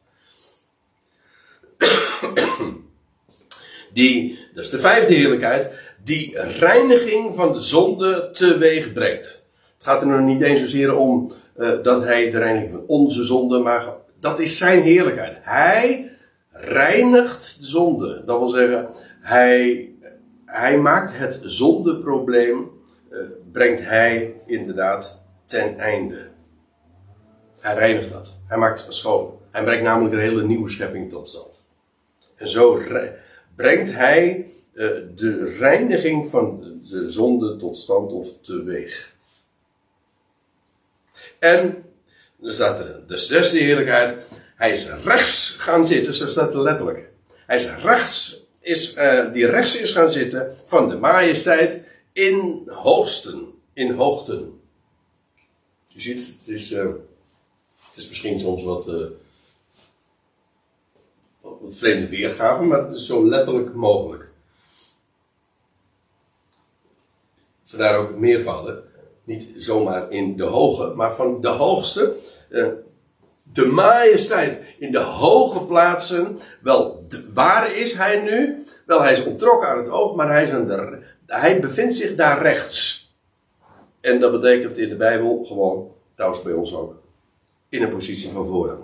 Die, 3.93 4.39
dat 4.53 4.63
is 4.63 4.69
de 4.69 4.79
vijfde 4.79 5.13
heerlijkheid, 5.13 5.71
die 6.03 6.39
reiniging 6.41 7.35
van 7.35 7.53
de 7.53 7.59
zonde 7.59 8.29
teweeg 8.31 8.93
brengt. 8.93 9.45
Het 9.77 9.87
gaat 9.87 10.01
er 10.01 10.07
nog 10.07 10.21
niet 10.21 10.41
eens 10.41 10.61
zozeer 10.61 10.95
om 10.95 11.31
eh, 11.55 11.83
dat 11.83 12.03
hij 12.03 12.31
de 12.31 12.37
reiniging 12.37 12.71
van 12.71 12.83
onze 12.87 13.23
zonde, 13.23 13.59
maar 13.59 13.85
dat 14.19 14.39
is 14.39 14.57
zijn 14.57 14.81
heerlijkheid. 14.81 15.37
Hij 15.41 16.11
reinigt 16.51 17.57
de 17.59 17.65
zonde. 17.65 18.23
Dat 18.25 18.37
wil 18.37 18.47
zeggen, 18.47 18.89
hij, 19.21 19.89
hij 20.57 20.77
maakt 20.77 21.17
het 21.17 21.39
zondeprobleem, 21.43 22.71
eh, 23.09 23.19
brengt 23.51 23.81
hij 23.81 24.35
inderdaad 24.45 25.21
ten 25.45 25.79
einde. 25.79 26.29
Hij 27.59 27.73
reinigt 27.73 28.11
dat. 28.11 28.35
Hij 28.47 28.57
maakt 28.57 28.85
het 28.85 28.93
schoon. 28.93 29.39
Hij 29.51 29.63
brengt 29.63 29.83
namelijk 29.83 30.13
een 30.13 30.21
hele 30.21 30.43
nieuwe 30.43 30.69
schepping 30.69 31.09
tot 31.09 31.27
stand. 31.29 31.65
En 32.35 32.49
zo 32.49 32.73
re- 32.87 33.15
brengt 33.55 33.93
hij 33.93 34.51
eh, 34.73 34.87
de 35.15 35.55
reiniging 35.59 36.29
van 36.29 36.59
de 36.89 37.09
zonde 37.09 37.55
tot 37.57 37.77
stand 37.77 38.11
of 38.11 38.41
teweeg. 38.41 39.15
En, 41.39 41.83
dan 42.37 42.51
staat 42.51 42.79
er 42.79 43.07
de 43.07 43.17
zesde 43.17 43.57
heerlijkheid. 43.57 44.17
Hij 44.55 44.71
is 44.71 44.89
rechts 45.03 45.55
gaan 45.59 45.87
zitten, 45.87 46.13
zo 46.13 46.27
staat 46.27 46.53
het 46.53 46.63
letterlijk. 46.63 47.09
Hij 47.45 47.55
is 47.55 47.69
rechts, 47.75 48.46
is, 48.67 48.93
eh, 48.93 49.33
die 49.33 49.45
rechts 49.45 49.79
is 49.79 49.91
gaan 49.91 50.11
zitten 50.11 50.55
van 50.65 50.89
de 50.89 50.97
majesteit 50.97 51.83
in 52.13 52.63
hoogsten. 52.65 53.53
In 53.73 53.91
hoogten. 53.91 54.61
Je 55.87 56.01
ziet, 56.01 56.33
het 56.37 56.47
is, 56.47 56.71
eh, 56.71 56.85
het 57.79 57.95
is 57.95 58.07
misschien 58.07 58.39
soms 58.39 58.63
wat, 58.63 58.87
eh, 58.87 59.05
wat 61.41 61.75
vreemde 61.75 62.09
weergave, 62.09 62.63
maar 62.63 62.83
het 62.83 62.91
is 62.91 63.05
zo 63.05 63.27
letterlijk 63.27 63.73
mogelijk. 63.73 64.29
Vandaar 67.63 67.97
ook 67.97 68.15
meervallen. 68.15 68.83
Niet 69.23 69.47
zomaar 69.57 70.11
in 70.11 70.37
de 70.37 70.43
hoge, 70.43 70.93
maar 70.95 71.15
van 71.15 71.41
de 71.41 71.47
hoogste. 71.47 72.15
de 73.53 73.65
majesteit 73.65 74.61
in 74.79 74.91
de 74.91 74.99
hoge 74.99 75.65
plaatsen. 75.65 76.39
Wel, 76.61 76.96
waar 77.33 77.75
is 77.75 77.93
hij 77.93 78.21
nu? 78.21 78.63
Wel, 78.85 79.01
hij 79.01 79.11
is 79.11 79.23
ontrokken 79.23 79.67
aan 79.67 79.77
het 79.77 79.89
oog, 79.89 80.15
maar 80.15 80.31
hij, 80.31 80.43
is 80.43 80.49
hij 81.25 81.59
bevindt 81.59 81.95
zich 81.95 82.15
daar 82.15 82.41
rechts. 82.41 83.05
En 84.01 84.19
dat 84.19 84.31
betekent 84.31 84.77
in 84.77 84.89
de 84.89 84.95
Bijbel 84.95 85.43
gewoon, 85.45 85.91
trouwens 86.15 86.43
bij 86.43 86.53
ons 86.53 86.75
ook, 86.75 86.95
in 87.69 87.83
een 87.83 87.89
positie 87.89 88.29
van 88.29 88.45
voorrang. 88.45 88.83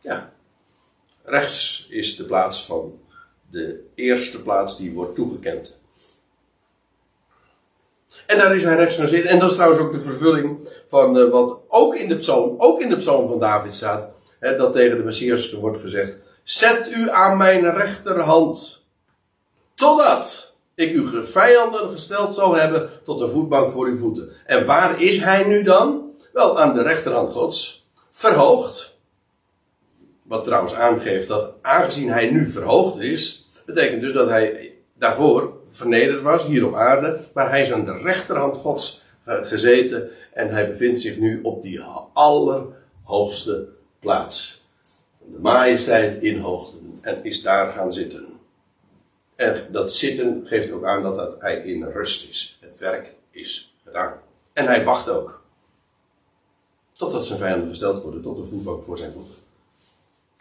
Ja. 0.00 0.32
Rechts 1.22 1.86
is 1.90 2.16
de 2.16 2.24
plaats 2.24 2.66
van 2.66 2.98
de 3.50 3.84
eerste 3.94 4.42
plaats 4.42 4.76
die 4.76 4.92
wordt 4.92 5.14
toegekend. 5.14 5.78
En 8.26 8.38
daar 8.38 8.56
is 8.56 8.62
hij 8.62 8.76
rechts 8.76 8.96
gaan 8.96 9.08
zitten. 9.08 9.30
En 9.30 9.38
dat 9.38 9.48
is 9.50 9.56
trouwens 9.56 9.82
ook 9.82 9.92
de 9.92 10.00
vervulling 10.00 10.68
van 10.86 11.16
uh, 11.16 11.30
wat 11.30 11.60
ook 11.68 11.94
in 11.94 12.08
de 12.08 12.16
psalm, 12.16 12.54
ook 12.58 12.80
in 12.80 12.88
de 12.88 12.96
psalm 12.96 13.28
van 13.28 13.40
David 13.40 13.74
staat. 13.74 14.08
Hè, 14.38 14.56
dat 14.56 14.72
tegen 14.72 14.96
de 14.96 15.04
Messias 15.04 15.52
wordt 15.52 15.80
gezegd. 15.80 16.16
Zet 16.44 16.90
u 16.92 17.10
aan 17.10 17.36
mijn 17.36 17.70
rechterhand. 17.70 18.86
Totdat 19.74 20.54
ik 20.74 20.94
uw 20.94 21.22
vijanden 21.22 21.90
gesteld 21.90 22.34
zal 22.34 22.54
hebben 22.54 22.90
tot 23.04 23.20
een 23.20 23.30
voetbank 23.30 23.70
voor 23.70 23.86
uw 23.86 23.98
voeten. 23.98 24.32
En 24.46 24.66
waar 24.66 25.02
is 25.02 25.18
hij 25.18 25.44
nu 25.44 25.62
dan? 25.62 26.12
Wel, 26.32 26.58
aan 26.58 26.74
de 26.74 26.82
rechterhand 26.82 27.32
gods. 27.32 27.86
Verhoogd. 28.10 28.98
Wat 30.22 30.44
trouwens 30.44 30.74
aangeeft 30.74 31.28
dat 31.28 31.52
aangezien 31.62 32.08
hij 32.08 32.30
nu 32.30 32.50
verhoogd 32.50 33.00
is, 33.00 33.48
betekent 33.66 34.00
dus 34.00 34.12
dat 34.12 34.28
hij 34.28 34.74
daarvoor 34.94 35.52
vernederd 35.68 36.22
was, 36.22 36.46
hier 36.46 36.66
op 36.66 36.74
aarde. 36.74 37.20
Maar 37.34 37.50
hij 37.50 37.60
is 37.60 37.72
aan 37.72 37.84
de 37.84 37.98
rechterhand 37.98 38.56
gods 38.56 39.02
gezeten 39.24 40.10
en 40.32 40.50
hij 40.50 40.68
bevindt 40.68 41.00
zich 41.00 41.18
nu 41.18 41.40
op 41.42 41.62
die 41.62 41.80
allerhoogste 42.12 43.68
plaats. 44.00 44.63
De 45.32 45.38
majesteit 45.38 46.22
in 46.22 46.38
hoogte 46.38 46.76
en 47.00 47.24
is 47.24 47.42
daar 47.42 47.72
gaan 47.72 47.92
zitten. 47.92 48.26
En 49.36 49.66
dat 49.70 49.92
zitten 49.92 50.42
geeft 50.44 50.72
ook 50.72 50.84
aan 50.84 51.02
dat, 51.02 51.16
dat 51.16 51.40
hij 51.40 51.56
in 51.56 51.84
rust 51.84 52.28
is. 52.28 52.58
Het 52.60 52.78
werk 52.78 53.14
is 53.30 53.74
gedaan. 53.84 54.20
En 54.52 54.66
hij 54.66 54.84
wacht 54.84 55.08
ook. 55.08 55.42
Totdat 56.92 57.26
zijn 57.26 57.38
vijanden 57.38 57.68
gesteld 57.68 58.02
worden 58.02 58.22
tot 58.22 58.38
een 58.38 58.46
voetbank 58.46 58.82
voor 58.84 58.98
zijn 58.98 59.12
voeten. 59.12 59.34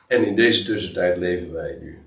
En 0.08 0.26
in 0.26 0.36
deze 0.36 0.64
tussentijd 0.64 1.18
leven 1.18 1.54
wij 1.54 1.78
nu. 1.82 2.00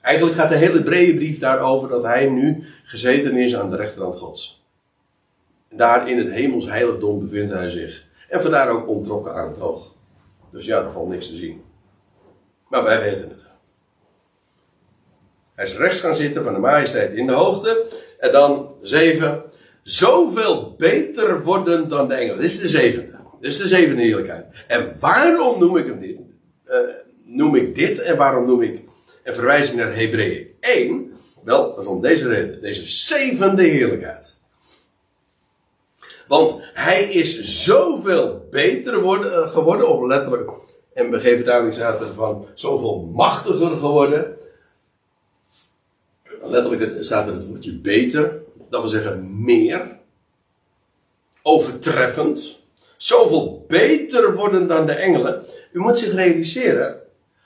Eigenlijk 0.00 0.36
gaat 0.36 0.48
de 0.48 0.56
hele 0.56 0.82
brief 0.82 1.38
daarover 1.38 1.88
dat 1.88 2.02
hij 2.02 2.26
nu 2.26 2.64
gezeten 2.84 3.36
is 3.36 3.56
aan 3.56 3.70
de 3.70 3.76
rechterhand 3.76 4.16
Gods. 4.16 4.66
Daar 5.70 6.08
in 6.08 6.18
het 6.18 6.30
hemels 6.30 6.66
heiligdom 6.66 7.20
bevindt 7.20 7.52
hij 7.52 7.70
zich. 7.70 8.06
En 8.28 8.42
vandaar 8.42 8.68
ook 8.68 8.88
ontrokken 8.88 9.34
aan 9.34 9.48
het 9.48 9.60
oog. 9.60 9.94
Dus 10.50 10.64
ja, 10.64 10.82
er 10.82 10.92
valt 10.92 11.08
niks 11.08 11.26
te 11.26 11.36
zien. 11.36 11.62
Maar 12.68 12.84
wij 12.84 13.00
weten 13.00 13.28
het. 13.28 13.46
Hij 15.54 15.64
is 15.64 15.76
rechts 15.76 16.00
gaan 16.00 16.16
zitten 16.16 16.44
van 16.44 16.52
de 16.52 16.58
majesteit 16.58 17.12
in 17.12 17.26
de 17.26 17.32
hoogte. 17.32 17.86
En 18.18 18.32
dan 18.32 18.74
zeven. 18.80 19.42
Zoveel 19.82 20.74
beter 20.78 21.42
worden 21.42 21.88
dan 21.88 22.08
de 22.08 22.14
engelen. 22.14 22.40
Dit 22.40 22.50
is 22.50 22.60
de 22.60 22.68
zevende. 22.68 23.18
Dit 23.40 23.50
is 23.50 23.58
de 23.58 23.68
zevende 23.68 24.02
heerlijkheid. 24.02 24.46
En 24.66 24.96
waarom 25.00 25.58
noem 25.58 25.76
ik 25.76 25.86
hem 25.86 26.00
dit? 26.00 26.16
Uh, 26.68 26.78
noem 27.24 27.54
ik 27.54 27.74
dit 27.74 28.02
en 28.02 28.16
waarom 28.16 28.46
noem 28.46 28.62
ik 28.62 28.80
en 29.22 29.34
verwijs 29.34 29.70
ik 29.70 29.76
naar 29.76 29.96
Hebreeën 29.96 30.46
1? 30.60 31.12
Wel, 31.44 31.68
dat 31.68 31.78
is 31.78 31.86
om 31.86 32.00
deze 32.00 32.28
reden. 32.28 32.60
Deze 32.60 32.86
zevende 32.86 33.62
heerlijkheid. 33.62 34.36
Want 36.28 36.60
hij 36.74 37.04
is 37.04 37.40
zoveel 37.64 38.46
beter 38.50 38.94
uh, 38.94 39.50
geworden, 39.50 39.88
of 39.88 40.06
letterlijk, 40.06 40.50
en 40.98 41.10
we 41.10 41.20
geven 41.20 41.44
duidelijk 41.44 41.76
staat 41.76 42.04
van 42.14 42.46
zoveel 42.54 43.10
machtiger 43.14 43.76
geworden. 43.76 44.36
Letterlijk 46.42 47.04
staat 47.04 47.28
er 47.28 47.34
het 47.34 47.46
woordje 47.46 47.78
beter, 47.78 48.42
dat 48.70 48.80
wil 48.80 48.90
zeggen 48.90 49.44
meer, 49.44 49.98
overtreffend, 51.42 52.58
zoveel 52.96 53.64
beter 53.68 54.34
worden 54.34 54.68
dan 54.68 54.86
de 54.86 54.92
engelen. 54.92 55.44
U 55.72 55.78
moet 55.78 55.98
zich 55.98 56.12
realiseren, 56.12 57.00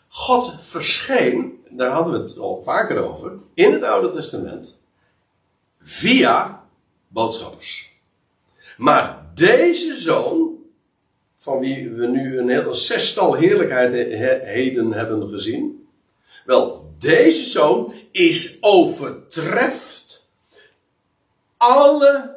God 0.09 0.55
verscheen, 0.61 1.65
daar 1.71 1.91
hadden 1.91 2.13
we 2.13 2.19
het 2.19 2.39
al 2.39 2.63
vaker 2.63 2.97
over, 2.97 3.33
in 3.55 3.73
het 3.73 3.83
Oude 3.83 4.11
Testament, 4.11 4.79
via 5.81 6.65
boodschappers. 7.09 7.93
Maar 8.77 9.27
deze 9.35 9.97
zoon, 9.97 10.52
van 11.43 11.59
wie 11.59 11.91
we 11.91 12.07
nu 12.07 12.39
een 12.39 12.49
heel 12.49 12.75
zestal 12.75 13.35
heerlijkheden 13.35 14.93
hebben 14.93 15.29
gezien, 15.29 15.87
wel, 16.45 16.91
deze 16.99 17.47
zoon 17.47 17.93
is 18.11 18.59
overtreft 18.61 20.29
alle 21.57 22.37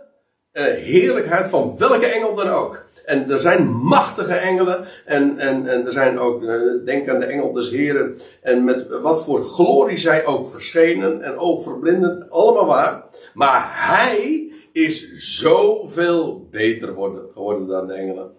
uh, 0.54 0.64
heerlijkheid 0.64 1.48
van 1.48 1.78
welke 1.78 2.06
engel 2.06 2.36
dan 2.36 2.50
ook. 2.50 2.86
En 3.06 3.32
er 3.32 3.40
zijn 3.40 3.68
machtige 3.72 4.34
engelen. 4.34 4.88
En, 5.06 5.38
en, 5.40 5.68
en 5.68 5.86
er 5.86 5.92
zijn 5.92 6.20
ook, 6.20 6.42
uh, 6.42 6.86
denk 6.86 7.10
aan 7.10 7.20
de 7.20 7.26
engel 7.26 7.52
des 7.54 7.70
Heren. 7.70 8.18
En 8.42 8.64
met 8.64 8.88
wat 8.88 9.24
voor 9.24 9.44
glorie 9.44 9.98
zij 9.98 10.26
ook 10.26 10.50
verschenen. 10.50 11.22
En 11.22 11.38
ook 11.38 11.64
verblindend. 11.64 12.30
Allemaal 12.30 12.66
waar. 12.66 13.04
Maar 13.34 13.70
hij 13.72 14.52
is 14.72 15.14
zoveel 15.14 16.48
beter 16.52 16.94
worden, 16.94 17.24
geworden 17.34 17.68
dan 17.68 17.88
de 17.88 17.94
engelen. 17.94 18.32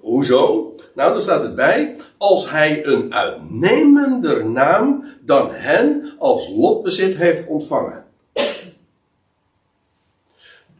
Hoezo? 0.00 0.74
Nou, 0.94 1.12
dan 1.12 1.22
staat 1.22 1.42
het 1.42 1.54
bij. 1.54 1.96
Als 2.18 2.50
hij 2.50 2.86
een 2.86 3.14
uitnemender 3.14 4.46
naam 4.46 5.04
dan 5.20 5.50
hen 5.50 6.14
als 6.18 6.48
lotbezit 6.48 7.16
heeft 7.16 7.46
ontvangen. 7.46 8.04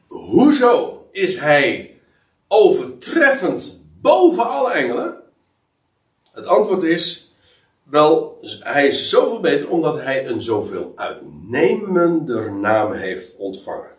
Hoezo 0.06 1.06
is 1.10 1.38
hij 1.38 1.94
overtreffend 2.48 3.80
boven 4.00 4.48
alle 4.48 4.72
engelen? 4.72 5.14
Het 6.32 6.46
antwoord 6.46 6.82
is, 6.82 7.34
wel, 7.82 8.38
hij 8.60 8.86
is 8.86 9.08
zoveel 9.08 9.40
beter 9.40 9.68
omdat 9.68 10.00
hij 10.00 10.26
een 10.26 10.42
zoveel 10.42 10.92
uitnemender 10.94 12.52
naam 12.52 12.92
heeft 12.92 13.36
ontvangen. 13.36 13.98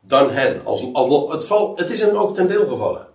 Dan 0.00 0.30
hen. 0.30 0.64
Als, 0.64 0.80
het, 0.80 1.78
het 1.78 1.90
is 1.90 2.00
hem 2.00 2.16
ook 2.16 2.34
ten 2.34 2.48
deel 2.48 2.68
gevallen. 2.68 3.09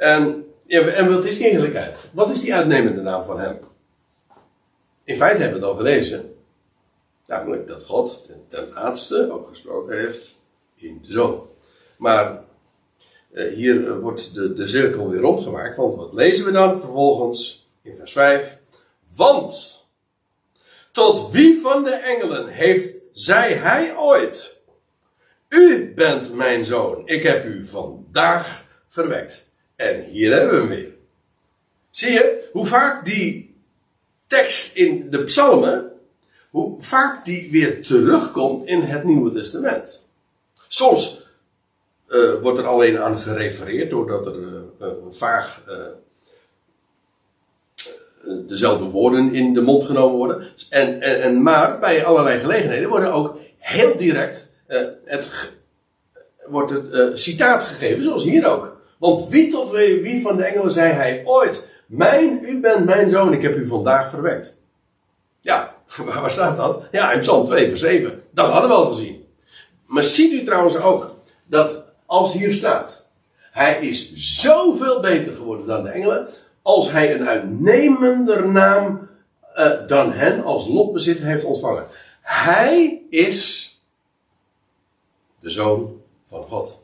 En, 0.00 0.44
en 0.66 1.12
wat 1.12 1.24
is 1.24 1.38
die 1.38 1.50
eerlijkheid? 1.50 2.08
Wat 2.12 2.30
is 2.30 2.40
die 2.40 2.54
uitnemende 2.54 3.00
naam 3.00 3.24
van 3.24 3.40
hem? 3.40 3.58
In 5.04 5.16
feite 5.16 5.40
hebben 5.42 5.60
we 5.60 5.66
het 5.66 5.74
al 5.74 5.84
gelezen. 5.84 6.34
Namelijk 7.26 7.66
dat 7.66 7.84
God 7.84 8.24
ten, 8.26 8.44
ten 8.48 8.68
laatste 8.68 9.32
ook 9.32 9.48
gesproken 9.48 9.98
heeft 9.98 10.38
in 10.74 11.00
de 11.02 11.12
zoon. 11.12 11.48
Maar 11.96 12.44
eh, 13.32 13.54
hier 13.54 13.86
eh, 13.86 13.98
wordt 13.98 14.34
de, 14.34 14.52
de 14.52 14.66
cirkel 14.66 15.08
weer 15.08 15.20
rondgemaakt. 15.20 15.76
Want 15.76 15.94
wat 15.94 16.12
lezen 16.12 16.44
we 16.44 16.52
dan 16.52 16.80
vervolgens 16.80 17.70
in 17.82 17.96
vers 17.96 18.12
5? 18.12 18.58
Want 19.16 19.84
tot 20.92 21.30
wie 21.30 21.60
van 21.60 21.84
de 21.84 21.94
engelen 21.94 22.48
heeft 22.48 22.94
zij 23.12 23.52
hij 23.52 23.96
ooit? 23.96 24.60
U 25.48 25.94
bent 25.94 26.34
mijn 26.34 26.64
zoon. 26.64 27.02
Ik 27.06 27.22
heb 27.22 27.44
u 27.44 27.66
vandaag 27.66 28.66
verwekt. 28.86 29.49
En 29.80 30.04
hier 30.04 30.32
hebben 30.32 30.50
we 30.50 30.56
hem 30.56 30.68
weer. 30.68 30.92
Zie 31.90 32.12
je 32.12 32.48
hoe 32.52 32.66
vaak 32.66 33.04
die 33.04 33.54
tekst 34.26 34.76
in 34.76 35.10
de 35.10 35.24
psalmen, 35.24 35.92
hoe 36.50 36.82
vaak 36.82 37.24
die 37.24 37.50
weer 37.50 37.82
terugkomt 37.82 38.66
in 38.66 38.80
het 38.80 39.04
Nieuwe 39.04 39.32
Testament. 39.32 40.06
Soms 40.68 41.26
uh, 42.08 42.40
wordt 42.40 42.58
er 42.58 42.66
alleen 42.66 42.98
aan 42.98 43.18
gerefereerd, 43.18 43.90
doordat 43.90 44.26
er 44.26 44.34
uh, 44.36 44.88
vaag 45.10 45.64
uh, 45.68 45.74
dezelfde 48.46 48.84
woorden 48.84 49.34
in 49.34 49.54
de 49.54 49.62
mond 49.62 49.84
genomen 49.84 50.16
worden. 50.16 50.46
En, 50.70 51.00
en, 51.00 51.22
en, 51.22 51.42
maar 51.42 51.78
bij 51.78 52.04
allerlei 52.04 52.38
gelegenheden 52.38 52.88
worden 52.88 53.12
ook 53.12 53.38
heel 53.58 53.96
direct 53.96 54.48
het, 55.04 55.52
wordt 56.46 56.70
het 56.70 57.18
citaat 57.18 57.62
gegeven, 57.62 58.02
zoals 58.02 58.24
hier 58.24 58.46
ook. 58.46 58.79
Want 59.00 59.28
wie 59.28 59.50
tot 59.50 59.70
wie 59.70 60.20
van 60.20 60.36
de 60.36 60.44
engelen 60.44 60.70
zei 60.70 60.92
hij 60.92 61.22
ooit: 61.24 61.68
Mijn, 61.86 62.38
u 62.42 62.60
bent 62.60 62.84
mijn 62.84 63.10
zoon, 63.10 63.32
ik 63.32 63.42
heb 63.42 63.56
u 63.56 63.66
vandaag 63.66 64.10
verwekt. 64.10 64.58
Ja, 65.40 65.74
waar 66.20 66.30
staat 66.30 66.56
dat? 66.56 66.82
Ja, 66.90 67.12
in 67.12 67.20
Psalm 67.20 67.46
2, 67.46 67.68
vers 67.68 67.80
7. 67.80 68.22
Dat 68.30 68.50
hadden 68.50 68.70
we 68.70 68.76
al 68.76 68.86
gezien. 68.86 69.24
Maar 69.86 70.04
ziet 70.04 70.32
u 70.32 70.44
trouwens 70.44 70.76
ook 70.76 71.14
dat 71.46 71.84
als 72.06 72.32
hier 72.32 72.52
staat. 72.52 73.06
Hij 73.50 73.86
is 73.86 74.12
zoveel 74.14 75.00
beter 75.00 75.36
geworden 75.36 75.66
dan 75.66 75.82
de 75.82 75.88
engelen. 75.88 76.28
Als 76.62 76.90
hij 76.90 77.14
een 77.14 77.28
uitnemender 77.28 78.48
naam 78.48 79.08
uh, 79.56 79.86
dan 79.86 80.12
hen 80.12 80.44
als 80.44 80.68
lotbezit 80.68 81.18
heeft 81.18 81.44
ontvangen. 81.44 81.84
Hij 82.20 83.02
is 83.10 83.68
de 85.38 85.50
zoon 85.50 86.00
van 86.24 86.42
God. 86.48 86.79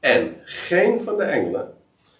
En 0.00 0.36
geen 0.44 1.00
van 1.00 1.16
de 1.16 1.22
engelen 1.22 1.74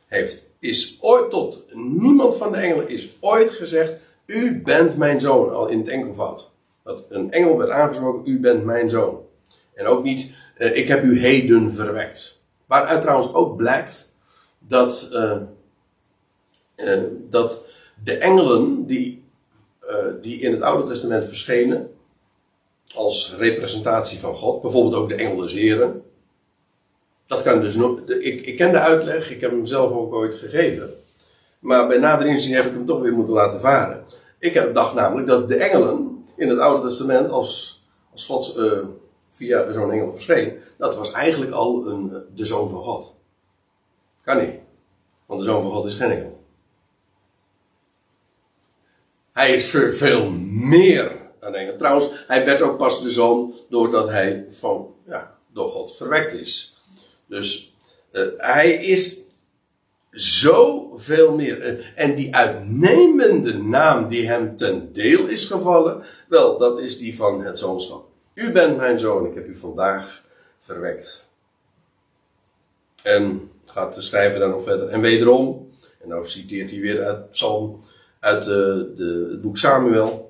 heeft, 0.06 0.44
is 0.58 0.96
ooit 1.00 1.30
tot, 1.30 1.64
niemand 1.74 2.36
van 2.36 2.52
de 2.52 2.58
engelen 2.58 2.88
is 2.88 3.16
ooit 3.20 3.50
gezegd, 3.50 3.96
u 4.26 4.62
bent 4.62 4.96
mijn 4.96 5.20
zoon, 5.20 5.54
al 5.54 5.68
in 5.68 5.78
het 5.78 5.88
enkelvoud. 5.88 6.50
Dat 6.84 7.06
een 7.08 7.32
engel 7.32 7.56
werd 7.56 7.70
aangesproken, 7.70 8.32
u 8.32 8.40
bent 8.40 8.64
mijn 8.64 8.90
zoon. 8.90 9.20
En 9.74 9.86
ook 9.86 10.04
niet, 10.04 10.32
uh, 10.58 10.76
ik 10.76 10.88
heb 10.88 11.02
u 11.02 11.20
heden 11.20 11.72
verwekt. 11.72 12.40
Waaruit 12.66 13.02
trouwens 13.02 13.34
ook 13.34 13.56
blijkt 13.56 14.14
dat, 14.58 15.08
uh, 15.12 15.36
uh, 16.76 17.02
dat 17.28 17.64
de 18.04 18.16
engelen 18.16 18.86
die, 18.86 19.24
die 20.20 20.40
in 20.40 20.52
het 20.52 20.62
Oude 20.62 20.88
Testament 20.88 21.26
verschenen, 21.26 21.90
als 22.94 23.36
representatie 23.38 24.18
van 24.18 24.34
God. 24.34 24.62
Bijvoorbeeld 24.62 24.94
ook 24.94 25.08
de 25.08 25.14
engel 25.14 25.36
des 25.36 25.52
Heren. 25.52 26.02
Dat 27.30 27.42
kan 27.42 27.60
dus. 27.60 27.76
Ik, 28.06 28.46
ik 28.46 28.56
ken 28.56 28.72
de 28.72 28.78
uitleg, 28.78 29.30
ik 29.30 29.40
heb 29.40 29.50
hem 29.50 29.66
zelf 29.66 29.92
ook 29.92 30.14
ooit 30.14 30.34
gegeven. 30.34 30.94
Maar 31.58 31.86
bij 31.86 31.98
nader 31.98 32.26
inzien 32.26 32.54
heb 32.54 32.64
ik 32.64 32.72
hem 32.72 32.86
toch 32.86 33.00
weer 33.00 33.12
moeten 33.12 33.34
laten 33.34 33.60
varen. 33.60 34.04
Ik 34.38 34.74
dacht 34.74 34.94
namelijk 34.94 35.28
dat 35.28 35.48
de 35.48 35.56
engelen 35.56 36.24
in 36.36 36.48
het 36.48 36.58
Oude 36.58 36.88
Testament, 36.88 37.30
als, 37.30 37.82
als 38.12 38.26
God 38.26 38.54
uh, 38.58 38.84
via 39.30 39.72
zo'n 39.72 39.92
engel 39.92 40.12
verscheen, 40.12 40.58
dat 40.78 40.96
was 40.96 41.12
eigenlijk 41.12 41.52
al 41.52 41.86
een, 41.86 42.22
de 42.34 42.44
zoon 42.44 42.70
van 42.70 42.82
God. 42.82 43.14
Kan 44.22 44.38
niet. 44.38 44.54
Want 45.26 45.40
de 45.40 45.46
zoon 45.46 45.62
van 45.62 45.70
God 45.70 45.86
is 45.86 45.94
geen 45.94 46.10
engel. 46.10 46.44
Hij 49.32 49.54
is 49.54 49.76
veel 49.90 50.30
meer 50.50 51.16
dan 51.40 51.54
engel. 51.54 51.76
Trouwens, 51.76 52.24
hij 52.26 52.44
werd 52.44 52.62
ook 52.62 52.76
pas 52.76 53.02
de 53.02 53.10
zoon 53.10 53.54
doordat 53.68 54.08
hij 54.08 54.46
van, 54.50 54.94
ja, 55.06 55.36
door 55.52 55.70
God 55.70 55.96
verwekt 55.96 56.32
is. 56.32 56.78
Dus 57.30 57.74
uh, 58.12 58.26
hij 58.36 58.72
is 58.72 59.22
zoveel 60.10 61.34
meer. 61.34 61.92
En 61.94 62.14
die 62.14 62.34
uitnemende 62.34 63.52
naam 63.52 64.08
die 64.08 64.28
hem 64.28 64.56
ten 64.56 64.92
deel 64.92 65.26
is 65.26 65.46
gevallen, 65.46 66.02
wel, 66.28 66.58
dat 66.58 66.80
is 66.80 66.98
die 66.98 67.16
van 67.16 67.44
het 67.44 67.58
zoonschap. 67.58 68.08
U 68.34 68.52
bent 68.52 68.76
mijn 68.76 68.98
zoon, 68.98 69.26
ik 69.26 69.34
heb 69.34 69.46
u 69.46 69.56
vandaag 69.56 70.24
verwekt. 70.60 71.28
En 73.02 73.50
gaat 73.66 73.94
de 73.94 74.02
schrijver 74.02 74.38
dan 74.38 74.50
nog 74.50 74.62
verder. 74.62 74.88
En 74.88 75.00
wederom, 75.00 75.70
en 76.02 76.08
nou 76.08 76.26
citeert 76.26 76.70
hij 76.70 76.80
weer 76.80 77.04
uit 77.04 77.30
Psalm, 77.30 77.84
uit 78.20 78.44
de, 78.44 78.92
de, 78.96 79.28
het 79.30 79.42
boek 79.42 79.58
Samuel. 79.58 80.29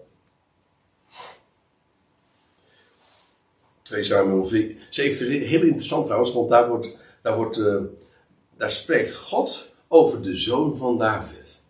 2 3.90 4.04
Samuel 4.04 4.44
7, 4.90 5.26
heel 5.26 5.62
interessant 5.62 6.04
trouwens, 6.04 6.32
want 6.32 6.50
daar 6.50 6.68
wordt, 6.68 6.96
daar 7.22 7.36
wordt, 7.36 7.58
uh, 7.58 7.82
daar 8.56 8.70
spreekt 8.70 9.16
God 9.16 9.72
over 9.88 10.22
de 10.22 10.36
zoon 10.36 10.76
van 10.76 10.98
David. 10.98 11.60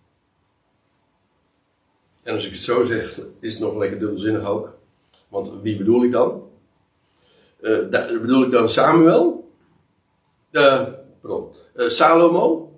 En 2.23 2.35
als 2.35 2.47
ik 2.47 2.53
het 2.53 2.61
zo 2.61 2.85
zeg, 2.85 3.21
is 3.41 3.53
het 3.53 3.61
nog 3.61 3.77
lekker 3.77 3.99
dubbelzinnig 3.99 4.45
ook. 4.45 4.79
Want 5.29 5.53
wie 5.63 5.77
bedoel 5.77 6.05
ik 6.05 6.13
dan? 6.13 6.49
Uh, 7.61 7.89
bedoel 8.21 8.45
ik 8.45 8.51
dan 8.51 8.71
Samuel? 8.71 9.51
Uh, 10.51 10.89
pardon. 11.21 11.55
Salomo? 11.75 12.73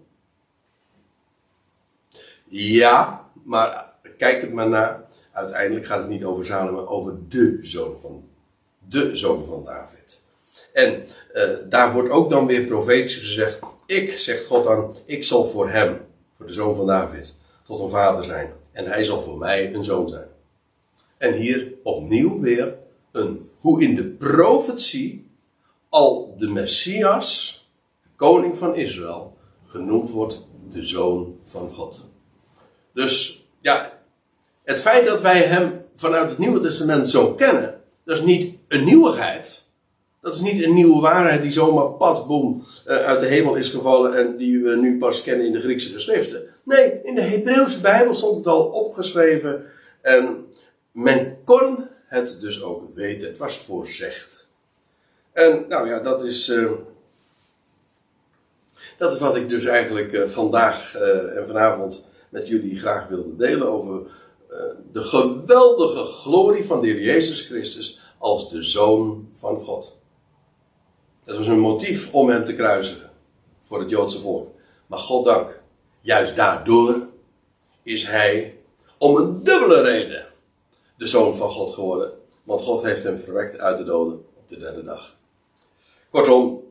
Ja, 2.48 3.30
maar 3.44 3.94
kijk 4.18 4.40
het 4.40 4.52
maar 4.52 4.68
na. 4.68 5.08
Uiteindelijk 5.32 5.86
gaat 5.86 5.98
het 5.98 6.08
niet 6.08 6.24
over 6.24 6.44
Salomo, 6.44 6.86
over 6.86 7.18
de 7.28 7.58
zoon 7.62 7.98
van, 7.98 8.30
de 8.88 9.16
zoon 9.16 9.44
van 9.44 9.64
David. 9.64 10.20
En 10.72 11.04
daar 11.68 11.92
wordt 11.92 12.10
ook 12.10 12.30
dan 12.30 12.46
weer 12.46 12.64
profetisch 12.64 13.16
gezegd: 13.16 13.58
Ik, 13.86 14.18
zegt 14.18 14.46
God 14.46 14.64
dan, 14.64 14.96
ik 15.04 15.24
zal 15.24 15.44
voor 15.44 15.68
hem, 15.68 16.00
voor 16.36 16.46
de 16.46 16.52
zoon 16.52 16.76
van 16.76 16.86
David, 16.86 17.34
tot 17.64 17.80
een 17.80 17.90
vader 17.90 18.24
zijn. 18.24 18.52
En 18.72 18.86
hij 18.86 19.04
zal 19.04 19.20
voor 19.20 19.38
mij 19.38 19.74
een 19.74 19.84
zoon 19.84 20.08
zijn. 20.08 20.28
En 21.18 21.34
hier 21.34 21.72
opnieuw 21.82 22.40
weer 22.40 22.74
een, 23.12 23.50
hoe 23.58 23.82
in 23.82 23.96
de 23.96 24.04
profetie 24.04 25.30
al 25.88 26.34
de 26.38 26.48
Messias, 26.48 27.60
koning 28.16 28.58
van 28.58 28.74
Israël, 28.74 29.36
genoemd 29.66 30.10
wordt 30.10 30.46
de 30.70 30.84
zoon 30.84 31.38
van 31.44 31.70
God. 31.70 32.04
Dus 32.92 33.46
ja, 33.60 33.98
het 34.64 34.80
feit 34.80 35.06
dat 35.06 35.20
wij 35.20 35.42
hem 35.42 35.84
vanuit 35.94 36.28
het 36.28 36.38
Nieuwe 36.38 36.60
Testament 36.60 37.08
zo 37.08 37.34
kennen, 37.34 37.80
dat 38.04 38.18
is 38.18 38.24
niet 38.24 38.56
een 38.72 38.84
nieuwigheid. 38.84 39.62
Dat 40.20 40.34
is 40.34 40.40
niet 40.40 40.62
een 40.62 40.74
nieuwe 40.74 41.00
waarheid 41.00 41.42
die 41.42 41.52
zomaar 41.52 41.90
pas, 41.90 42.26
boem, 42.26 42.62
eh, 42.84 42.96
uit 42.96 43.20
de 43.20 43.26
hemel 43.26 43.54
is 43.54 43.68
gevallen 43.68 44.14
en 44.14 44.36
die 44.36 44.62
we 44.62 44.76
nu 44.76 44.98
pas 44.98 45.22
kennen 45.22 45.46
in 45.46 45.52
de 45.52 45.60
Griekse 45.60 45.92
geschriften. 45.92 46.42
Nee, 46.64 47.00
in 47.02 47.14
de 47.14 47.20
Hebreeuwse 47.20 47.80
Bijbel 47.80 48.14
stond 48.14 48.36
het 48.36 48.46
al 48.46 48.64
opgeschreven 48.64 49.64
en 50.00 50.46
men 50.92 51.38
kon 51.44 51.88
het 52.06 52.40
dus 52.40 52.62
ook 52.62 52.94
weten. 52.94 53.28
Het 53.28 53.38
was 53.38 53.58
voorzegd. 53.58 54.48
En 55.32 55.64
nou 55.68 55.88
ja, 55.88 56.00
dat 56.00 56.24
is. 56.24 56.48
Uh, 56.48 56.70
dat 58.98 59.12
is 59.12 59.18
wat 59.18 59.36
ik 59.36 59.48
dus 59.48 59.64
eigenlijk 59.64 60.12
uh, 60.12 60.28
vandaag 60.28 60.94
en 61.34 61.46
vanavond 61.46 62.04
met 62.28 62.48
jullie 62.48 62.78
graag 62.78 63.08
wilde 63.08 63.36
delen 63.36 63.68
over 63.68 64.02
de 64.92 65.02
geweldige 65.02 66.04
glorie 66.04 66.64
van 66.64 66.80
de 66.80 66.86
Heer 66.86 67.00
Jezus 67.00 67.40
Christus 67.40 68.01
als 68.22 68.50
de 68.50 68.62
Zoon 68.62 69.28
van 69.32 69.60
God. 69.60 69.98
Dat 71.24 71.36
was 71.36 71.46
een 71.46 71.58
motief 71.58 72.12
om 72.12 72.28
hem 72.28 72.44
te 72.44 72.54
kruisigen 72.54 73.10
voor 73.60 73.80
het 73.80 73.90
Joodse 73.90 74.18
volk. 74.18 74.50
Maar 74.86 74.98
God 74.98 75.24
dank, 75.24 75.60
juist 76.00 76.36
daardoor 76.36 77.06
is 77.82 78.06
hij 78.06 78.58
om 78.98 79.16
een 79.16 79.44
dubbele 79.44 79.80
reden 79.80 80.26
de 80.96 81.06
zoon 81.06 81.36
van 81.36 81.50
God 81.50 81.74
geworden. 81.74 82.12
Want 82.42 82.62
God 82.62 82.82
heeft 82.82 83.04
hem 83.04 83.18
verwekt 83.18 83.58
uit 83.58 83.78
de 83.78 83.84
doden 83.84 84.24
op 84.34 84.48
de 84.48 84.58
derde 84.58 84.84
dag. 84.84 85.16
Kortom, 86.10 86.62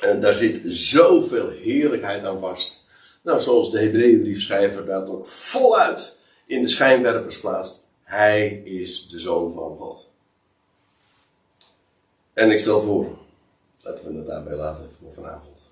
daar 0.00 0.34
zit 0.34 0.60
zoveel 0.64 1.48
heerlijkheid 1.48 2.24
aan 2.24 2.40
vast. 2.40 2.88
Nou, 3.22 3.40
zoals 3.40 3.70
de 3.70 3.80
Hebreeënbriefschrijver 3.80 4.86
dat 4.86 5.08
ook 5.08 5.26
voluit 5.26 6.18
in 6.46 6.62
de 6.62 6.68
schijnwerpers 6.68 7.40
plaatst. 7.40 7.88
Hij 8.02 8.48
is 8.64 9.08
de 9.08 9.18
zoon 9.18 9.52
van 9.52 9.76
God. 9.76 10.14
En 12.36 12.50
ik 12.50 12.60
stel 12.60 12.82
voor, 12.82 13.06
laten 13.82 14.12
we 14.12 14.16
het 14.16 14.26
daarbij 14.26 14.56
laten 14.56 14.90
voor 15.00 15.12
vanavond. 15.12 15.62